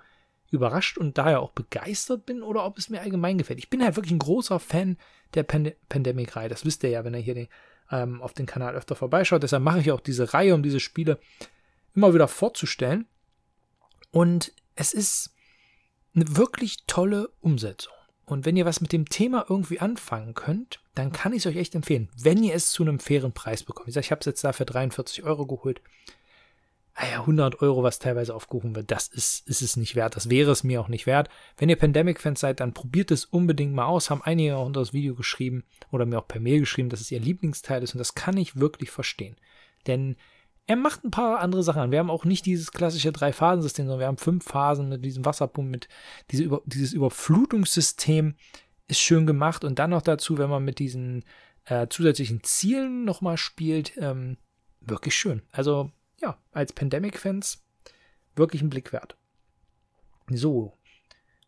überrascht 0.49 0.97
und 0.97 1.17
daher 1.17 1.41
auch 1.41 1.51
begeistert 1.51 2.25
bin 2.25 2.41
oder 2.41 2.65
ob 2.65 2.77
es 2.77 2.89
mir 2.89 3.01
allgemein 3.01 3.37
gefällt. 3.37 3.59
Ich 3.59 3.69
bin 3.69 3.83
halt 3.83 3.95
wirklich 3.95 4.13
ein 4.13 4.19
großer 4.19 4.59
Fan 4.59 4.97
der 5.33 5.43
Pand 5.43 5.73
Pandemic-Reihe. 5.89 6.49
Das 6.49 6.65
wisst 6.65 6.83
ihr 6.83 6.89
ja, 6.89 7.03
wenn 7.03 7.13
ihr 7.13 7.19
hier 7.19 7.35
den, 7.35 7.47
ähm, 7.91 8.21
auf 8.21 8.33
den 8.33 8.45
Kanal 8.45 8.75
öfter 8.75 8.95
vorbeischaut. 8.95 9.43
Deshalb 9.43 9.63
mache 9.63 9.79
ich 9.79 9.91
auch 9.91 9.99
diese 9.99 10.33
Reihe, 10.33 10.55
um 10.55 10.63
diese 10.63 10.79
Spiele 10.79 11.19
immer 11.95 12.13
wieder 12.13 12.27
vorzustellen. 12.27 13.07
Und 14.11 14.53
es 14.75 14.93
ist 14.93 15.33
eine 16.15 16.37
wirklich 16.37 16.85
tolle 16.87 17.29
Umsetzung. 17.41 17.93
Und 18.25 18.45
wenn 18.45 18.57
ihr 18.57 18.65
was 18.65 18.81
mit 18.81 18.91
dem 18.91 19.07
Thema 19.07 19.45
irgendwie 19.47 19.79
anfangen 19.79 20.33
könnt, 20.33 20.81
dann 20.95 21.11
kann 21.11 21.31
ich 21.31 21.39
es 21.39 21.45
euch 21.45 21.55
echt 21.55 21.75
empfehlen, 21.75 22.09
wenn 22.17 22.43
ihr 22.43 22.55
es 22.55 22.71
zu 22.71 22.83
einem 22.83 22.99
fairen 22.99 23.31
Preis 23.31 23.63
bekommt. 23.63 23.87
Ich 23.87 23.93
sage, 23.93 24.05
ich 24.05 24.11
habe 24.11 24.19
es 24.19 24.25
jetzt 24.25 24.43
dafür 24.43 24.65
43 24.65 25.23
Euro 25.23 25.45
geholt. 25.45 25.81
Ah 26.99 27.05
ja, 27.11 27.19
100 27.19 27.61
Euro, 27.61 27.83
was 27.83 27.99
teilweise 27.99 28.33
aufgerufen 28.33 28.75
wird, 28.75 28.89
das 28.89 29.07
ist, 29.07 29.47
ist 29.47 29.61
es 29.61 29.77
nicht 29.77 29.95
wert. 29.95 30.15
Das 30.15 30.31
wäre 30.31 30.49
es 30.49 30.63
mir 30.63 30.81
auch 30.81 30.87
nicht 30.87 31.05
wert. 31.05 31.29
Wenn 31.55 31.69
ihr 31.69 31.75
Pandemic-Fans 31.75 32.39
seid, 32.39 32.59
dann 32.59 32.73
probiert 32.73 33.11
es 33.11 33.23
unbedingt 33.23 33.71
mal 33.71 33.85
aus. 33.85 34.09
Haben 34.09 34.23
einige 34.23 34.55
auch 34.55 34.65
unter 34.65 34.79
das 34.79 34.93
Video 34.93 35.13
geschrieben 35.13 35.63
oder 35.91 36.07
mir 36.07 36.17
auch 36.17 36.27
per 36.27 36.41
Mail 36.41 36.61
geschrieben, 36.61 36.89
dass 36.89 36.99
es 36.99 37.11
ihr 37.11 37.19
Lieblingsteil 37.19 37.83
ist. 37.83 37.93
Und 37.93 37.99
das 37.99 38.15
kann 38.15 38.35
ich 38.35 38.55
wirklich 38.55 38.89
verstehen. 38.89 39.35
Denn 39.85 40.15
er 40.65 40.75
macht 40.75 41.03
ein 41.03 41.11
paar 41.11 41.39
andere 41.39 41.61
Sachen 41.61 41.83
an. 41.83 41.91
Wir 41.91 41.99
haben 41.99 42.09
auch 42.09 42.25
nicht 42.25 42.47
dieses 42.47 42.71
klassische 42.71 43.11
Drei-Phasen-System, 43.11 43.85
sondern 43.85 43.99
wir 43.99 44.07
haben 44.07 44.17
fünf 44.17 44.45
Phasen 44.45 44.89
mit 44.89 45.05
diesem 45.05 45.23
Wasserpump, 45.23 45.69
mit 45.69 45.89
diese 46.31 46.45
Über 46.45 46.63
dieses 46.65 46.93
Überflutungssystem 46.93 48.33
ist 48.87 48.99
schön 48.99 49.27
gemacht. 49.27 49.63
Und 49.63 49.77
dann 49.77 49.91
noch 49.91 50.01
dazu, 50.01 50.39
wenn 50.39 50.49
man 50.49 50.65
mit 50.65 50.79
diesen 50.79 51.25
äh, 51.65 51.85
zusätzlichen 51.89 52.41
Zielen 52.41 53.05
nochmal 53.05 53.37
spielt, 53.37 53.93
ähm, 53.97 54.37
wirklich 54.81 55.13
schön. 55.13 55.43
Also 55.51 55.91
ja, 56.21 56.37
als 56.51 56.73
Pandemic-Fans 56.73 57.63
wirklich 58.35 58.61
ein 58.61 58.69
Blick 58.69 58.93
wert. 58.93 59.17
So, 60.29 60.77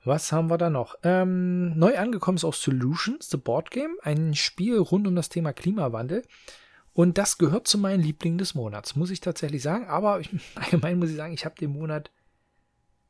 was 0.04 0.32
haben 0.32 0.50
wir 0.50 0.58
da 0.58 0.70
noch? 0.70 0.96
Ähm, 1.04 1.78
neu 1.78 1.98
angekommen 1.98 2.38
ist 2.38 2.46
auch 2.46 2.54
Solutions, 2.54 3.30
The 3.30 3.38
Board 3.38 3.72
Game, 3.72 3.98
ein 4.02 4.34
Spiel 4.34 4.78
rund 4.78 5.08
um 5.08 5.16
das 5.16 5.30
Thema 5.30 5.54
Klimawandel. 5.54 6.24
Und 6.94 7.18
das 7.18 7.38
gehört 7.38 7.68
zu 7.68 7.78
meinen 7.78 8.02
Lieblingen 8.02 8.38
des 8.38 8.56
Monats, 8.56 8.96
muss 8.96 9.12
ich 9.12 9.20
tatsächlich 9.20 9.62
sagen. 9.62 9.88
Aber 9.88 10.20
ich, 10.20 10.30
allgemein 10.56 11.00
muss 11.00 11.10
ich 11.10 11.16
sagen, 11.16 11.34
ich 11.34 11.46
habe 11.46 11.56
den 11.56 11.72
Monat 11.72 12.12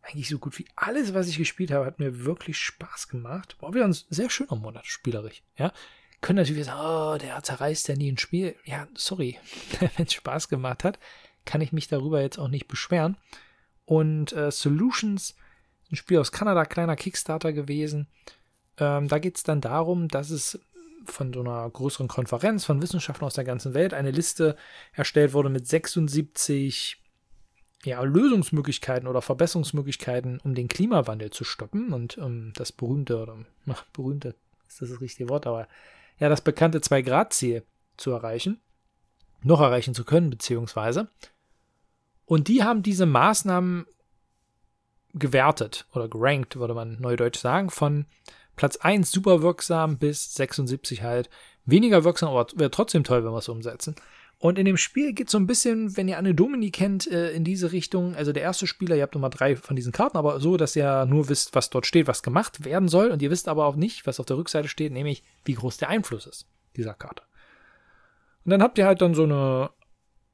eigentlich 0.02 0.30
so 0.30 0.40
gut 0.40 0.58
wie 0.58 0.66
alles, 0.76 1.14
was 1.14 1.28
ich 1.28 1.38
gespielt 1.38 1.72
habe, 1.72 1.86
hat 1.86 2.00
mir 2.00 2.26
wirklich 2.26 2.58
Spaß 2.58 3.10
gemacht. 3.10 3.58
War 3.60 3.74
wieder 3.74 3.86
ein 3.86 3.94
sehr 3.94 4.30
schöner 4.30 4.56
Monat, 4.56 4.88
spielerisch. 4.88 5.44
Ja, 5.58 5.72
können 6.22 6.38
natürlich 6.38 6.66
sagen, 6.66 6.82
oh, 6.82 7.18
der 7.18 7.42
zerreißt 7.44 7.88
ja 7.90 7.96
nie 7.96 8.12
ein 8.12 8.18
Spiel. 8.18 8.56
Ja, 8.66 8.88
sorry, 8.96 9.38
wenn 9.80 10.06
es 10.06 10.14
Spaß 10.14 10.50
gemacht 10.50 10.84
hat 10.84 10.98
kann 11.50 11.62
ich 11.62 11.74
mich 11.74 11.88
darüber 11.88 12.22
jetzt 12.22 12.38
auch 12.38 12.48
nicht 12.48 12.68
beschweren. 12.68 13.18
Und 13.86 14.34
äh, 14.34 14.52
Solutions, 14.52 15.36
ein 15.92 15.96
Spiel 15.96 16.20
aus 16.20 16.32
Kanada, 16.32 16.64
kleiner 16.64 16.96
Kickstarter 16.96 17.54
gewesen. 17.54 18.06
Ähm, 18.78 19.08
da 19.08 19.18
geht 19.18 19.38
es 19.38 19.44
dann 19.44 19.60
darum, 19.60 20.10
dass 20.10 20.30
es 20.30 20.60
von 21.06 21.34
so 21.34 21.40
einer 21.40 21.68
größeren 21.68 22.08
Konferenz 22.08 22.66
von 22.66 22.84
Wissenschaftlern 22.84 23.26
aus 23.26 23.34
der 23.34 23.46
ganzen 23.46 23.74
Welt 23.74 23.96
eine 23.96 24.12
Liste 24.12 24.56
erstellt 24.94 25.34
wurde 25.34 25.50
mit 25.50 25.68
76 25.68 27.02
ja, 27.84 28.00
Lösungsmöglichkeiten 28.04 29.08
oder 29.08 29.24
Verbesserungsmöglichkeiten, 29.24 30.40
um 30.44 30.54
den 30.54 30.68
Klimawandel 30.68 31.32
zu 31.32 31.46
stoppen 31.46 31.94
und 31.94 32.20
um 32.20 32.54
das 32.54 32.72
berühmte, 32.72 33.18
oder 33.18 33.38
ach, 33.68 33.86
berühmte 33.92 34.36
ist 34.68 34.82
das 34.82 34.90
das 34.90 35.02
richtige 35.02 35.30
Wort, 35.30 35.48
aber 35.48 35.68
ja, 36.20 36.30
das 36.30 36.42
bekannte 36.42 36.78
2-Grad-Ziel 36.78 37.64
zu 37.98 38.12
erreichen, 38.12 38.60
noch 39.42 39.62
erreichen 39.62 39.96
zu 39.96 40.04
können, 40.04 40.30
beziehungsweise. 40.30 41.10
Und 42.30 42.48
die 42.48 42.62
haben 42.62 42.84
diese 42.84 43.08
Maßnahmen 43.08 43.88
gewertet 45.16 45.88
oder 45.96 46.08
gerankt, 46.08 46.58
würde 46.58 46.76
man 46.76 47.02
neudeutsch 47.02 47.40
sagen, 47.40 47.72
von 47.72 48.06
Platz 48.56 48.76
1 48.76 49.10
super 49.10 49.42
wirksam 49.42 49.98
bis 49.98 50.36
76 50.36 51.02
halt 51.02 51.32
weniger 51.66 52.04
wirksam, 52.04 52.30
aber 52.30 52.46
wäre 52.54 52.70
trotzdem 52.70 53.04
toll, 53.04 53.26
wenn 53.26 53.32
wir 53.32 53.40
es 53.40 53.50
umsetzen. 53.50 53.96
Und 54.38 54.60
in 54.60 54.66
dem 54.66 54.78
Spiel 54.78 55.14
geht 55.14 55.30
es 55.30 55.32
so 55.32 55.40
ein 55.40 55.48
bisschen, 55.48 55.98
wenn 55.98 56.08
ihr 56.08 56.20
Anne 56.20 56.36
Domini 56.36 56.70
kennt, 56.70 57.08
äh, 57.08 57.32
in 57.32 57.44
diese 57.44 57.72
Richtung. 57.72 58.14
Also 58.14 58.32
der 58.32 58.44
erste 58.44 58.68
Spieler, 58.68 58.96
ihr 58.96 59.02
habt 59.02 59.16
nochmal 59.16 59.32
drei 59.32 59.56
von 59.56 59.76
diesen 59.76 59.92
Karten, 59.92 60.16
aber 60.16 60.40
so, 60.40 60.56
dass 60.56 60.76
ihr 60.76 61.08
nur 61.08 61.30
wisst, 61.30 61.56
was 61.56 61.72
dort 61.72 61.88
steht, 61.88 62.06
was 62.06 62.22
gemacht 62.22 62.64
werden 62.64 62.90
soll. 62.90 63.10
Und 63.10 63.24
ihr 63.24 63.32
wisst 63.32 63.48
aber 63.48 63.66
auch 63.66 63.76
nicht, 63.76 64.06
was 64.06 64.20
auf 64.20 64.28
der 64.28 64.38
Rückseite 64.38 64.68
steht, 64.68 64.94
nämlich 64.94 65.24
wie 65.46 65.56
groß 65.56 65.78
der 65.78 65.90
Einfluss 65.90 66.28
ist 66.28 66.46
dieser 66.76 66.94
Karte. 66.94 67.24
Und 68.46 68.52
dann 68.52 68.62
habt 68.62 68.78
ihr 68.78 68.86
halt 68.86 69.02
dann 69.02 69.16
so 69.16 69.24
eine 69.24 69.72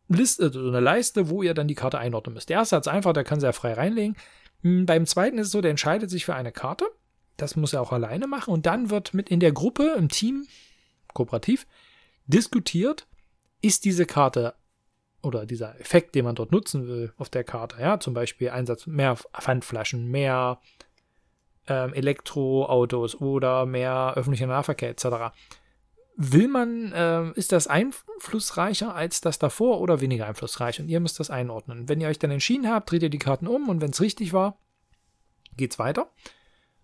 Liste, 0.08 0.52
so 0.52 0.68
eine 0.68 0.80
Leiste, 0.80 1.30
wo 1.30 1.42
ihr 1.42 1.54
dann 1.54 1.68
die 1.68 1.76
Karte 1.76 1.98
einordnen 1.98 2.34
müsst. 2.34 2.50
Der 2.50 2.58
erste 2.58 2.76
hat 2.76 2.84
es 2.84 2.92
einfach, 2.92 3.14
der 3.14 3.24
kann 3.24 3.40
sie 3.40 3.46
ja 3.46 3.52
frei 3.52 3.74
reinlegen. 3.74 4.16
Hm, 4.62 4.86
beim 4.86 5.06
zweiten 5.06 5.38
ist 5.38 5.48
es 5.48 5.52
so, 5.52 5.62
der 5.62 5.72
entscheidet 5.72 6.10
sich 6.10 6.26
für 6.26 6.36
eine 6.36 6.52
Karte. 6.52 6.86
Das 7.38 7.56
muss 7.56 7.74
er 7.74 7.82
auch 7.82 7.92
alleine 7.92 8.28
machen. 8.28 8.54
Und 8.54 8.66
dann 8.66 8.90
wird 8.90 9.14
mit 9.14 9.30
in 9.30 9.40
der 9.40 9.52
Gruppe, 9.52 9.96
im 9.98 10.10
Team, 10.10 10.46
kooperativ, 11.14 11.66
diskutiert, 12.28 13.08
ist 13.62 13.86
diese 13.86 14.06
Karte 14.06 14.54
oder 15.22 15.46
dieser 15.46 15.80
Effekt, 15.80 16.14
den 16.14 16.26
man 16.26 16.36
dort 16.36 16.52
nutzen 16.52 16.88
will 16.88 17.14
auf 17.18 17.30
der 17.30 17.44
Karte, 17.44 17.78
ja, 17.82 18.00
zum 18.00 18.14
Beispiel 18.14 18.52
Einsatz 18.52 18.86
mehr 18.86 19.16
Pfandflaschen, 19.16 20.06
mehr 20.12 20.60
ähm, 21.68 21.94
Elektroautos 21.94 23.20
oder 23.20 23.66
mehr 23.66 24.14
öffentlicher 24.16 24.46
Nahverkehr 24.46 24.90
etc 24.90 25.34
will 26.18 26.48
man, 26.48 26.92
äh, 26.92 27.32
ist 27.32 27.52
das 27.52 27.68
einflussreicher 27.68 28.96
als 28.96 29.22
das 29.22 29.40
davor 29.40 29.82
oder 29.82 30.02
weniger 30.02 30.28
einflussreich? 30.28 30.80
Und 30.80 30.88
ihr 30.88 31.00
müsst 31.00 31.20
das 31.20 31.30
einordnen. 31.30 31.90
Wenn 31.90 32.02
ihr 32.02 32.08
euch 32.08 32.20
dann 32.20 32.32
entschieden 32.32 32.70
habt, 32.70 32.90
dreht 32.90 33.04
ihr 33.04 33.10
die 33.10 33.20
Karten 33.20 33.48
um 33.48 33.70
und 33.70 33.82
wenn 33.82 33.92
es 33.92 34.02
richtig 34.02 34.34
war, 34.34 34.58
geht's 35.58 35.80
weiter. 35.80 36.10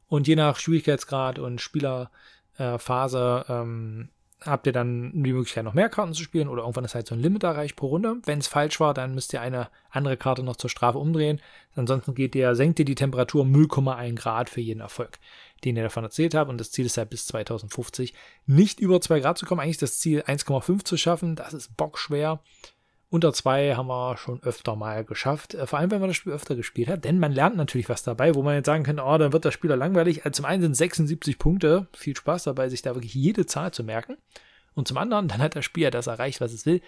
Und 0.07 0.27
je 0.27 0.35
nach 0.35 0.59
Schwierigkeitsgrad 0.59 1.39
und 1.39 1.61
Spielerphase 1.61 3.45
äh, 3.47 3.53
ähm, 3.53 4.09
habt 4.41 4.65
ihr 4.65 4.73
dann 4.73 5.11
die 5.13 5.33
Möglichkeit, 5.33 5.63
noch 5.63 5.73
mehr 5.73 5.89
Karten 5.89 6.13
zu 6.13 6.23
spielen 6.23 6.47
oder 6.47 6.63
irgendwann 6.63 6.83
ist 6.83 6.95
halt 6.95 7.07
so 7.07 7.15
ein 7.15 7.21
Limit 7.21 7.43
erreicht 7.43 7.75
pro 7.75 7.87
Runde. 7.87 8.17
Wenn 8.25 8.39
es 8.39 8.47
falsch 8.47 8.79
war, 8.79 8.93
dann 8.93 9.13
müsst 9.13 9.33
ihr 9.33 9.41
eine 9.41 9.69
andere 9.89 10.17
Karte 10.17 10.43
noch 10.43 10.55
zur 10.55 10.69
Strafe 10.69 10.97
umdrehen. 10.97 11.39
Ansonsten 11.75 12.15
geht 12.15 12.35
ihr, 12.35 12.55
senkt 12.55 12.79
ihr 12.79 12.85
die 12.85 12.95
Temperatur 12.95 13.43
um 13.43 13.53
0,1 13.53 14.15
Grad 14.15 14.49
für 14.49 14.61
jeden 14.61 14.81
Erfolg, 14.81 15.19
den 15.63 15.75
ihr 15.75 15.83
davon 15.83 16.03
erzählt 16.03 16.35
habt. 16.35 16.49
Und 16.49 16.59
das 16.59 16.71
Ziel 16.71 16.85
ist 16.85 16.97
halt 16.97 17.09
bis 17.09 17.25
2050 17.27 18.13
nicht 18.45 18.79
über 18.79 19.01
2 19.01 19.19
Grad 19.19 19.37
zu 19.37 19.45
kommen. 19.45 19.61
Eigentlich 19.61 19.77
das 19.77 19.99
Ziel 19.99 20.21
1,5 20.21 20.83
zu 20.83 20.97
schaffen. 20.97 21.35
Das 21.35 21.53
ist 21.53 21.75
bockschwer. 21.77 22.41
Unter 23.09 23.33
2 23.33 23.75
haben 23.75 23.87
wir 23.87 24.15
schon 24.15 24.41
öfter 24.41 24.75
mal 24.75 25.03
geschafft. 25.03 25.53
Äh, 25.53 25.67
vor 25.67 25.79
allem, 25.79 25.91
wenn 25.91 25.99
man 25.99 26.09
das 26.09 26.17
Spiel 26.17 26.33
öfter 26.33 26.55
gespielt 26.55 26.87
hat. 26.87 27.03
Denn 27.03 27.19
man 27.19 27.33
lernt 27.33 27.57
natürlich 27.57 27.89
was 27.89 28.03
dabei, 28.03 28.35
wo 28.35 28.41
man 28.41 28.55
jetzt 28.55 28.67
sagen 28.67 28.83
könnte, 28.83 29.03
oh, 29.03 29.17
dann 29.17 29.33
wird 29.33 29.45
das 29.45 29.53
Spieler 29.53 29.75
langweilig. 29.75 30.25
Also 30.25 30.37
zum 30.37 30.45
einen 30.45 30.61
sind 30.61 30.75
76 30.75 31.37
Punkte. 31.37 31.87
Viel 31.93 32.15
Spaß 32.15 32.43
dabei, 32.43 32.69
sich 32.69 32.81
da 32.81 32.95
wirklich 32.95 33.13
jede 33.13 33.45
Zahl 33.45 33.71
zu 33.71 33.83
merken. 33.83 34.17
Und 34.73 34.87
zum 34.87 34.97
anderen, 34.97 35.27
dann 35.27 35.41
hat 35.41 35.55
das 35.55 35.65
Spiel 35.65 35.83
ja 35.83 35.91
das 35.91 36.07
erreicht, 36.07 36.39
was 36.39 36.53
es 36.53 36.65
will. 36.65 36.81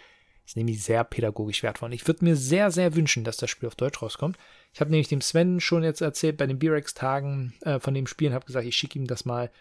Ist 0.45 0.57
nämlich 0.57 0.83
sehr 0.83 1.03
pädagogisch 1.03 1.63
wertvoll. 1.63 1.93
Ich 1.93 2.05
würde 2.07 2.25
mir 2.25 2.35
sehr, 2.35 2.71
sehr 2.71 2.95
wünschen, 2.95 3.23
dass 3.23 3.37
das 3.37 3.49
Spiel 3.49 3.67
auf 3.67 3.75
Deutsch 3.75 4.01
rauskommt. 4.01 4.37
Ich 4.73 4.81
habe 4.81 4.91
nämlich 4.91 5.07
dem 5.07 5.21
Sven 5.21 5.59
schon 5.59 5.83
jetzt 5.83 6.01
erzählt 6.01 6.37
bei 6.37 6.47
den 6.47 6.59
B-Rex-Tagen 6.59 7.53
äh, 7.61 7.79
von 7.79 7.93
dem 7.93 8.07
Spiel 8.07 8.29
und 8.29 8.33
habe 8.33 8.45
gesagt, 8.45 8.65
ich 8.65 8.75
schicke 8.75 8.99
ihm 8.99 9.07
das 9.07 9.25
mal 9.25 9.51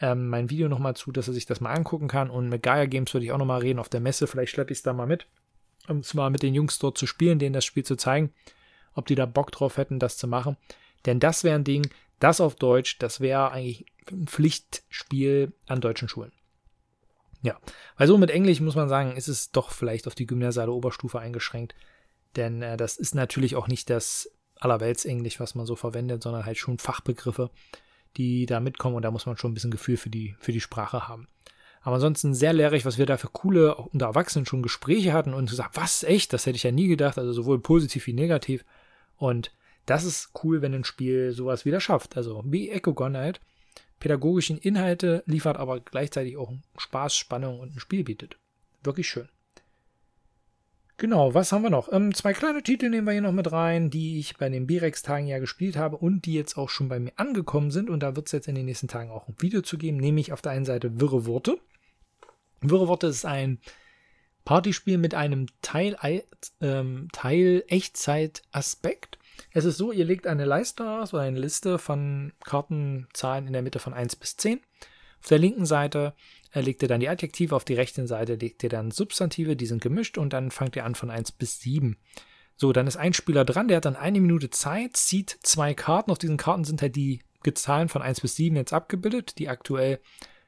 ähm, 0.00 0.28
mein 0.28 0.48
Video 0.48 0.68
nochmal 0.68 0.96
zu, 0.96 1.12
dass 1.12 1.28
er 1.28 1.34
sich 1.34 1.46
das 1.46 1.60
mal 1.60 1.72
angucken 1.72 2.08
kann. 2.08 2.30
Und 2.30 2.48
mit 2.48 2.62
Gaia 2.62 2.86
Games 2.86 3.12
würde 3.12 3.26
ich 3.26 3.32
auch 3.32 3.38
nochmal 3.38 3.60
reden 3.60 3.78
auf 3.78 3.90
der 3.90 4.00
Messe. 4.00 4.26
Vielleicht 4.26 4.52
schleppe 4.52 4.72
ich 4.72 4.78
es 4.78 4.82
da 4.82 4.92
mal 4.92 5.06
mit 5.06 5.26
um 5.88 5.98
es 5.98 6.14
mal 6.14 6.30
mit 6.30 6.42
den 6.42 6.54
Jungs 6.54 6.78
dort 6.78 6.98
zu 6.98 7.06
spielen, 7.06 7.38
denen 7.38 7.52
das 7.52 7.64
Spiel 7.64 7.84
zu 7.84 7.96
zeigen, 7.96 8.32
ob 8.94 9.06
die 9.06 9.14
da 9.14 9.26
Bock 9.26 9.50
drauf 9.52 9.76
hätten, 9.76 9.98
das 9.98 10.16
zu 10.16 10.28
machen. 10.28 10.56
Denn 11.06 11.20
das 11.20 11.44
wäre 11.44 11.56
ein 11.56 11.64
Ding, 11.64 11.88
das 12.20 12.40
auf 12.40 12.54
Deutsch, 12.54 12.98
das 12.98 13.20
wäre 13.20 13.50
eigentlich 13.50 13.86
ein 14.10 14.26
Pflichtspiel 14.26 15.52
an 15.66 15.80
deutschen 15.80 16.08
Schulen. 16.08 16.32
Ja, 17.42 17.58
weil 17.96 18.06
so 18.06 18.16
mit 18.18 18.30
Englisch 18.30 18.60
muss 18.60 18.76
man 18.76 18.88
sagen, 18.88 19.16
ist 19.16 19.28
es 19.28 19.50
doch 19.50 19.70
vielleicht 19.70 20.06
auf 20.06 20.14
die 20.14 20.26
gymnasiale 20.26 20.72
Oberstufe 20.72 21.18
eingeschränkt. 21.18 21.74
Denn 22.36 22.62
äh, 22.62 22.76
das 22.76 22.96
ist 22.96 23.14
natürlich 23.14 23.56
auch 23.56 23.68
nicht 23.68 23.90
das 23.90 24.30
Allerweltsenglisch, 24.60 25.40
was 25.40 25.54
man 25.54 25.66
so 25.66 25.74
verwendet, 25.74 26.22
sondern 26.22 26.46
halt 26.46 26.56
schon 26.56 26.78
Fachbegriffe, 26.78 27.50
die 28.16 28.46
da 28.46 28.60
mitkommen 28.60 28.94
und 28.94 29.02
da 29.02 29.10
muss 29.10 29.26
man 29.26 29.36
schon 29.36 29.50
ein 29.50 29.54
bisschen 29.54 29.72
Gefühl 29.72 29.96
für 29.96 30.10
die, 30.10 30.36
für 30.38 30.52
die 30.52 30.60
Sprache 30.60 31.08
haben. 31.08 31.26
Aber 31.82 31.96
ansonsten 31.96 32.32
sehr 32.32 32.52
lehrreich, 32.52 32.84
was 32.84 32.96
wir 32.96 33.06
da 33.06 33.16
für 33.16 33.28
coole, 33.28 33.74
unter 33.74 34.06
Erwachsenen 34.06 34.46
schon 34.46 34.62
Gespräche 34.62 35.12
hatten 35.12 35.34
und 35.34 35.50
gesagt, 35.50 35.76
was, 35.76 36.04
echt, 36.04 36.32
das 36.32 36.46
hätte 36.46 36.56
ich 36.56 36.62
ja 36.62 36.70
nie 36.70 36.86
gedacht, 36.86 37.18
also 37.18 37.32
sowohl 37.32 37.60
positiv 37.60 38.06
wie 38.06 38.12
negativ. 38.12 38.64
Und 39.16 39.52
das 39.86 40.04
ist 40.04 40.30
cool, 40.44 40.62
wenn 40.62 40.74
ein 40.74 40.84
Spiel 40.84 41.32
sowas 41.32 41.64
wieder 41.64 41.80
schafft. 41.80 42.16
Also 42.16 42.44
wie 42.46 42.70
Echo 42.70 42.94
Gone 42.94 43.18
halt, 43.18 43.40
pädagogischen 44.02 44.58
Inhalte 44.58 45.22
liefert, 45.26 45.58
aber 45.58 45.78
gleichzeitig 45.78 46.36
auch 46.36 46.52
Spaß, 46.76 47.16
Spannung 47.16 47.60
und 47.60 47.76
ein 47.76 47.78
Spiel 47.78 48.02
bietet. 48.02 48.36
Wirklich 48.82 49.06
schön. 49.08 49.28
Genau, 50.96 51.34
was 51.34 51.52
haben 51.52 51.62
wir 51.62 51.70
noch? 51.70 51.92
Ähm, 51.92 52.12
zwei 52.12 52.32
kleine 52.32 52.64
Titel 52.64 52.88
nehmen 52.88 53.06
wir 53.06 53.12
hier 53.12 53.22
noch 53.22 53.30
mit 53.30 53.52
rein, 53.52 53.90
die 53.90 54.18
ich 54.18 54.36
bei 54.38 54.48
den 54.48 54.66
B-Rex-Tagen 54.66 55.28
ja 55.28 55.38
gespielt 55.38 55.76
habe 55.76 55.98
und 55.98 56.26
die 56.26 56.34
jetzt 56.34 56.58
auch 56.58 56.68
schon 56.68 56.88
bei 56.88 56.98
mir 56.98 57.12
angekommen 57.14 57.70
sind. 57.70 57.88
Und 57.88 58.02
da 58.02 58.16
wird 58.16 58.26
es 58.26 58.32
jetzt 58.32 58.48
in 58.48 58.56
den 58.56 58.66
nächsten 58.66 58.88
Tagen 58.88 59.12
auch 59.12 59.28
ein 59.28 59.36
Video 59.38 59.62
zu 59.62 59.78
geben, 59.78 59.98
nämlich 59.98 60.32
auf 60.32 60.42
der 60.42 60.50
einen 60.50 60.64
Seite 60.64 61.00
Wirre 61.00 61.24
Worte. 61.24 61.60
Wirre 62.60 62.88
Worte 62.88 63.06
ist 63.06 63.24
ein 63.24 63.60
Partyspiel 64.44 64.98
mit 64.98 65.14
einem 65.14 65.46
Teil, 65.60 65.96
ähm, 66.60 67.06
Teil 67.12 67.62
Echtzeit-Aspekt. 67.68 69.20
Es 69.50 69.64
ist 69.64 69.76
so, 69.76 69.92
ihr 69.92 70.04
legt 70.04 70.26
eine 70.26 70.44
Leiste 70.44 70.88
aus 70.88 71.12
oder 71.12 71.22
eine 71.22 71.38
Liste 71.38 71.78
von 71.78 72.32
Kartenzahlen 72.44 73.46
in 73.46 73.52
der 73.52 73.62
Mitte 73.62 73.78
von 73.78 73.94
1 73.94 74.16
bis 74.16 74.36
10. 74.36 74.60
Auf 75.20 75.28
der 75.28 75.38
linken 75.38 75.66
Seite 75.66 76.14
äh, 76.52 76.60
legt 76.60 76.82
ihr 76.82 76.88
dann 76.88 77.00
die 77.00 77.08
Adjektive, 77.08 77.54
auf 77.54 77.64
die 77.64 77.74
rechten 77.74 78.06
Seite 78.06 78.34
legt 78.34 78.62
ihr 78.62 78.68
dann 78.68 78.90
Substantive, 78.90 79.56
die 79.56 79.66
sind 79.66 79.82
gemischt 79.82 80.18
und 80.18 80.32
dann 80.32 80.50
fangt 80.50 80.76
ihr 80.76 80.84
an 80.84 80.94
von 80.94 81.10
1 81.10 81.32
bis 81.32 81.60
7. 81.60 81.96
So, 82.56 82.72
dann 82.72 82.86
ist 82.86 82.96
ein 82.96 83.12
Spieler 83.12 83.44
dran, 83.44 83.68
der 83.68 83.78
hat 83.78 83.84
dann 83.86 83.96
eine 83.96 84.20
Minute 84.20 84.50
Zeit, 84.50 84.96
zieht 84.96 85.38
zwei 85.42 85.74
Karten. 85.74 86.10
Auf 86.10 86.18
diesen 86.18 86.36
Karten 86.36 86.64
sind 86.64 86.82
halt 86.82 86.96
die 86.96 87.20
Zahlen 87.54 87.88
von 87.88 88.02
1 88.02 88.20
bis 88.20 88.36
7 88.36 88.54
jetzt 88.56 88.72
abgebildet, 88.72 89.38
die 89.38 89.48
aktuell 89.48 90.00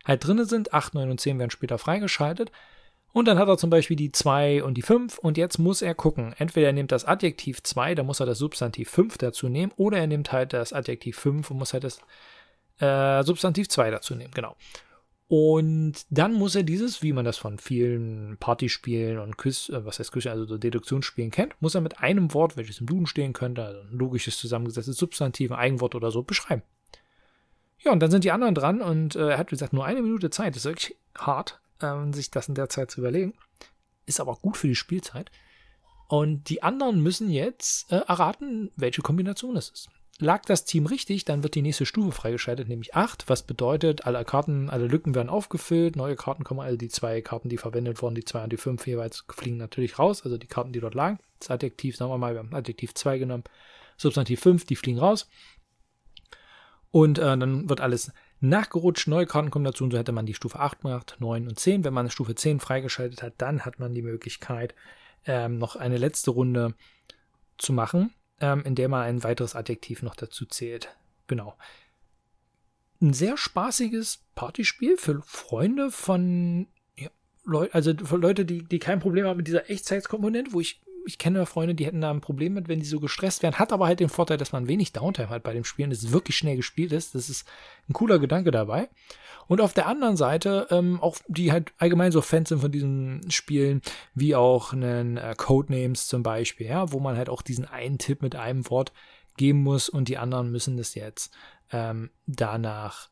halt 0.05 0.25
drinne 0.25 0.45
sind. 0.45 0.73
8, 0.73 0.95
9 0.95 1.11
und 1.11 1.21
10 1.21 1.39
werden 1.39 1.51
später 1.51 1.79
freigeschaltet. 1.79 2.53
Und 3.15 3.29
dann 3.29 3.39
hat 3.39 3.47
er 3.47 3.57
zum 3.57 3.71
Beispiel 3.71 3.97
die 3.97 4.11
2 4.11 4.65
und 4.65 4.75
die 4.75 4.83
5 4.83 5.19
und 5.19 5.39
jetzt 5.39 5.59
muss 5.59 5.83
er 5.83 5.95
gucken. 5.95 6.35
Entweder 6.37 6.67
er 6.67 6.73
nimmt 6.73 6.91
das 6.91 7.05
Adjektiv 7.05 7.63
2, 7.63 7.95
da 7.95 8.03
muss 8.03 8.19
er 8.19 8.27
das 8.27 8.39
Substantiv 8.39 8.91
5 8.91 9.19
dazu 9.19 9.49
nehmen, 9.49 9.71
oder 9.77 9.99
er 9.99 10.09
nimmt 10.09 10.33
halt 10.33 10.53
das 10.53 10.73
Adjektiv 10.73 11.17
5 11.17 11.49
und 11.49 11.59
muss 11.59 11.73
halt 11.73 11.85
das 11.85 12.01
äh, 12.81 13.23
Substantiv 13.23 13.69
2 13.69 13.93
dazu 13.93 14.17
nehmen, 14.17 14.33
genau. 14.35 14.57
Und 15.29 15.95
dann 16.11 16.33
muss 16.33 16.57
er 16.57 16.65
dieses, 16.65 17.05
wie 17.05 17.13
man 17.13 17.25
das 17.25 17.39
von 17.39 17.59
vielen 17.59 18.37
Partyspielen 18.39 19.21
und 19.21 19.37
Quiz, 19.37 19.69
äh, 19.69 19.85
was 19.85 20.01
heißt 20.01 20.11
Quiz, 20.11 20.27
also 20.27 20.45
so 20.45 20.59
Deduktionsspielen 20.59 21.31
kennt, 21.31 21.55
muss 21.61 21.77
er 21.77 21.83
mit 21.83 22.01
einem 22.01 22.35
Wort, 22.35 22.57
welches 22.57 22.81
im 22.81 22.87
Duden 22.87 23.07
stehen 23.07 23.33
könnte, 23.33 23.65
also 23.65 23.81
ein 23.81 23.97
logisches 23.97 24.39
zusammengesetztes 24.39 24.97
Substantiv, 24.97 25.53
ein 25.53 25.59
Eigenwort 25.59 25.95
oder 25.95 26.11
so, 26.11 26.25
beschreiben. 26.25 26.65
Ja, 27.79 27.93
und 27.93 28.01
dann 28.01 28.11
sind 28.11 28.25
die 28.25 28.33
anderen 28.33 28.57
dran 28.57 28.83
und 28.83 29.15
äh, 29.15 29.31
er 29.31 29.39
hat, 29.39 29.53
wie 29.53 29.55
gesagt, 29.55 29.73
nur 29.73 29.85
eine 29.85 30.03
Minute 30.03 30.31
Zeit. 30.31 30.57
Das 30.57 30.65
ist 30.65 30.71
wirklich 30.73 30.97
hart, 31.17 31.61
ähm, 31.81 32.13
sich 32.13 32.31
das 32.31 32.49
in 32.49 32.55
der 32.55 32.69
Zeit 32.69 32.91
zu 32.91 33.01
überlegen. 33.01 33.35
Ist 34.07 34.21
aber 34.21 34.37
gut 34.37 34.57
für 34.57 34.69
die 34.69 34.75
Spielzeit. 34.75 35.31
Und 36.09 36.49
die 36.49 36.63
anderen 36.63 37.01
müssen 37.01 37.31
jetzt 37.31 37.91
äh, 37.91 37.97
erraten, 37.97 38.71
welche 38.77 39.03
Kombination 39.03 39.57
es 39.57 39.71
ist. 39.71 39.89
Lag 40.21 40.43
das 40.45 40.65
Team 40.65 40.87
richtig, 40.87 41.25
dann 41.25 41.43
wird 41.43 41.57
die 41.57 41.63
nächste 41.63 41.87
Stufe 41.87 42.13
freigeschaltet, 42.13 42.69
nämlich 42.69 42.95
8, 42.95 43.29
was 43.29 43.43
bedeutet, 43.43 44.07
alle 44.07 44.25
Karten, 44.25 44.71
alle 44.71 44.87
Lücken 44.87 45.17
werden 45.17 45.29
aufgefüllt, 45.29 45.97
neue 45.97 46.15
Karten 46.15 46.45
kommen, 46.45 46.61
also 46.61 46.77
die 46.77 46.89
zwei 46.89 47.21
Karten, 47.21 47.49
die 47.49 47.57
verwendet 47.57 48.01
wurden, 48.01 48.15
die 48.15 48.25
2 48.25 48.45
und 48.45 48.53
die 48.53 48.57
5 48.57 48.87
jeweils 48.87 49.25
fliegen 49.29 49.57
natürlich 49.57 49.99
raus, 49.99 50.23
also 50.23 50.39
die 50.39 50.47
Karten, 50.47 50.73
die 50.73 50.79
dort 50.79 50.95
lagen. 50.95 51.19
Das 51.41 51.51
Adjektiv, 51.51 51.97
sagen 51.97 52.13
wir 52.13 52.19
mal, 52.19 52.35
wir 52.35 52.39
haben 52.41 52.55
Adjektiv 52.55 52.95
2 52.95 53.19
genommen, 53.19 53.43
Substantiv 53.97 54.41
5, 54.41 54.65
die 54.67 54.77
fliegen 54.77 55.01
raus. 55.01 55.29
Und 56.93 57.19
äh, 57.19 57.37
dann 57.37 57.69
wird 57.69 57.81
alles 57.81 58.13
nachgerutscht, 58.49 59.09
neue 59.09 59.27
Karten 59.27 59.51
kommen 59.51 59.65
dazu 59.65 59.85
und 59.85 59.91
so 59.91 59.99
hätte 59.99 60.13
man 60.13 60.27
die 60.27 60.35
Stufe 60.35 60.59
8 60.59 60.83
gemacht, 60.83 61.17
9 61.19 61.49
und 61.49 61.59
10. 61.59 61.85
Wenn 61.85 61.95
man 61.95 62.11
Stufe 62.11 62.35
10 62.35 62.61
freigeschaltet 62.61 63.23
hat, 63.23 63.35
dann 63.39 63.65
hat 63.65 63.79
man 63.79 63.95
die 63.95 64.03
Möglichkeit, 64.03 64.75
ähm, 65.27 65.59
noch 65.59 65.77
eine 65.77 65.97
letzte 65.97 66.31
Runde 66.31 66.75
zu 67.59 67.73
machen 67.73 68.13
ähm, 68.41 68.63
in 68.65 68.75
der 68.75 68.89
man 68.89 69.03
ein 69.03 69.23
weiteres 69.23 69.55
Adjektiv 69.55 70.03
noch 70.03 70.17
dazu 70.17 70.47
zählt. 70.47 70.95
Genau. 71.27 71.57
Ein 73.01 73.13
sehr 73.13 73.37
spaßiges 73.37 74.23
Partyspiel 74.35 74.97
für 74.97 75.23
Freunde 75.23 75.91
von 75.91 76.67
ja, 76.97 77.09
Leuten, 77.45 77.75
also 77.75 77.93
für 78.05 78.17
Leute, 78.17 78.45
die, 78.45 78.63
die 78.63 78.79
kein 78.79 79.01
Problem 79.01 79.27
haben 79.27 79.39
mit 79.39 79.47
dieser 79.47 79.71
Echtzeitskomponente, 79.71 80.53
wo 80.53 80.61
ich 80.61 80.81
ich 81.07 81.19
kenne 81.19 81.47
Freunde, 81.47 81.75
die 81.75 81.87
hätten 81.87 82.01
da 82.01 82.11
ein 82.11 82.21
Problem 82.21 82.55
mit, 82.55 82.69
wenn 82.69 82.81
die 82.81 82.87
so 82.87 83.01
gestresst 83.01 83.43
wären. 83.43 83.59
Hat 83.59 83.73
aber 83.73 83.87
halt 83.87 84.01
den 84.01 84.09
Vorteil, 84.09 84.39
dass 84.39 84.53
man 84.53 84.69
wenig 84.69 84.93
Downtime 84.93 85.29
hat 85.29 85.43
bei 85.43 85.53
dem 85.53 85.65
Spielen, 85.65 85.91
dass 85.91 86.03
es 86.03 86.13
wirklich 86.13 86.37
schnell 86.37 86.57
gespielt 86.57 86.93
ist. 86.93 87.15
Das 87.15 87.29
ist 87.29 87.47
ein 87.89 87.93
cooler 87.93 88.19
Gedanke 88.19 88.51
dabei. 88.51 88.89
Und 89.47 89.61
auf 89.61 89.75
der 89.75 89.87
anderen 89.87 90.17
Seite, 90.17 90.67
ähm, 90.71 91.01
auch 91.03 91.19
die 91.29 91.53
halt 91.53 91.73
allgemein 91.79 92.13
so 92.13 92.23
Fans 92.23 92.49
sind 92.49 92.61
von 92.61 92.73
diesen 92.73 93.31
Spielen, 93.31 93.83
wie 94.15 94.35
auch 94.35 94.73
einen 94.73 95.19
äh, 95.19 95.35
Codenames 95.37 96.07
zum 96.07 96.23
Beispiel, 96.23 96.67
ja, 96.67 96.93
wo 96.93 97.01
man 97.01 97.17
halt 97.17 97.29
auch 97.29 97.43
diesen 97.43 97.67
einen 97.67 97.99
Tipp 97.99 98.23
mit 98.23 98.37
einem 98.37 98.69
Wort 98.71 98.93
geben 99.37 99.63
muss 99.63 99.89
und 99.89 100.09
die 100.09 100.19
anderen 100.19 100.51
müssen 100.51 100.77
das 100.77 100.95
jetzt 100.95 101.35
ähm, 101.73 102.11
danach 102.27 103.11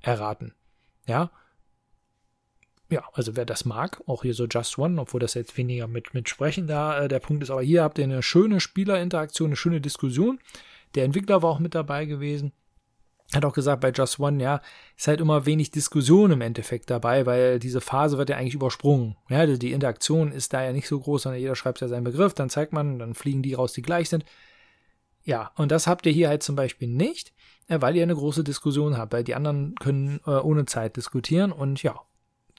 erraten. 0.00 0.54
Ja, 1.06 1.30
ja, 2.92 3.04
also 3.14 3.34
wer 3.36 3.44
das 3.44 3.64
mag, 3.64 4.02
auch 4.06 4.22
hier 4.22 4.34
so 4.34 4.46
Just 4.46 4.78
One, 4.78 5.00
obwohl 5.00 5.20
das 5.20 5.34
jetzt 5.34 5.56
weniger 5.56 5.88
mit, 5.88 6.14
mit 6.14 6.28
Sprechen 6.28 6.66
da 6.66 7.00
äh, 7.04 7.08
der 7.08 7.20
Punkt 7.20 7.42
ist, 7.42 7.50
aber 7.50 7.62
hier 7.62 7.82
habt 7.82 7.98
ihr 7.98 8.04
eine 8.04 8.22
schöne 8.22 8.60
Spielerinteraktion, 8.60 9.48
eine 9.48 9.56
schöne 9.56 9.80
Diskussion. 9.80 10.38
Der 10.94 11.04
Entwickler 11.04 11.42
war 11.42 11.50
auch 11.50 11.58
mit 11.58 11.74
dabei 11.74 12.04
gewesen. 12.04 12.52
Hat 13.34 13.46
auch 13.46 13.54
gesagt, 13.54 13.80
bei 13.80 13.90
Just 13.90 14.20
One, 14.20 14.42
ja, 14.42 14.60
ist 14.96 15.08
halt 15.08 15.20
immer 15.20 15.46
wenig 15.46 15.70
Diskussion 15.70 16.32
im 16.32 16.42
Endeffekt 16.42 16.90
dabei, 16.90 17.24
weil 17.24 17.58
diese 17.58 17.80
Phase 17.80 18.18
wird 18.18 18.28
ja 18.28 18.36
eigentlich 18.36 18.54
übersprungen. 18.54 19.16
Ja, 19.30 19.46
die 19.46 19.72
Interaktion 19.72 20.32
ist 20.32 20.52
da 20.52 20.62
ja 20.62 20.72
nicht 20.72 20.86
so 20.86 21.00
groß, 21.00 21.22
sondern 21.22 21.40
jeder 21.40 21.56
schreibt 21.56 21.80
ja 21.80 21.88
seinen 21.88 22.04
Begriff, 22.04 22.34
dann 22.34 22.50
zeigt 22.50 22.74
man, 22.74 22.98
dann 22.98 23.14
fliegen 23.14 23.42
die 23.42 23.54
raus, 23.54 23.72
die 23.72 23.80
gleich 23.80 24.10
sind. 24.10 24.26
Ja, 25.24 25.52
und 25.56 25.72
das 25.72 25.86
habt 25.86 26.04
ihr 26.04 26.12
hier 26.12 26.28
halt 26.28 26.42
zum 26.42 26.56
Beispiel 26.56 26.88
nicht, 26.88 27.32
äh, 27.68 27.80
weil 27.80 27.96
ihr 27.96 28.02
eine 28.02 28.14
große 28.14 28.44
Diskussion 28.44 28.98
habt, 28.98 29.14
weil 29.14 29.24
die 29.24 29.34
anderen 29.34 29.76
können 29.76 30.20
äh, 30.26 30.32
ohne 30.32 30.66
Zeit 30.66 30.96
diskutieren 30.96 31.52
und 31.52 31.82
ja, 31.82 31.98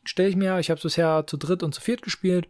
stelle 0.03 0.29
ich 0.29 0.35
mir, 0.35 0.59
ich 0.59 0.69
habe 0.69 0.77
es 0.77 0.83
bisher 0.83 1.25
zu 1.27 1.37
dritt 1.37 1.63
und 1.63 1.73
zu 1.73 1.81
viert 1.81 2.01
gespielt, 2.01 2.47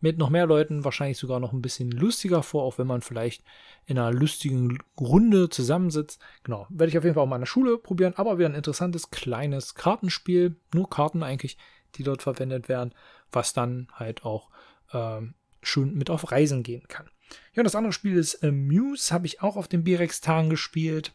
mit 0.00 0.18
noch 0.18 0.28
mehr 0.28 0.46
Leuten 0.46 0.84
wahrscheinlich 0.84 1.16
sogar 1.16 1.40
noch 1.40 1.52
ein 1.52 1.62
bisschen 1.62 1.90
lustiger 1.90 2.42
vor, 2.42 2.64
auch 2.64 2.76
wenn 2.76 2.86
man 2.86 3.00
vielleicht 3.00 3.42
in 3.86 3.98
einer 3.98 4.12
lustigen 4.12 4.78
Runde 5.00 5.48
zusammensitzt. 5.48 6.20
Genau, 6.42 6.66
werde 6.68 6.90
ich 6.90 6.98
auf 6.98 7.04
jeden 7.04 7.14
Fall 7.14 7.22
auch 7.22 7.28
mal 7.28 7.36
in 7.36 7.42
der 7.42 7.46
Schule 7.46 7.78
probieren, 7.78 8.12
aber 8.16 8.36
wieder 8.36 8.48
ein 8.48 8.54
interessantes 8.54 9.10
kleines 9.10 9.74
Kartenspiel, 9.74 10.56
nur 10.74 10.90
Karten 10.90 11.22
eigentlich, 11.22 11.56
die 11.94 12.02
dort 12.02 12.22
verwendet 12.22 12.68
werden, 12.68 12.92
was 13.32 13.54
dann 13.54 13.88
halt 13.94 14.24
auch 14.24 14.50
ähm, 14.92 15.34
schön 15.62 15.94
mit 15.94 16.10
auf 16.10 16.30
Reisen 16.30 16.62
gehen 16.62 16.86
kann. 16.86 17.08
Ja, 17.54 17.62
das 17.62 17.74
andere 17.74 17.92
Spiel 17.92 18.16
ist 18.16 18.34
äh, 18.42 18.50
Muse, 18.52 19.12
habe 19.14 19.26
ich 19.26 19.42
auch 19.42 19.56
auf 19.56 19.68
den 19.68 19.84
Birex-Tagen 19.84 20.50
gespielt 20.50 21.14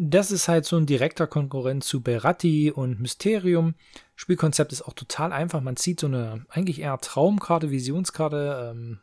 das 0.00 0.30
ist 0.30 0.46
halt 0.46 0.64
so 0.64 0.76
ein 0.76 0.86
direkter 0.86 1.26
Konkurrent 1.26 1.82
zu 1.82 2.00
Beratti 2.00 2.70
und 2.70 3.00
Mysterium. 3.00 3.74
Spielkonzept 4.14 4.72
ist 4.72 4.82
auch 4.82 4.92
total 4.92 5.32
einfach. 5.32 5.60
Man 5.60 5.76
zieht 5.76 5.98
so 5.98 6.06
eine 6.06 6.46
eigentlich 6.50 6.80
eher 6.80 6.96
Traumkarte, 6.98 7.72
Visionskarte. 7.72 8.72
Ähm, 8.72 9.00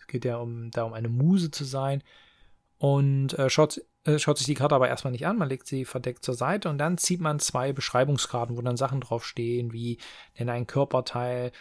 es 0.00 0.06
geht 0.06 0.24
ja 0.24 0.38
um, 0.38 0.70
darum, 0.70 0.94
eine 0.94 1.10
Muse 1.10 1.50
zu 1.50 1.64
sein. 1.64 2.02
Und 2.78 3.38
äh, 3.38 3.50
schaut, 3.50 3.82
äh, 4.04 4.18
schaut 4.18 4.38
sich 4.38 4.46
die 4.46 4.54
Karte 4.54 4.74
aber 4.74 4.88
erstmal 4.88 5.12
nicht 5.12 5.26
an. 5.26 5.36
Man 5.36 5.50
legt 5.50 5.66
sie 5.66 5.84
verdeckt 5.84 6.24
zur 6.24 6.34
Seite 6.34 6.70
und 6.70 6.78
dann 6.78 6.96
zieht 6.96 7.20
man 7.20 7.40
zwei 7.40 7.74
Beschreibungskarten, 7.74 8.56
wo 8.56 8.62
dann 8.62 8.78
Sachen 8.78 9.02
draufstehen, 9.02 9.74
wie 9.74 9.98
nenne 10.38 10.52
ein 10.52 10.66
Körperteil, 10.66 11.52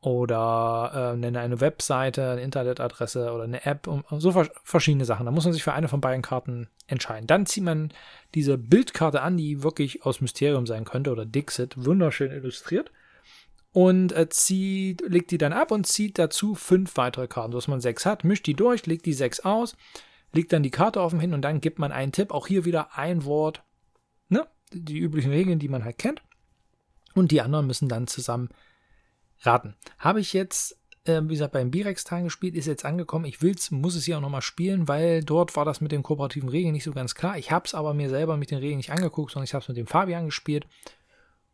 oder 0.00 1.12
äh, 1.14 1.16
nenne 1.16 1.40
eine 1.40 1.60
Webseite, 1.60 2.32
eine 2.32 2.42
Internetadresse 2.42 3.32
oder 3.32 3.44
eine 3.44 3.64
App 3.64 3.86
und 3.86 4.04
so 4.18 4.32
verschiedene 4.62 5.04
Sachen. 5.04 5.26
Da 5.26 5.32
muss 5.32 5.44
man 5.44 5.54
sich 5.54 5.62
für 5.62 5.72
eine 5.72 5.88
von 5.88 6.00
beiden 6.00 6.22
Karten 6.22 6.68
entscheiden. 6.86 7.26
Dann 7.26 7.46
zieht 7.46 7.64
man 7.64 7.92
diese 8.34 8.58
Bildkarte 8.58 9.22
an, 9.22 9.36
die 9.36 9.62
wirklich 9.62 10.04
aus 10.04 10.20
Mysterium 10.20 10.66
sein 10.66 10.84
könnte 10.84 11.10
oder 11.10 11.24
Dixit, 11.24 11.82
wunderschön 11.82 12.30
illustriert. 12.30 12.92
Und 13.72 14.12
äh, 14.12 14.28
zieht, 14.28 15.02
legt 15.08 15.30
die 15.30 15.38
dann 15.38 15.54
ab 15.54 15.70
und 15.70 15.86
zieht 15.86 16.18
dazu 16.18 16.54
fünf 16.54 16.96
weitere 16.98 17.26
Karten, 17.26 17.52
sodass 17.52 17.68
man 17.68 17.80
sechs 17.80 18.04
hat, 18.04 18.22
mischt 18.22 18.46
die 18.46 18.54
durch, 18.54 18.84
legt 18.84 19.06
die 19.06 19.14
sechs 19.14 19.40
aus, 19.40 19.76
legt 20.32 20.52
dann 20.52 20.62
die 20.62 20.70
Karte 20.70 21.00
offen 21.00 21.20
hin 21.20 21.32
und 21.32 21.40
dann 21.40 21.62
gibt 21.62 21.78
man 21.78 21.90
einen 21.90 22.12
Tipp. 22.12 22.32
Auch 22.32 22.46
hier 22.46 22.66
wieder 22.66 22.98
ein 22.98 23.24
Wort, 23.24 23.62
ne? 24.28 24.46
Die 24.72 24.98
üblichen 24.98 25.32
Regeln, 25.32 25.58
die 25.58 25.68
man 25.68 25.84
halt 25.84 25.96
kennt. 25.96 26.22
Und 27.14 27.30
die 27.30 27.40
anderen 27.40 27.66
müssen 27.66 27.88
dann 27.88 28.06
zusammen 28.06 28.50
raten. 29.42 29.74
Habe 29.98 30.20
ich 30.20 30.32
jetzt, 30.32 30.78
äh, 31.04 31.20
wie 31.24 31.34
gesagt, 31.34 31.52
beim 31.52 31.70
Birex-Tagen 31.70 32.24
gespielt, 32.24 32.54
ist 32.54 32.66
jetzt 32.66 32.84
angekommen. 32.84 33.24
Ich 33.24 33.42
will's, 33.42 33.70
muss 33.70 33.94
es 33.94 34.04
hier 34.04 34.16
auch 34.16 34.22
nochmal 34.22 34.42
spielen, 34.42 34.88
weil 34.88 35.22
dort 35.22 35.56
war 35.56 35.64
das 35.64 35.80
mit 35.80 35.92
den 35.92 36.02
kooperativen 36.02 36.48
Regeln 36.48 36.72
nicht 36.72 36.84
so 36.84 36.92
ganz 36.92 37.14
klar. 37.14 37.38
Ich 37.38 37.50
habe 37.50 37.66
es 37.66 37.74
aber 37.74 37.94
mir 37.94 38.08
selber 38.08 38.36
mit 38.36 38.50
den 38.50 38.58
Regeln 38.58 38.78
nicht 38.78 38.92
angeguckt, 38.92 39.32
sondern 39.32 39.44
ich 39.44 39.54
habe 39.54 39.62
es 39.62 39.68
mit 39.68 39.76
dem 39.76 39.86
Fabian 39.86 40.26
gespielt. 40.26 40.66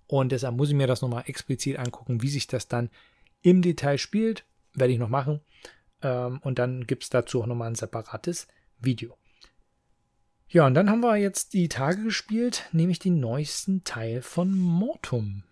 Und 0.06 0.32
deshalb 0.32 0.56
muss 0.56 0.68
ich 0.68 0.74
mir 0.74 0.86
das 0.86 1.02
nochmal 1.02 1.24
explizit 1.26 1.78
angucken, 1.78 2.22
wie 2.22 2.30
sich 2.30 2.46
das 2.46 2.68
dann 2.68 2.90
im 3.42 3.62
Detail 3.62 3.98
spielt. 3.98 4.44
Werde 4.74 4.92
ich 4.92 4.98
noch 4.98 5.08
machen. 5.08 5.40
Ähm, 6.02 6.38
und 6.42 6.58
dann 6.58 6.86
gibt 6.86 7.02
es 7.02 7.10
dazu 7.10 7.42
auch 7.42 7.46
nochmal 7.46 7.68
ein 7.68 7.74
separates 7.74 8.48
Video. 8.78 9.16
Ja, 10.50 10.66
und 10.66 10.72
dann 10.72 10.88
haben 10.88 11.00
wir 11.00 11.16
jetzt 11.16 11.52
die 11.52 11.68
Tage 11.68 12.02
gespielt, 12.02 12.64
nämlich 12.72 12.98
den 12.98 13.20
neuesten 13.20 13.84
Teil 13.84 14.22
von 14.22 14.58
Mortum 14.58 15.42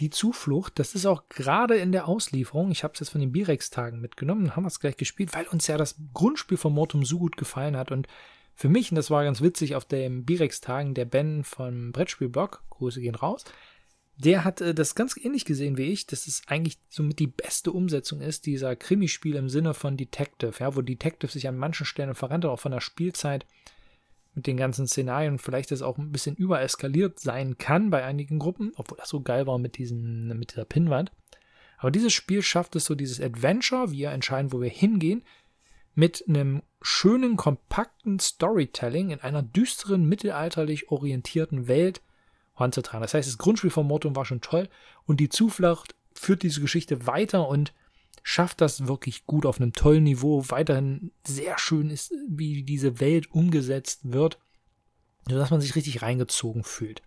die 0.00 0.10
Zuflucht, 0.10 0.78
das 0.78 0.94
ist 0.94 1.06
auch 1.06 1.28
gerade 1.28 1.76
in 1.76 1.92
der 1.92 2.08
Auslieferung, 2.08 2.70
ich 2.70 2.82
habe 2.82 2.94
es 2.94 3.00
jetzt 3.00 3.10
von 3.10 3.20
den 3.20 3.32
Birex-Tagen 3.32 4.00
mitgenommen, 4.00 4.56
haben 4.56 4.64
wir 4.64 4.68
es 4.68 4.80
gleich 4.80 4.96
gespielt, 4.96 5.34
weil 5.34 5.46
uns 5.46 5.66
ja 5.66 5.76
das 5.76 5.96
Grundspiel 6.12 6.56
von 6.58 6.74
Mortum 6.74 7.04
so 7.04 7.18
gut 7.18 7.36
gefallen 7.36 7.76
hat. 7.76 7.92
Und 7.92 8.08
für 8.54 8.68
mich, 8.68 8.90
und 8.90 8.96
das 8.96 9.10
war 9.10 9.24
ganz 9.24 9.40
witzig, 9.40 9.76
auf 9.76 9.84
den 9.84 10.24
Birex-Tagen, 10.24 10.94
der 10.94 11.04
Ben 11.04 11.44
vom 11.44 11.92
Brettspielblog, 11.92 12.64
Grüße 12.70 13.00
gehen 13.00 13.14
raus, 13.14 13.44
der 14.16 14.44
hat 14.44 14.60
äh, 14.60 14.74
das 14.74 14.94
ganz 14.94 15.16
ähnlich 15.16 15.44
gesehen 15.44 15.76
wie 15.76 15.92
ich, 15.92 16.06
dass 16.06 16.26
es 16.26 16.42
eigentlich 16.46 16.78
somit 16.88 17.18
die 17.18 17.26
beste 17.26 17.72
Umsetzung 17.72 18.20
ist, 18.20 18.46
dieser 18.46 18.76
Krimispiel 18.76 19.36
im 19.36 19.48
Sinne 19.48 19.74
von 19.74 19.96
Detective, 19.96 20.54
ja, 20.58 20.74
wo 20.74 20.82
Detective 20.82 21.30
sich 21.30 21.48
an 21.48 21.56
manchen 21.56 21.86
Stellen 21.86 22.14
verrennt, 22.14 22.46
auch 22.46 22.60
von 22.60 22.72
der 22.72 22.80
Spielzeit 22.80 23.46
mit 24.34 24.46
den 24.46 24.56
ganzen 24.56 24.86
Szenarien 24.86 25.38
vielleicht 25.38 25.70
das 25.70 25.82
auch 25.82 25.98
ein 25.98 26.12
bisschen 26.12 26.36
übereskaliert 26.36 27.20
sein 27.20 27.56
kann 27.58 27.90
bei 27.90 28.04
einigen 28.04 28.38
Gruppen, 28.38 28.72
obwohl 28.76 28.98
das 28.98 29.08
so 29.08 29.20
geil 29.20 29.46
war 29.46 29.58
mit, 29.58 29.78
diesen, 29.78 30.36
mit 30.38 30.52
dieser 30.52 30.64
Pinnwand. 30.64 31.12
Aber 31.78 31.90
dieses 31.90 32.12
Spiel 32.12 32.42
schafft 32.42 32.76
es 32.76 32.86
so, 32.86 32.94
dieses 32.94 33.20
Adventure, 33.20 33.90
wir 33.90 34.10
entscheiden, 34.10 34.52
wo 34.52 34.60
wir 34.60 34.70
hingehen, 34.70 35.22
mit 35.94 36.24
einem 36.28 36.62
schönen, 36.82 37.36
kompakten 37.36 38.18
Storytelling 38.18 39.10
in 39.10 39.20
einer 39.20 39.42
düsteren, 39.42 40.08
mittelalterlich 40.08 40.90
orientierten 40.90 41.68
Welt 41.68 42.02
heranzutragen. 42.54 43.02
Das 43.02 43.14
heißt, 43.14 43.28
das 43.28 43.38
Grundspiel 43.38 43.70
von 43.70 43.86
Mortum 43.86 44.16
war 44.16 44.24
schon 44.24 44.40
toll 44.40 44.68
und 45.06 45.20
die 45.20 45.28
Zuflucht 45.28 45.94
führt 46.14 46.42
diese 46.42 46.60
Geschichte 46.60 47.06
weiter 47.06 47.48
und 47.48 47.72
schafft 48.24 48.62
das 48.62 48.88
wirklich 48.88 49.26
gut 49.26 49.46
auf 49.46 49.60
einem 49.60 49.74
tollen 49.74 50.02
Niveau. 50.02 50.42
Weiterhin 50.48 51.12
sehr 51.24 51.58
schön 51.58 51.90
ist, 51.90 52.12
wie 52.26 52.64
diese 52.64 52.98
Welt 52.98 53.30
umgesetzt 53.30 54.00
wird. 54.02 54.40
sodass 55.28 55.50
man 55.50 55.60
sich 55.60 55.74
richtig 55.74 56.02
reingezogen 56.02 56.64
fühlt. 56.64 57.00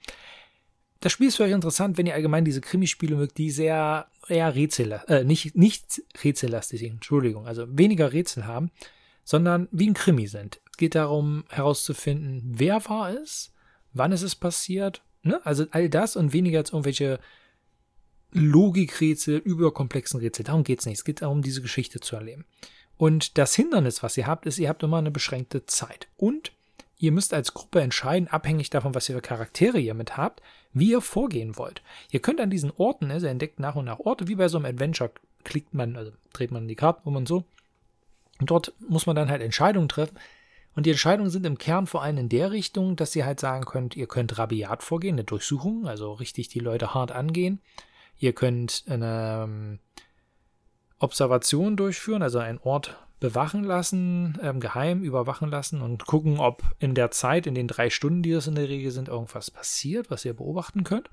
Das 1.01 1.11
Spiel 1.11 1.27
ist 1.27 1.35
für 1.35 1.43
euch 1.43 1.51
interessant, 1.51 1.97
wenn 1.97 2.07
ihr 2.07 2.15
allgemein 2.15 2.45
diese 2.45 2.61
Krimispiele 2.61 3.15
mögt, 3.15 3.37
die 3.37 3.51
sehr 3.51 4.07
eher 4.27 4.55
Rätsel, 4.55 4.99
äh, 5.07 5.23
nicht, 5.23 5.55
nicht 5.55 6.01
rätsellastig, 6.23 6.81
Entschuldigung, 6.83 7.45
also 7.45 7.67
weniger 7.69 8.13
Rätsel 8.13 8.47
haben, 8.47 8.71
sondern 9.23 9.67
wie 9.71 9.87
ein 9.87 9.93
Krimi 9.93 10.25
sind. 10.25 10.59
Es 10.71 10.77
geht 10.77 10.95
darum 10.95 11.43
herauszufinden, 11.49 12.41
wer 12.57 12.83
war 12.89 13.11
es, 13.11 13.53
wann 13.93 14.11
ist 14.11 14.23
es 14.23 14.35
passiert, 14.35 15.03
ne? 15.21 15.39
Also 15.45 15.67
all 15.69 15.89
das 15.89 16.15
und 16.15 16.33
weniger 16.33 16.59
als 16.59 16.71
irgendwelche 16.71 17.19
Logikrätsel, 18.31 19.37
überkomplexen 19.37 20.19
Rätsel. 20.19 20.45
Darum 20.45 20.63
geht 20.63 20.79
es 20.79 20.85
nicht. 20.85 20.99
Es 20.99 21.05
geht 21.05 21.21
darum, 21.21 21.41
diese 21.41 21.61
Geschichte 21.61 21.99
zu 21.99 22.15
erleben. 22.15 22.45
Und 22.97 23.37
das 23.37 23.55
Hindernis, 23.55 24.03
was 24.03 24.17
ihr 24.17 24.27
habt, 24.27 24.45
ist, 24.45 24.57
ihr 24.57 24.69
habt 24.69 24.83
immer 24.83 24.97
eine 24.97 25.11
beschränkte 25.11 25.65
Zeit. 25.65 26.07
Und 26.17 26.51
ihr 26.97 27.11
müsst 27.11 27.33
als 27.33 27.53
Gruppe 27.53 27.81
entscheiden, 27.81 28.27
abhängig 28.27 28.69
davon, 28.69 28.95
was 28.95 29.07
ihr 29.07 29.15
für 29.15 29.21
Charaktere 29.21 29.79
ihr 29.79 29.93
mit 29.93 30.17
habt, 30.17 30.41
wie 30.73 30.91
ihr 30.91 31.01
vorgehen 31.01 31.57
wollt. 31.57 31.81
Ihr 32.11 32.21
könnt 32.21 32.41
an 32.41 32.49
diesen 32.49 32.71
Orten, 32.71 33.11
also 33.11 33.27
ihr 33.27 33.31
entdeckt 33.31 33.59
nach 33.59 33.75
und 33.75 33.85
nach 33.85 33.99
Orte, 33.99 34.27
wie 34.27 34.35
bei 34.35 34.47
so 34.47 34.57
einem 34.57 34.65
Adventure, 34.65 35.11
klickt 35.43 35.73
man, 35.73 35.95
also 35.95 36.11
dreht 36.33 36.51
man 36.51 36.67
die 36.67 36.75
Karten 36.75 37.07
um 37.07 37.15
und 37.15 37.27
so. 37.27 37.45
Und 38.39 38.51
dort 38.51 38.73
muss 38.87 39.05
man 39.05 39.15
dann 39.15 39.29
halt 39.29 39.41
Entscheidungen 39.41 39.89
treffen. 39.89 40.17
Und 40.75 40.85
die 40.85 40.91
Entscheidungen 40.91 41.31
sind 41.31 41.45
im 41.45 41.57
Kern 41.57 41.87
vor 41.87 42.03
allem 42.03 42.17
in 42.17 42.29
der 42.29 42.51
Richtung, 42.51 42.95
dass 42.95 43.15
ihr 43.15 43.25
halt 43.25 43.39
sagen 43.39 43.65
könnt, 43.65 43.95
ihr 43.95 44.07
könnt 44.07 44.37
rabiat 44.37 44.83
vorgehen, 44.83 45.15
eine 45.15 45.23
Durchsuchung, 45.23 45.87
also 45.87 46.13
richtig 46.13 46.49
die 46.49 46.59
Leute 46.59 46.93
hart 46.93 47.11
angehen. 47.11 47.61
Ihr 48.17 48.33
könnt 48.33 48.83
eine 48.87 49.43
ähm, 49.43 49.79
Observation 50.99 51.77
durchführen, 51.77 52.23
also 52.23 52.39
einen 52.39 52.59
Ort 52.59 52.97
bewachen 53.19 53.63
lassen, 53.63 54.37
ähm, 54.41 54.59
geheim 54.59 55.03
überwachen 55.03 55.49
lassen 55.49 55.81
und 55.81 56.05
gucken, 56.05 56.39
ob 56.39 56.63
in 56.79 56.93
der 56.93 57.11
Zeit, 57.11 57.47
in 57.47 57.55
den 57.55 57.67
drei 57.67 57.89
Stunden, 57.89 58.21
die 58.21 58.31
das 58.31 58.47
in 58.47 58.55
der 58.55 58.69
Regel 58.69 58.91
sind, 58.91 59.07
irgendwas 59.07 59.49
passiert, 59.49 60.11
was 60.11 60.25
ihr 60.25 60.35
beobachten 60.35 60.83
könnt. 60.83 61.09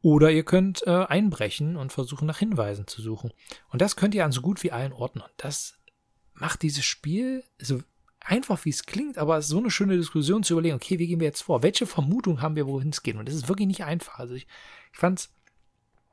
Oder 0.00 0.30
ihr 0.30 0.44
könnt 0.44 0.86
äh, 0.86 1.06
einbrechen 1.08 1.76
und 1.76 1.92
versuchen, 1.92 2.26
nach 2.26 2.38
Hinweisen 2.38 2.86
zu 2.86 3.02
suchen. 3.02 3.32
Und 3.70 3.82
das 3.82 3.96
könnt 3.96 4.14
ihr 4.14 4.24
an 4.24 4.30
so 4.30 4.42
gut 4.42 4.62
wie 4.62 4.70
allen 4.70 4.92
Orten. 4.92 5.20
Und 5.20 5.32
das 5.38 5.76
macht 6.34 6.62
dieses 6.62 6.84
Spiel 6.84 7.42
so 7.60 7.80
einfach, 8.20 8.64
wie 8.64 8.70
es 8.70 8.84
klingt, 8.84 9.18
aber 9.18 9.38
es 9.38 9.46
ist 9.46 9.50
so 9.50 9.58
eine 9.58 9.72
schöne 9.72 9.96
Diskussion 9.96 10.44
zu 10.44 10.54
überlegen, 10.54 10.76
okay, 10.76 11.00
wie 11.00 11.08
gehen 11.08 11.18
wir 11.18 11.26
jetzt 11.26 11.42
vor? 11.42 11.64
Welche 11.64 11.86
Vermutung 11.86 12.42
haben 12.42 12.54
wir, 12.54 12.68
wohin 12.68 12.90
es 12.90 13.02
geht? 13.02 13.16
Und 13.16 13.26
das 13.26 13.34
ist 13.34 13.48
wirklich 13.48 13.66
nicht 13.66 13.84
einfach. 13.84 14.20
Also 14.20 14.34
ich, 14.34 14.46
ich 14.92 14.98
fand 14.98 15.18
es 15.18 15.34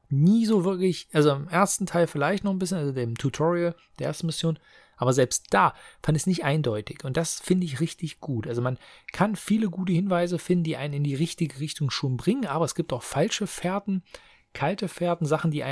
nie 0.10 0.46
so 0.46 0.63
wirklich, 0.63 1.08
also 1.13 1.32
im 1.32 1.48
ersten 1.48 1.86
Teil 1.86 2.08
vielleicht 2.08 2.44
noch 2.44 2.52
ein 2.52 2.60
bisschen, 2.60 2.78
also 2.78 2.91
dem 2.91 3.18
Tutorial 3.18 3.76
der 4.00 4.08
ersten 4.08 4.28
Mission, 4.28 4.60
aber 4.98 5.13
selbst 5.13 5.48
da 5.52 5.74
fand 6.02 6.15
ich 6.15 6.24
es 6.24 6.28
nicht 6.28 6.44
eindeutig 6.44 7.04
und 7.04 7.18
das 7.18 7.39
finde 7.39 7.65
ich 7.65 7.80
richtig 7.80 8.20
gut. 8.20 8.48
Also 8.48 8.62
man 8.62 8.78
kann 9.12 9.36
viele 9.36 9.70
gute 9.70 9.94
Hinweise 9.94 10.39
finden, 10.39 10.63
die 10.63 10.78
einen 10.78 10.94
in 10.94 11.04
die 11.04 11.15
richtige 11.15 11.60
Richtung 11.60 11.89
schon 11.91 12.18
bringen, 12.18 12.46
aber 12.46 12.65
es 12.65 12.76
gibt 12.76 12.94
auch 12.94 13.04
falsche 13.04 13.48
Fährten, 13.48 14.04
kalte 14.54 14.88
Fährten, 14.88 15.28
Sachen, 15.28 15.52
die 15.52 15.63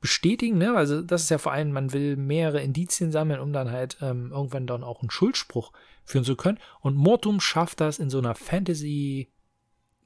bestätigen. 0.00 0.58
Ne? 0.58 0.74
Also 0.74 1.00
das 1.00 1.22
ist 1.22 1.30
ja 1.30 1.38
vor 1.38 1.52
allem, 1.52 1.72
man 1.72 1.92
will 1.92 2.16
mehrere 2.16 2.60
Indizien 2.60 3.12
sammeln, 3.12 3.40
um 3.40 3.52
dann 3.52 3.70
halt 3.70 3.96
ähm, 4.02 4.32
irgendwann 4.32 4.66
dann 4.66 4.84
auch 4.84 5.00
einen 5.00 5.10
Schuldspruch 5.10 5.72
führen 6.04 6.24
zu 6.24 6.36
können. 6.36 6.58
Und 6.80 6.96
Mortum 6.96 7.40
schafft 7.40 7.80
das 7.80 7.98
in 7.98 8.10
so 8.10 8.18
einer 8.18 8.34
Fantasy, 8.34 9.30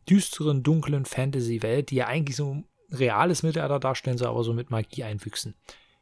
düsteren, 0.09 0.63
dunklen 0.63 1.05
Fantasy-Welt, 1.05 1.91
die 1.91 1.97
ja 1.97 2.07
eigentlich 2.07 2.37
so 2.37 2.63
reales 2.91 3.43
Mittelalter 3.43 3.81
darstellen 3.81 4.19
soll, 4.19 4.29
aber 4.29 4.45
so 4.45 4.53
mit 4.53 4.71
Magie 4.71 5.05
einwüchsen. 5.05 5.55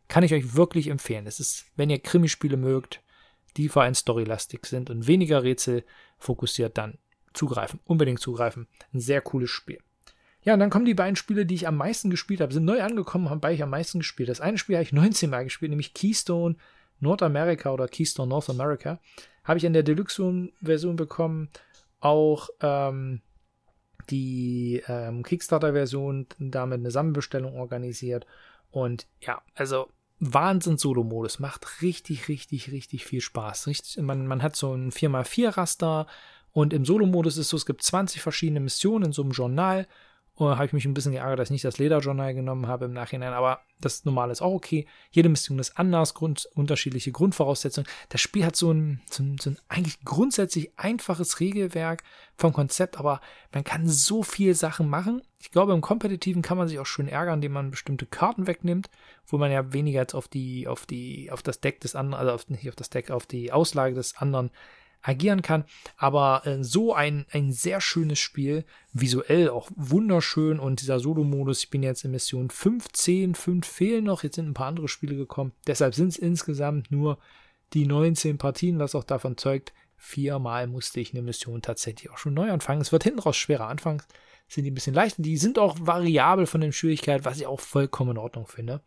Kann 0.09 0.25
ich 0.25 0.35
euch 0.35 0.55
wirklich 0.55 0.89
empfehlen. 0.89 1.27
Es 1.27 1.41
ist, 1.41 1.67
wenn 1.77 1.91
ihr 1.91 1.99
Krimispiele 1.99 2.57
mögt, 2.57 3.01
die 3.57 3.69
vor 3.69 3.83
allem 3.83 3.95
storylastig 3.95 4.67
sind 4.67 4.91
und 4.91 5.07
weniger 5.07 5.43
Rätsel 5.43 5.85
fokussiert, 6.19 6.77
dann 6.77 6.99
zugreifen. 7.33 7.81
Unbedingt 7.85 8.21
zugreifen. 8.21 8.69
Ein 8.93 9.01
sehr 9.01 9.21
cooles 9.21 9.51
Spiel. 9.51 9.79
Ja, 10.43 10.53
und 10.53 10.61
dann 10.61 10.71
kommen 10.71 10.85
die 10.85 10.95
beiden 10.95 11.17
Spiele, 11.17 11.47
die 11.47 11.55
ich 11.55 11.67
am 11.67 11.77
meisten 11.77 12.11
gespielt 12.11 12.41
habe, 12.41 12.53
sind 12.53 12.67
neu 12.67 12.83
angekommen, 12.83 13.31
haben 13.31 13.41
beide 13.41 13.55
ich 13.55 13.63
am 13.63 13.71
meisten 13.71 14.01
gespielt. 14.01 14.29
Das 14.29 14.43
eine 14.43 14.59
Spiel 14.59 14.77
habe 14.77 14.83
ich 14.83 14.93
19 14.93 15.31
Mal 15.31 15.45
gespielt, 15.45 15.71
nämlich 15.71 15.95
Keystone 15.95 16.57
Nordamerika 17.01 17.73
oder 17.73 17.89
Keystone 17.89 18.29
North 18.29 18.51
America. 18.51 19.01
Habe 19.43 19.59
ich 19.59 19.65
in 19.65 19.73
der 19.73 19.83
Deluxe-Version 19.83 20.97
bekommen. 20.97 21.49
Auch 22.01 22.51
ähm, 22.61 23.23
die 24.11 24.83
ähm, 24.89 25.23
Kickstarter-Version 25.23 26.27
damit 26.39 26.81
eine 26.81 26.91
Sammelbestellung 26.91 27.55
organisiert. 27.59 28.27
Und 28.71 29.07
ja, 29.21 29.43
also 29.55 29.89
Wahnsinn-Solo-Modus. 30.21 31.39
Macht 31.39 31.83
richtig, 31.83 32.29
richtig, 32.29 32.71
richtig 32.71 33.05
viel 33.05 33.21
Spaß. 33.21 33.67
Richtig, 33.67 34.03
man, 34.03 34.27
man 34.27 34.43
hat 34.43 34.57
so 34.57 34.75
ein 34.75 34.91
4x4-Raster 34.91 36.07
und 36.53 36.73
im 36.73 36.85
Solo-Modus 36.85 37.37
ist 37.37 37.49
so, 37.49 37.57
es 37.57 37.67
gibt 37.67 37.83
20 37.83 38.23
verschiedene 38.23 38.61
Missionen 38.61 39.07
in 39.07 39.13
so 39.13 39.23
einem 39.23 39.33
Journal 39.33 39.89
oder 40.37 40.57
habe 40.57 40.67
ich 40.67 40.73
mich 40.73 40.85
ein 40.85 40.95
bisschen 40.95 41.13
geärgert, 41.13 41.39
dass 41.39 41.49
ich 41.49 41.53
nicht 41.53 41.65
das 41.65 41.79
Lederjournal 41.79 42.35
genommen 42.35 42.67
habe 42.67 42.87
im 42.87 42.93
Nachhinein, 42.93 43.33
aber 43.33 43.61
das 43.81 44.05
normale 44.05 44.33
ist 44.33 44.43
auch 44.43 44.53
okay. 44.53 44.87
Jede 45.11 45.29
Mission 45.29 45.61
ist 45.61 45.79
anders, 45.79 46.15
Grund, 46.15 46.49
unterschiedliche 46.55 47.13
Grundvoraussetzungen. 47.13 47.89
Das 48.09 48.21
Spiel 48.21 48.45
hat 48.45 48.57
so 48.57 48.73
ein, 48.73 49.01
so, 49.09 49.23
ein, 49.23 49.37
so 49.41 49.51
ein 49.51 49.59
eigentlich 49.69 50.05
grundsätzlich 50.05 50.73
einfaches 50.77 51.39
Regelwerk 51.39 52.03
vom 52.37 52.53
Konzept, 52.53 52.99
aber 52.99 53.21
man 53.53 53.63
kann 53.63 53.89
so 53.89 54.25
viel 54.25 54.55
Sachen 54.55 54.89
machen. 54.89 55.23
Ich 55.39 55.53
glaube, 55.53 55.73
im 55.73 55.81
Kompetitiven 55.81 56.43
kann 56.43 56.59
man 56.59 56.67
sich 56.67 56.81
auch 56.81 56.87
schön 56.87 57.07
ärgern, 57.07 57.35
indem 57.35 57.53
man 57.53 57.71
bestimmte 57.71 58.07
Karten 58.07 58.49
wegnimmt, 58.49 58.91
wo 59.27 59.39
man 59.39 59.53
ja 59.53 59.73
weniger 59.73 60.01
jetzt 60.01 60.15
auf 60.15 60.27
die, 60.27 60.67
auf 60.67 60.85
die, 60.85 61.31
auf 61.31 61.43
das 61.43 61.61
Deck 61.61 61.81
des 61.81 61.95
anderen, 61.95 62.21
also 62.21 62.35
auf, 62.35 62.49
nicht 62.49 62.69
auf 62.69 62.77
das 62.77 62.91
Deck, 62.91 63.11
auf 63.11 63.27
die 63.27 63.53
Auslage 63.53 63.95
des 63.95 64.17
anderen 64.17 64.51
agieren 65.05 65.43
kann. 65.43 65.65
Aber 65.97 66.47
äh, 66.47 66.65
so 66.65 66.95
ein, 66.95 67.27
ein 67.31 67.53
sehr 67.53 67.81
schönes 67.81 68.19
Spiel, 68.19 68.65
visuell 68.93 69.51
auch 69.51 69.71
wunderschön 69.77 70.59
und 70.59 70.81
dieser 70.81 70.99
Solo-Modus, 70.99 71.61
ich 71.65 71.71
bin 71.71 71.83
jetzt 71.83 72.05
in 72.05 72.11
Mission 72.11 72.51
15, 72.51 73.35
5 73.35 73.67
fehlen 73.67 74.05
noch, 74.05 74.23
jetzt 74.25 74.37
sind 74.37 74.49
ein 74.49 74.55
paar 74.55 74.69
andere 74.69 74.89
Spiele 74.89 75.15
gekommen. 75.15 75.53
Deshalb 75.67 75.95
sind 75.95 76.09
es 76.09 76.17
insgesamt 76.17 76.91
nur 76.91 77.19
die 77.75 77.87
19 77.87 78.39
Partien, 78.39 78.79
was 78.79 78.95
auch 78.95 79.05
davon 79.05 79.37
zeugt, 79.37 79.73
viermal 79.97 80.67
musste 80.67 81.01
ich 81.01 81.13
eine 81.13 81.23
Mission 81.23 81.63
tatsächlich 81.63 82.11
auch 82.11 82.19
schon 82.19 82.35
neu 82.35 82.51
anfangen. 82.51 82.81
Es 82.81 82.93
wird 82.93 83.05
hinten 83.05 83.21
raus 83.21 83.37
schwerer. 83.37 83.69
Anfangs 83.69 84.07
sind 84.49 84.65
die 84.65 84.71
ein 84.71 84.75
bisschen 84.75 84.95
leichter. 84.95 85.23
Die 85.23 85.37
sind 85.37 85.59
auch 85.59 85.77
variabel 85.81 86.47
von 86.47 86.61
der 86.61 86.73
Schwierigkeit, 86.73 87.25
was 87.25 87.39
ich 87.39 87.47
auch 87.47 87.61
vollkommen 87.61 88.13
in 88.13 88.19
Ordnung 88.19 88.47
finde. 88.47 88.83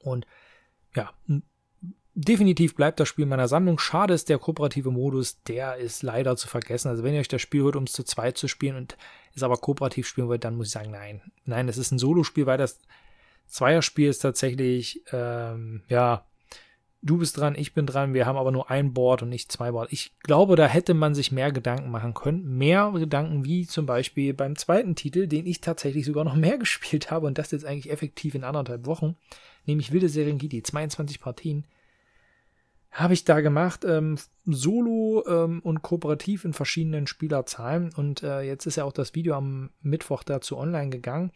Und 0.00 0.26
ja, 0.94 1.12
definitiv 2.14 2.74
bleibt 2.74 3.00
das 3.00 3.08
Spiel 3.08 3.24
in 3.24 3.28
meiner 3.28 3.48
Sammlung. 3.48 3.78
Schade 3.78 4.14
ist 4.14 4.28
der 4.28 4.38
kooperative 4.38 4.90
Modus, 4.90 5.42
der 5.42 5.76
ist 5.76 6.02
leider 6.02 6.36
zu 6.36 6.48
vergessen. 6.48 6.88
Also 6.88 7.02
wenn 7.02 7.14
ihr 7.14 7.20
euch 7.20 7.28
das 7.28 7.42
Spiel 7.42 7.62
holt, 7.62 7.76
um 7.76 7.84
es 7.84 7.92
zu 7.92 8.04
zweit 8.04 8.38
zu 8.38 8.48
spielen 8.48 8.76
und 8.76 8.96
es 9.34 9.42
aber 9.42 9.56
kooperativ 9.56 10.06
spielen 10.06 10.28
wollt, 10.28 10.44
dann 10.44 10.56
muss 10.56 10.68
ich 10.68 10.72
sagen, 10.72 10.92
nein. 10.92 11.22
Nein, 11.44 11.68
es 11.68 11.76
ist 11.76 11.90
ein 11.90 11.98
Solospiel, 11.98 12.46
weil 12.46 12.58
das 12.58 12.78
Zweierspiel 13.46 14.08
ist 14.08 14.20
tatsächlich, 14.20 15.02
ähm, 15.12 15.82
ja, 15.88 16.24
du 17.02 17.18
bist 17.18 17.36
dran, 17.36 17.56
ich 17.56 17.74
bin 17.74 17.84
dran, 17.84 18.14
wir 18.14 18.26
haben 18.26 18.38
aber 18.38 18.52
nur 18.52 18.70
ein 18.70 18.94
Board 18.94 19.22
und 19.22 19.28
nicht 19.28 19.50
zwei 19.50 19.72
Board. 19.72 19.92
Ich 19.92 20.12
glaube, 20.20 20.56
da 20.56 20.66
hätte 20.66 20.94
man 20.94 21.14
sich 21.14 21.32
mehr 21.32 21.52
Gedanken 21.52 21.90
machen 21.90 22.14
können. 22.14 22.56
Mehr 22.56 22.92
Gedanken 22.94 23.44
wie 23.44 23.66
zum 23.66 23.86
Beispiel 23.86 24.34
beim 24.34 24.56
zweiten 24.56 24.94
Titel, 24.94 25.26
den 25.26 25.46
ich 25.46 25.60
tatsächlich 25.60 26.06
sogar 26.06 26.24
noch 26.24 26.34
mehr 26.36 26.58
gespielt 26.58 27.10
habe 27.10 27.26
und 27.26 27.38
das 27.38 27.50
jetzt 27.50 27.64
eigentlich 27.64 27.90
effektiv 27.90 28.36
in 28.36 28.44
anderthalb 28.44 28.86
Wochen, 28.86 29.16
nämlich 29.66 29.92
Wilde 29.92 30.08
Serengeti, 30.08 30.62
22 30.62 31.20
Partien 31.20 31.64
habe 32.94 33.12
ich 33.12 33.24
da 33.24 33.40
gemacht, 33.40 33.84
ähm, 33.84 34.16
solo 34.44 35.24
ähm, 35.26 35.60
und 35.60 35.82
kooperativ 35.82 36.44
in 36.44 36.52
verschiedenen 36.52 37.08
Spielerzahlen. 37.08 37.92
Und 37.92 38.22
äh, 38.22 38.42
jetzt 38.42 38.66
ist 38.66 38.76
ja 38.76 38.84
auch 38.84 38.92
das 38.92 39.16
Video 39.16 39.34
am 39.34 39.70
Mittwoch 39.82 40.22
dazu 40.22 40.56
online 40.56 40.90
gegangen. 40.90 41.32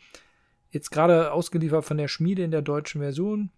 Jetzt 0.71 0.91
gerade 0.91 1.33
ausgeliefert 1.33 1.85
von 1.85 1.97
der 1.97 2.07
Schmiede 2.07 2.45
in 2.45 2.53
der 2.53 2.63
deutschen 2.63 3.01
Version. 3.01 3.51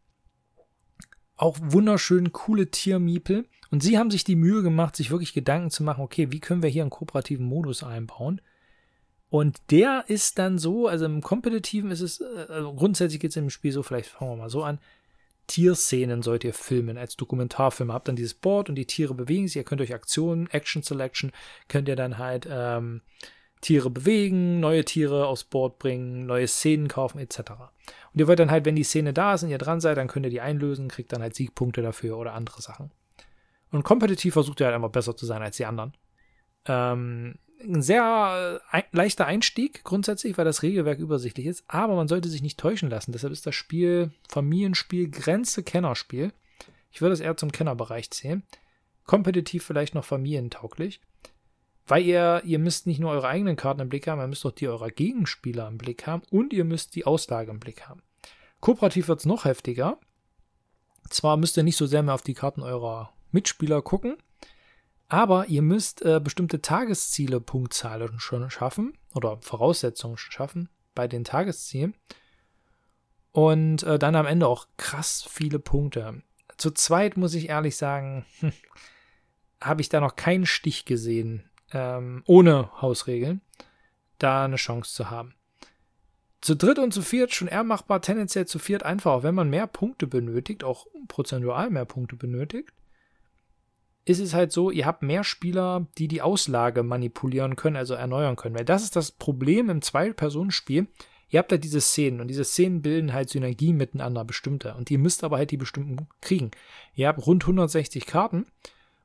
Auch 1.36 1.58
wunderschön 1.60 2.32
coole 2.32 2.70
Tiermiepel. 2.70 3.46
Und 3.70 3.82
sie 3.82 3.98
haben 3.98 4.10
sich 4.10 4.24
die 4.24 4.36
Mühe 4.36 4.62
gemacht, 4.62 4.96
sich 4.96 5.10
wirklich 5.10 5.34
Gedanken 5.34 5.70
zu 5.70 5.82
machen, 5.82 6.02
okay, 6.02 6.32
wie 6.32 6.40
können 6.40 6.62
wir 6.62 6.70
hier 6.70 6.82
einen 6.82 6.90
kooperativen 6.90 7.44
Modus 7.44 7.82
einbauen? 7.82 8.40
Und 9.28 9.58
der 9.70 10.04
ist 10.08 10.38
dann 10.38 10.58
so, 10.58 10.88
also 10.88 11.04
im 11.04 11.20
Kompetitiven 11.20 11.90
ist 11.90 12.00
es, 12.00 12.20
äh, 12.20 12.46
also 12.48 12.74
grundsätzlich 12.74 13.20
geht 13.20 13.30
es 13.30 13.36
im 13.36 13.50
Spiel 13.50 13.72
so, 13.72 13.82
vielleicht 13.82 14.08
fangen 14.08 14.32
wir 14.32 14.36
mal 14.36 14.50
so 14.50 14.64
an, 14.64 14.80
Tierszenen 15.50 16.22
sollt 16.22 16.44
ihr 16.44 16.54
filmen 16.54 16.96
als 16.96 17.16
Dokumentarfilm. 17.16 17.92
Habt 17.92 18.06
dann 18.06 18.14
dieses 18.14 18.34
Board 18.34 18.68
und 18.68 18.76
die 18.76 18.86
Tiere 18.86 19.14
bewegen 19.14 19.48
sich. 19.48 19.56
Ihr 19.56 19.64
könnt 19.64 19.80
euch 19.80 19.92
Aktionen, 19.92 20.48
Action 20.50 20.82
Selection, 20.84 21.32
könnt 21.66 21.88
ihr 21.88 21.96
dann 21.96 22.18
halt 22.18 22.46
ähm, 22.48 23.02
Tiere 23.60 23.90
bewegen, 23.90 24.60
neue 24.60 24.84
Tiere 24.84 25.26
aufs 25.26 25.42
Board 25.42 25.80
bringen, 25.80 26.24
neue 26.24 26.46
Szenen 26.46 26.86
kaufen 26.86 27.18
etc. 27.18 27.40
Und 28.12 28.20
ihr 28.20 28.28
wollt 28.28 28.38
dann 28.38 28.52
halt, 28.52 28.64
wenn 28.64 28.76
die 28.76 28.84
Szene 28.84 29.12
da 29.12 29.34
ist 29.34 29.42
und 29.42 29.50
ihr 29.50 29.58
dran 29.58 29.80
seid, 29.80 29.96
dann 29.98 30.06
könnt 30.06 30.24
ihr 30.24 30.30
die 30.30 30.40
einlösen, 30.40 30.86
kriegt 30.86 31.12
dann 31.12 31.20
halt 31.20 31.34
Siegpunkte 31.34 31.82
dafür 31.82 32.16
oder 32.16 32.34
andere 32.34 32.62
Sachen. 32.62 32.92
Und 33.72 33.82
kompetitiv 33.82 34.34
versucht 34.34 34.60
ihr 34.60 34.66
halt 34.66 34.76
einfach 34.76 34.90
besser 34.90 35.16
zu 35.16 35.26
sein 35.26 35.42
als 35.42 35.56
die 35.56 35.66
anderen. 35.66 35.94
Ähm, 36.66 37.34
ein 37.62 37.82
sehr 37.82 38.60
äh, 38.72 38.82
leichter 38.92 39.26
Einstieg 39.26 39.84
grundsätzlich, 39.84 40.38
weil 40.38 40.44
das 40.44 40.62
Regelwerk 40.62 40.98
übersichtlich 40.98 41.46
ist, 41.46 41.64
aber 41.68 41.94
man 41.94 42.08
sollte 42.08 42.28
sich 42.28 42.42
nicht 42.42 42.58
täuschen 42.58 42.90
lassen. 42.90 43.12
Deshalb 43.12 43.32
ist 43.32 43.46
das 43.46 43.54
Spiel 43.54 44.12
Familienspiel 44.28 45.10
Grenze 45.10 45.62
Kennerspiel. 45.62 46.32
Ich 46.90 47.00
würde 47.00 47.14
es 47.14 47.20
eher 47.20 47.36
zum 47.36 47.52
Kennerbereich 47.52 48.10
zählen. 48.10 48.42
Kompetitiv 49.04 49.64
vielleicht 49.64 49.94
noch 49.94 50.04
familientauglich. 50.04 51.00
Weil 51.86 52.04
ihr, 52.04 52.42
ihr 52.44 52.58
müsst 52.58 52.86
nicht 52.86 53.00
nur 53.00 53.10
eure 53.10 53.28
eigenen 53.28 53.56
Karten 53.56 53.80
im 53.80 53.88
Blick 53.88 54.06
haben, 54.06 54.20
ihr 54.20 54.28
müsst 54.28 54.46
auch 54.46 54.52
die 54.52 54.68
eurer 54.68 54.90
Gegenspieler 54.90 55.66
im 55.66 55.78
Blick 55.78 56.06
haben 56.06 56.22
und 56.30 56.52
ihr 56.52 56.64
müsst 56.64 56.94
die 56.94 57.04
Auslage 57.04 57.50
im 57.50 57.58
Blick 57.58 57.88
haben. 57.88 58.02
Kooperativ 58.60 59.08
wird 59.08 59.20
es 59.20 59.26
noch 59.26 59.44
heftiger. 59.44 59.98
Zwar 61.08 61.36
müsst 61.36 61.56
ihr 61.56 61.64
nicht 61.64 61.76
so 61.76 61.86
sehr 61.86 62.02
mehr 62.02 62.14
auf 62.14 62.22
die 62.22 62.34
Karten 62.34 62.62
eurer 62.62 63.12
Mitspieler 63.32 63.82
gucken, 63.82 64.16
aber 65.10 65.48
ihr 65.48 65.60
müsst 65.60 66.02
äh, 66.02 66.20
bestimmte 66.20 66.62
Tagesziele, 66.62 67.40
Punktzahlen 67.40 68.20
schon 68.20 68.48
schaffen 68.48 68.96
oder 69.12 69.38
Voraussetzungen 69.42 70.16
schaffen 70.16 70.68
bei 70.94 71.08
den 71.08 71.24
Tageszielen. 71.24 71.94
Und 73.32 73.82
äh, 73.82 73.98
dann 73.98 74.14
am 74.14 74.26
Ende 74.26 74.46
auch 74.46 74.68
krass 74.76 75.26
viele 75.28 75.58
Punkte. 75.58 76.22
Zu 76.56 76.70
zweit 76.70 77.16
muss 77.16 77.34
ich 77.34 77.48
ehrlich 77.48 77.76
sagen, 77.76 78.24
hm, 78.38 78.52
habe 79.60 79.80
ich 79.80 79.88
da 79.88 80.00
noch 80.00 80.14
keinen 80.14 80.46
Stich 80.46 80.84
gesehen, 80.84 81.50
ähm, 81.72 82.22
ohne 82.26 82.70
Hausregeln, 82.80 83.40
da 84.18 84.44
eine 84.44 84.56
Chance 84.56 84.94
zu 84.94 85.10
haben. 85.10 85.34
Zu 86.40 86.54
dritt 86.54 86.78
und 86.78 86.94
zu 86.94 87.02
viert 87.02 87.34
schon 87.34 87.48
eher 87.48 87.64
machbar, 87.64 88.00
tendenziell 88.00 88.46
zu 88.46 88.60
viert 88.60 88.84
einfach, 88.84 89.10
auch 89.12 89.22
wenn 89.24 89.34
man 89.34 89.50
mehr 89.50 89.66
Punkte 89.66 90.06
benötigt, 90.06 90.62
auch 90.62 90.86
prozentual 91.08 91.68
mehr 91.70 91.84
Punkte 91.84 92.14
benötigt 92.14 92.72
ist 94.04 94.20
es 94.20 94.34
halt 94.34 94.52
so, 94.52 94.70
ihr 94.70 94.86
habt 94.86 95.02
mehr 95.02 95.24
Spieler, 95.24 95.86
die 95.98 96.08
die 96.08 96.22
Auslage 96.22 96.82
manipulieren 96.82 97.56
können, 97.56 97.76
also 97.76 97.94
erneuern 97.94 98.36
können. 98.36 98.56
Weil 98.56 98.64
das 98.64 98.82
ist 98.82 98.96
das 98.96 99.12
Problem 99.12 99.70
im 99.70 99.82
Zwei-Personen-Spiel. 99.82 100.88
Ihr 101.28 101.38
habt 101.38 101.52
da 101.52 101.58
diese 101.58 101.80
Szenen 101.80 102.20
und 102.20 102.28
diese 102.28 102.44
Szenen 102.44 102.82
bilden 102.82 103.12
halt 103.12 103.30
Synergie 103.30 103.72
miteinander, 103.72 104.24
bestimmte. 104.24 104.74
Und 104.74 104.90
ihr 104.90 104.98
müsst 104.98 105.22
aber 105.22 105.36
halt 105.36 105.52
die 105.52 105.56
bestimmten 105.56 106.08
kriegen. 106.20 106.50
Ihr 106.94 107.08
habt 107.08 107.24
rund 107.24 107.44
160 107.44 108.04
Karten 108.06 108.46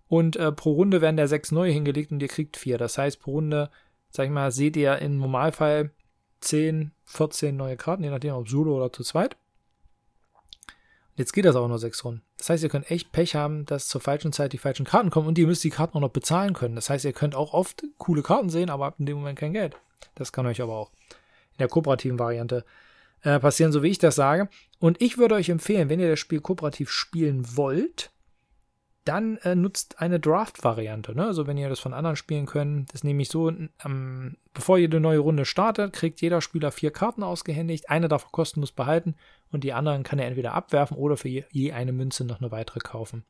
und 0.07 0.35
äh, 0.37 0.51
pro 0.51 0.71
Runde 0.73 1.01
werden 1.01 1.17
da 1.17 1.27
sechs 1.27 1.51
neue 1.51 1.71
hingelegt 1.71 2.11
und 2.11 2.21
ihr 2.21 2.27
kriegt 2.27 2.57
vier. 2.57 2.77
Das 2.77 2.97
heißt, 2.97 3.19
pro 3.19 3.33
Runde, 3.33 3.69
sag 4.09 4.25
ich 4.25 4.31
mal, 4.31 4.51
seht 4.51 4.75
ihr 4.75 4.97
im 4.99 5.17
Normalfall 5.17 5.91
10, 6.41 6.91
14 7.05 7.55
neue 7.55 7.77
Karten, 7.77 8.03
je 8.03 8.09
nachdem, 8.09 8.33
ob 8.35 8.49
solo 8.49 8.75
oder 8.75 8.91
zu 8.91 9.03
zweit. 9.03 9.37
Jetzt 11.17 11.31
geht 11.31 11.45
das 11.45 11.55
auch 11.55 11.67
nur 11.67 11.79
sechs 11.79 12.03
Runden. 12.03 12.23
Das 12.37 12.49
heißt, 12.49 12.63
ihr 12.63 12.69
könnt 12.69 12.91
echt 12.91 13.11
Pech 13.13 13.35
haben, 13.35 13.65
dass 13.65 13.87
zur 13.87 14.01
falschen 14.01 14.33
Zeit 14.33 14.51
die 14.51 14.57
falschen 14.57 14.85
Karten 14.85 15.09
kommen 15.09 15.27
und 15.27 15.37
ihr 15.37 15.47
müsst 15.47 15.63
die 15.63 15.69
Karten 15.69 15.97
auch 15.97 16.01
noch 16.01 16.09
bezahlen 16.09 16.53
können. 16.53 16.75
Das 16.75 16.89
heißt, 16.89 17.05
ihr 17.05 17.13
könnt 17.13 17.35
auch 17.35 17.53
oft 17.53 17.83
coole 17.97 18.21
Karten 18.21 18.49
sehen, 18.49 18.69
aber 18.69 18.85
habt 18.85 18.99
in 18.99 19.05
dem 19.05 19.17
Moment 19.17 19.39
kein 19.39 19.53
Geld. 19.53 19.77
Das 20.15 20.33
kann 20.33 20.45
euch 20.45 20.61
aber 20.61 20.73
auch 20.73 20.91
in 21.53 21.59
der 21.59 21.69
kooperativen 21.69 22.19
Variante 22.19 22.65
äh, 23.21 23.39
passieren, 23.39 23.71
so 23.71 23.81
wie 23.81 23.89
ich 23.89 23.97
das 23.97 24.15
sage. 24.15 24.49
Und 24.79 25.01
ich 25.01 25.17
würde 25.17 25.35
euch 25.35 25.49
empfehlen, 25.49 25.87
wenn 25.87 26.01
ihr 26.01 26.09
das 26.09 26.19
Spiel 26.19 26.41
kooperativ 26.41 26.91
spielen 26.91 27.55
wollt, 27.55 28.11
dann 29.05 29.37
äh, 29.37 29.55
nutzt 29.55 30.01
eine 30.01 30.19
Draft-Variante. 30.19 31.15
Ne? 31.15 31.25
Also 31.25 31.47
wenn 31.47 31.57
ihr 31.57 31.69
das 31.69 31.79
von 31.79 31.93
anderen 31.93 32.15
spielen 32.15 32.47
könnt, 32.47 32.93
das 32.93 33.03
nehme 33.03 33.21
ich 33.21 33.29
so, 33.29 33.49
ähm, 33.49 34.35
bevor 34.53 34.77
eine 34.77 34.99
neue 34.99 35.19
Runde 35.19 35.45
startet, 35.45 35.93
kriegt 35.93 36.21
jeder 36.21 36.41
Spieler 36.41 36.71
vier 36.71 36.91
Karten 36.91 37.23
ausgehändigt, 37.23 37.89
eine 37.89 38.07
darf 38.07 38.25
er 38.25 38.31
kostenlos 38.31 38.71
behalten 38.71 39.15
und 39.51 39.63
die 39.63 39.73
anderen 39.73 40.03
kann 40.03 40.19
er 40.19 40.27
entweder 40.27 40.53
abwerfen 40.53 40.97
oder 40.97 41.17
für 41.17 41.29
je, 41.29 41.43
je 41.51 41.71
eine 41.71 41.93
Münze 41.93 42.25
noch 42.25 42.41
eine 42.41 42.51
weitere 42.51 42.79
kaufen. 42.79 43.23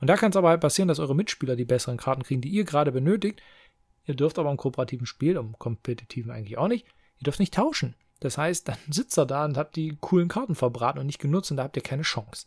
Und 0.00 0.08
da 0.08 0.16
kann 0.16 0.30
es 0.30 0.36
aber 0.36 0.50
halt 0.50 0.60
passieren, 0.60 0.88
dass 0.88 1.00
eure 1.00 1.16
Mitspieler 1.16 1.56
die 1.56 1.64
besseren 1.64 1.96
Karten 1.96 2.22
kriegen, 2.22 2.40
die 2.40 2.50
ihr 2.50 2.64
gerade 2.64 2.92
benötigt. 2.92 3.42
Ihr 4.04 4.14
dürft 4.14 4.38
aber 4.38 4.50
im 4.50 4.56
kooperativen 4.56 5.06
Spiel, 5.06 5.36
im 5.36 5.58
kompetitiven 5.58 6.30
eigentlich 6.30 6.58
auch 6.58 6.68
nicht, 6.68 6.86
ihr 7.18 7.24
dürft 7.24 7.40
nicht 7.40 7.54
tauschen. 7.54 7.96
Das 8.20 8.38
heißt, 8.38 8.68
dann 8.68 8.78
sitzt 8.90 9.18
er 9.18 9.26
da 9.26 9.44
und 9.44 9.56
habt 9.56 9.76
die 9.76 9.96
coolen 10.00 10.28
Karten 10.28 10.54
verbraten 10.54 10.98
und 10.98 11.06
nicht 11.06 11.18
genutzt 11.18 11.50
und 11.50 11.56
da 11.56 11.64
habt 11.64 11.76
ihr 11.76 11.82
keine 11.82 12.02
Chance. 12.02 12.46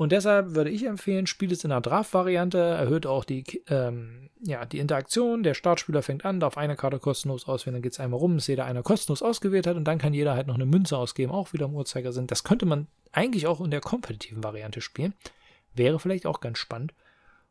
Und 0.00 0.12
deshalb 0.12 0.54
würde 0.54 0.70
ich 0.70 0.86
empfehlen, 0.86 1.26
spielt 1.26 1.52
es 1.52 1.62
in 1.62 1.68
der 1.68 1.82
Draft-Variante, 1.82 2.56
erhöht 2.56 3.04
auch 3.04 3.22
die, 3.22 3.44
ähm, 3.68 4.30
ja, 4.42 4.64
die 4.64 4.78
Interaktion. 4.78 5.42
Der 5.42 5.52
Startspieler 5.52 6.00
fängt 6.00 6.24
an, 6.24 6.40
darf 6.40 6.56
eine 6.56 6.74
Karte 6.74 6.98
kostenlos 6.98 7.46
auswählen, 7.46 7.74
dann 7.74 7.82
geht 7.82 7.92
es 7.92 8.00
einmal 8.00 8.18
rum, 8.18 8.36
bis 8.36 8.46
jeder 8.46 8.64
eine 8.64 8.82
kostenlos 8.82 9.20
ausgewählt 9.20 9.66
hat 9.66 9.76
und 9.76 9.84
dann 9.84 9.98
kann 9.98 10.14
jeder 10.14 10.32
halt 10.32 10.46
noch 10.46 10.54
eine 10.54 10.64
Münze 10.64 10.96
ausgeben, 10.96 11.30
auch 11.30 11.52
wieder 11.52 11.66
im 11.66 11.74
Uhrzeigersinn. 11.74 12.26
Das 12.28 12.44
könnte 12.44 12.64
man 12.64 12.86
eigentlich 13.12 13.46
auch 13.46 13.60
in 13.60 13.70
der 13.70 13.82
kompetitiven 13.82 14.42
Variante 14.42 14.80
spielen. 14.80 15.12
Wäre 15.74 16.00
vielleicht 16.00 16.24
auch 16.24 16.40
ganz 16.40 16.56
spannend. 16.56 16.94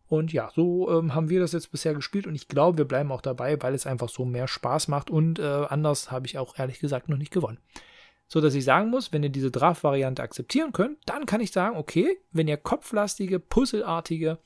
Und 0.08 0.34
ja, 0.34 0.50
so 0.56 0.90
ähm, 0.90 1.14
haben 1.14 1.30
wir 1.30 1.42
das 1.42 1.52
jetzt 1.52 1.72
bisher 1.72 1.94
gespielt 1.94 2.26
und 2.26 2.34
ich 2.34 2.48
glaube, 2.48 2.80
wir 2.80 2.86
bleiben 2.86 3.12
auch 3.12 3.22
dabei, 3.22 3.62
weil 3.62 3.76
es 3.76 3.86
einfach 3.86 4.10
so 4.10 4.26
mehr 4.26 4.48
Spaß 4.48 4.88
macht 4.88 5.12
und 5.12 5.38
äh, 5.38 5.44
anders 5.44 6.10
habe 6.10 6.26
ich 6.26 6.40
auch 6.40 6.58
ehrlich 6.58 6.80
gesagt 6.80 7.10
noch 7.10 7.18
nicht 7.18 7.32
gewonnen 7.32 7.60
so 8.30 8.40
dass 8.40 8.54
ich 8.54 8.64
sagen 8.64 8.92
muss, 8.92 9.12
wenn 9.12 9.24
ihr 9.24 9.30
diese 9.30 9.52
Draft-Variante 9.52 10.22
akzeptieren 10.22 10.72
könnt, 10.72 11.00
dann 11.08 11.26
kann 11.26 11.42
ich 11.42 11.52
sagen, 11.52 11.76
okay, 11.76 12.18
wenn 12.32 12.48
ihr 12.48 12.58
kopflastige, 12.58 13.40
puzzelartige 13.40 14.38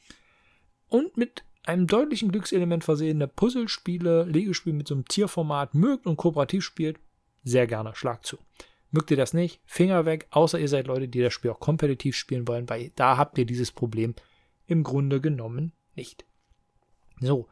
und 0.88 1.18
mit 1.18 1.44
einem 1.66 1.88
deutlichen 1.88 2.32
Glückselement 2.32 2.84
versehene 2.84 3.28
Puzzlespiele, 3.28 4.24
Legespiele 4.24 4.76
mit 4.76 4.88
so 4.88 4.96
einem 4.96 5.06
Tierformat 5.06 5.76
mögt 5.76 6.08
und 6.08 6.18
kooperativ 6.18 6.64
spielt, 6.64 7.00
sehr 7.44 7.68
gerne, 7.68 7.94
schlag 7.94 8.26
zu. 8.26 8.38
Mögt 8.92 9.12
ihr 9.12 9.18
das 9.18 9.34
nicht, 9.34 9.60
Finger 9.66 10.06
weg, 10.06 10.28
außer 10.30 10.60
ihr 10.60 10.70
seid 10.70 10.88
Leute, 10.88 11.10
die 11.10 11.22
das 11.22 11.34
Spiel 11.34 11.52
auch 11.52 11.60
kompetitiv 11.60 12.16
spielen 12.16 12.48
wollen, 12.48 12.70
weil 12.70 12.92
da 12.96 13.18
habt 13.18 13.38
ihr 13.38 13.46
dieses 13.46 13.72
Problem 13.72 14.16
im 14.66 14.84
Grunde 14.84 15.20
genommen 15.20 15.74
nicht. 15.96 16.26
So, 17.20 17.48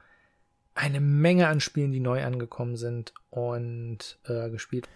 eine 0.75 1.01
Menge 1.01 1.47
an 1.47 1.59
Spielen, 1.59 1.91
die 1.91 1.99
neu 1.99 2.23
angekommen 2.23 2.77
sind 2.77 3.13
und 3.29 4.19
äh, 4.25 4.49
gespielt. 4.49 4.87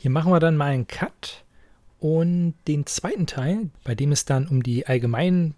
Hier 0.00 0.10
machen 0.10 0.32
wir 0.32 0.40
dann 0.40 0.56
mal 0.56 0.70
einen 0.70 0.86
Cut 0.88 1.44
und 1.98 2.54
den 2.66 2.86
zweiten 2.86 3.26
Teil, 3.26 3.68
bei 3.84 3.94
dem 3.94 4.12
es 4.12 4.24
dann 4.24 4.48
um 4.48 4.62
die 4.62 4.86
allgemeinen 4.86 5.54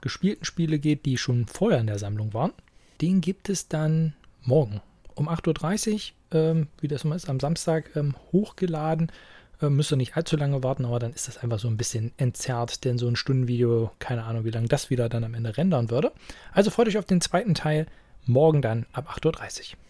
gespielten 0.00 0.46
Spiele 0.46 0.78
geht, 0.78 1.04
die 1.04 1.18
schon 1.18 1.46
vorher 1.46 1.78
in 1.78 1.88
der 1.88 1.98
Sammlung 1.98 2.32
waren, 2.32 2.54
den 3.02 3.20
gibt 3.20 3.50
es 3.50 3.68
dann 3.68 4.14
morgen 4.44 4.80
um 5.14 5.28
8.30 5.28 6.12
Uhr, 6.32 6.40
ähm, 6.40 6.68
wie 6.80 6.88
das 6.88 7.04
immer 7.04 7.16
ist, 7.16 7.28
am 7.28 7.38
Samstag 7.38 7.94
ähm, 7.94 8.14
hochgeladen. 8.32 9.12
Ähm, 9.60 9.76
müsst 9.76 9.92
ihr 9.92 9.96
nicht 9.98 10.16
allzu 10.16 10.38
lange 10.38 10.62
warten, 10.62 10.86
aber 10.86 10.98
dann 10.98 11.12
ist 11.12 11.28
das 11.28 11.36
einfach 11.36 11.58
so 11.58 11.68
ein 11.68 11.76
bisschen 11.76 12.12
entzerrt, 12.16 12.86
denn 12.86 12.96
so 12.96 13.06
ein 13.06 13.16
Stundenvideo, 13.16 13.90
keine 13.98 14.24
Ahnung, 14.24 14.46
wie 14.46 14.50
lange 14.52 14.68
das 14.68 14.88
wieder 14.88 15.10
dann 15.10 15.22
am 15.22 15.34
Ende 15.34 15.58
rendern 15.58 15.90
würde. 15.90 16.12
Also 16.54 16.70
freut 16.70 16.88
euch 16.88 16.96
auf 16.96 17.04
den 17.04 17.20
zweiten 17.20 17.54
Teil, 17.54 17.86
morgen 18.24 18.62
dann 18.62 18.86
ab 18.94 19.14
8.30 19.14 19.74
Uhr. 19.74 19.82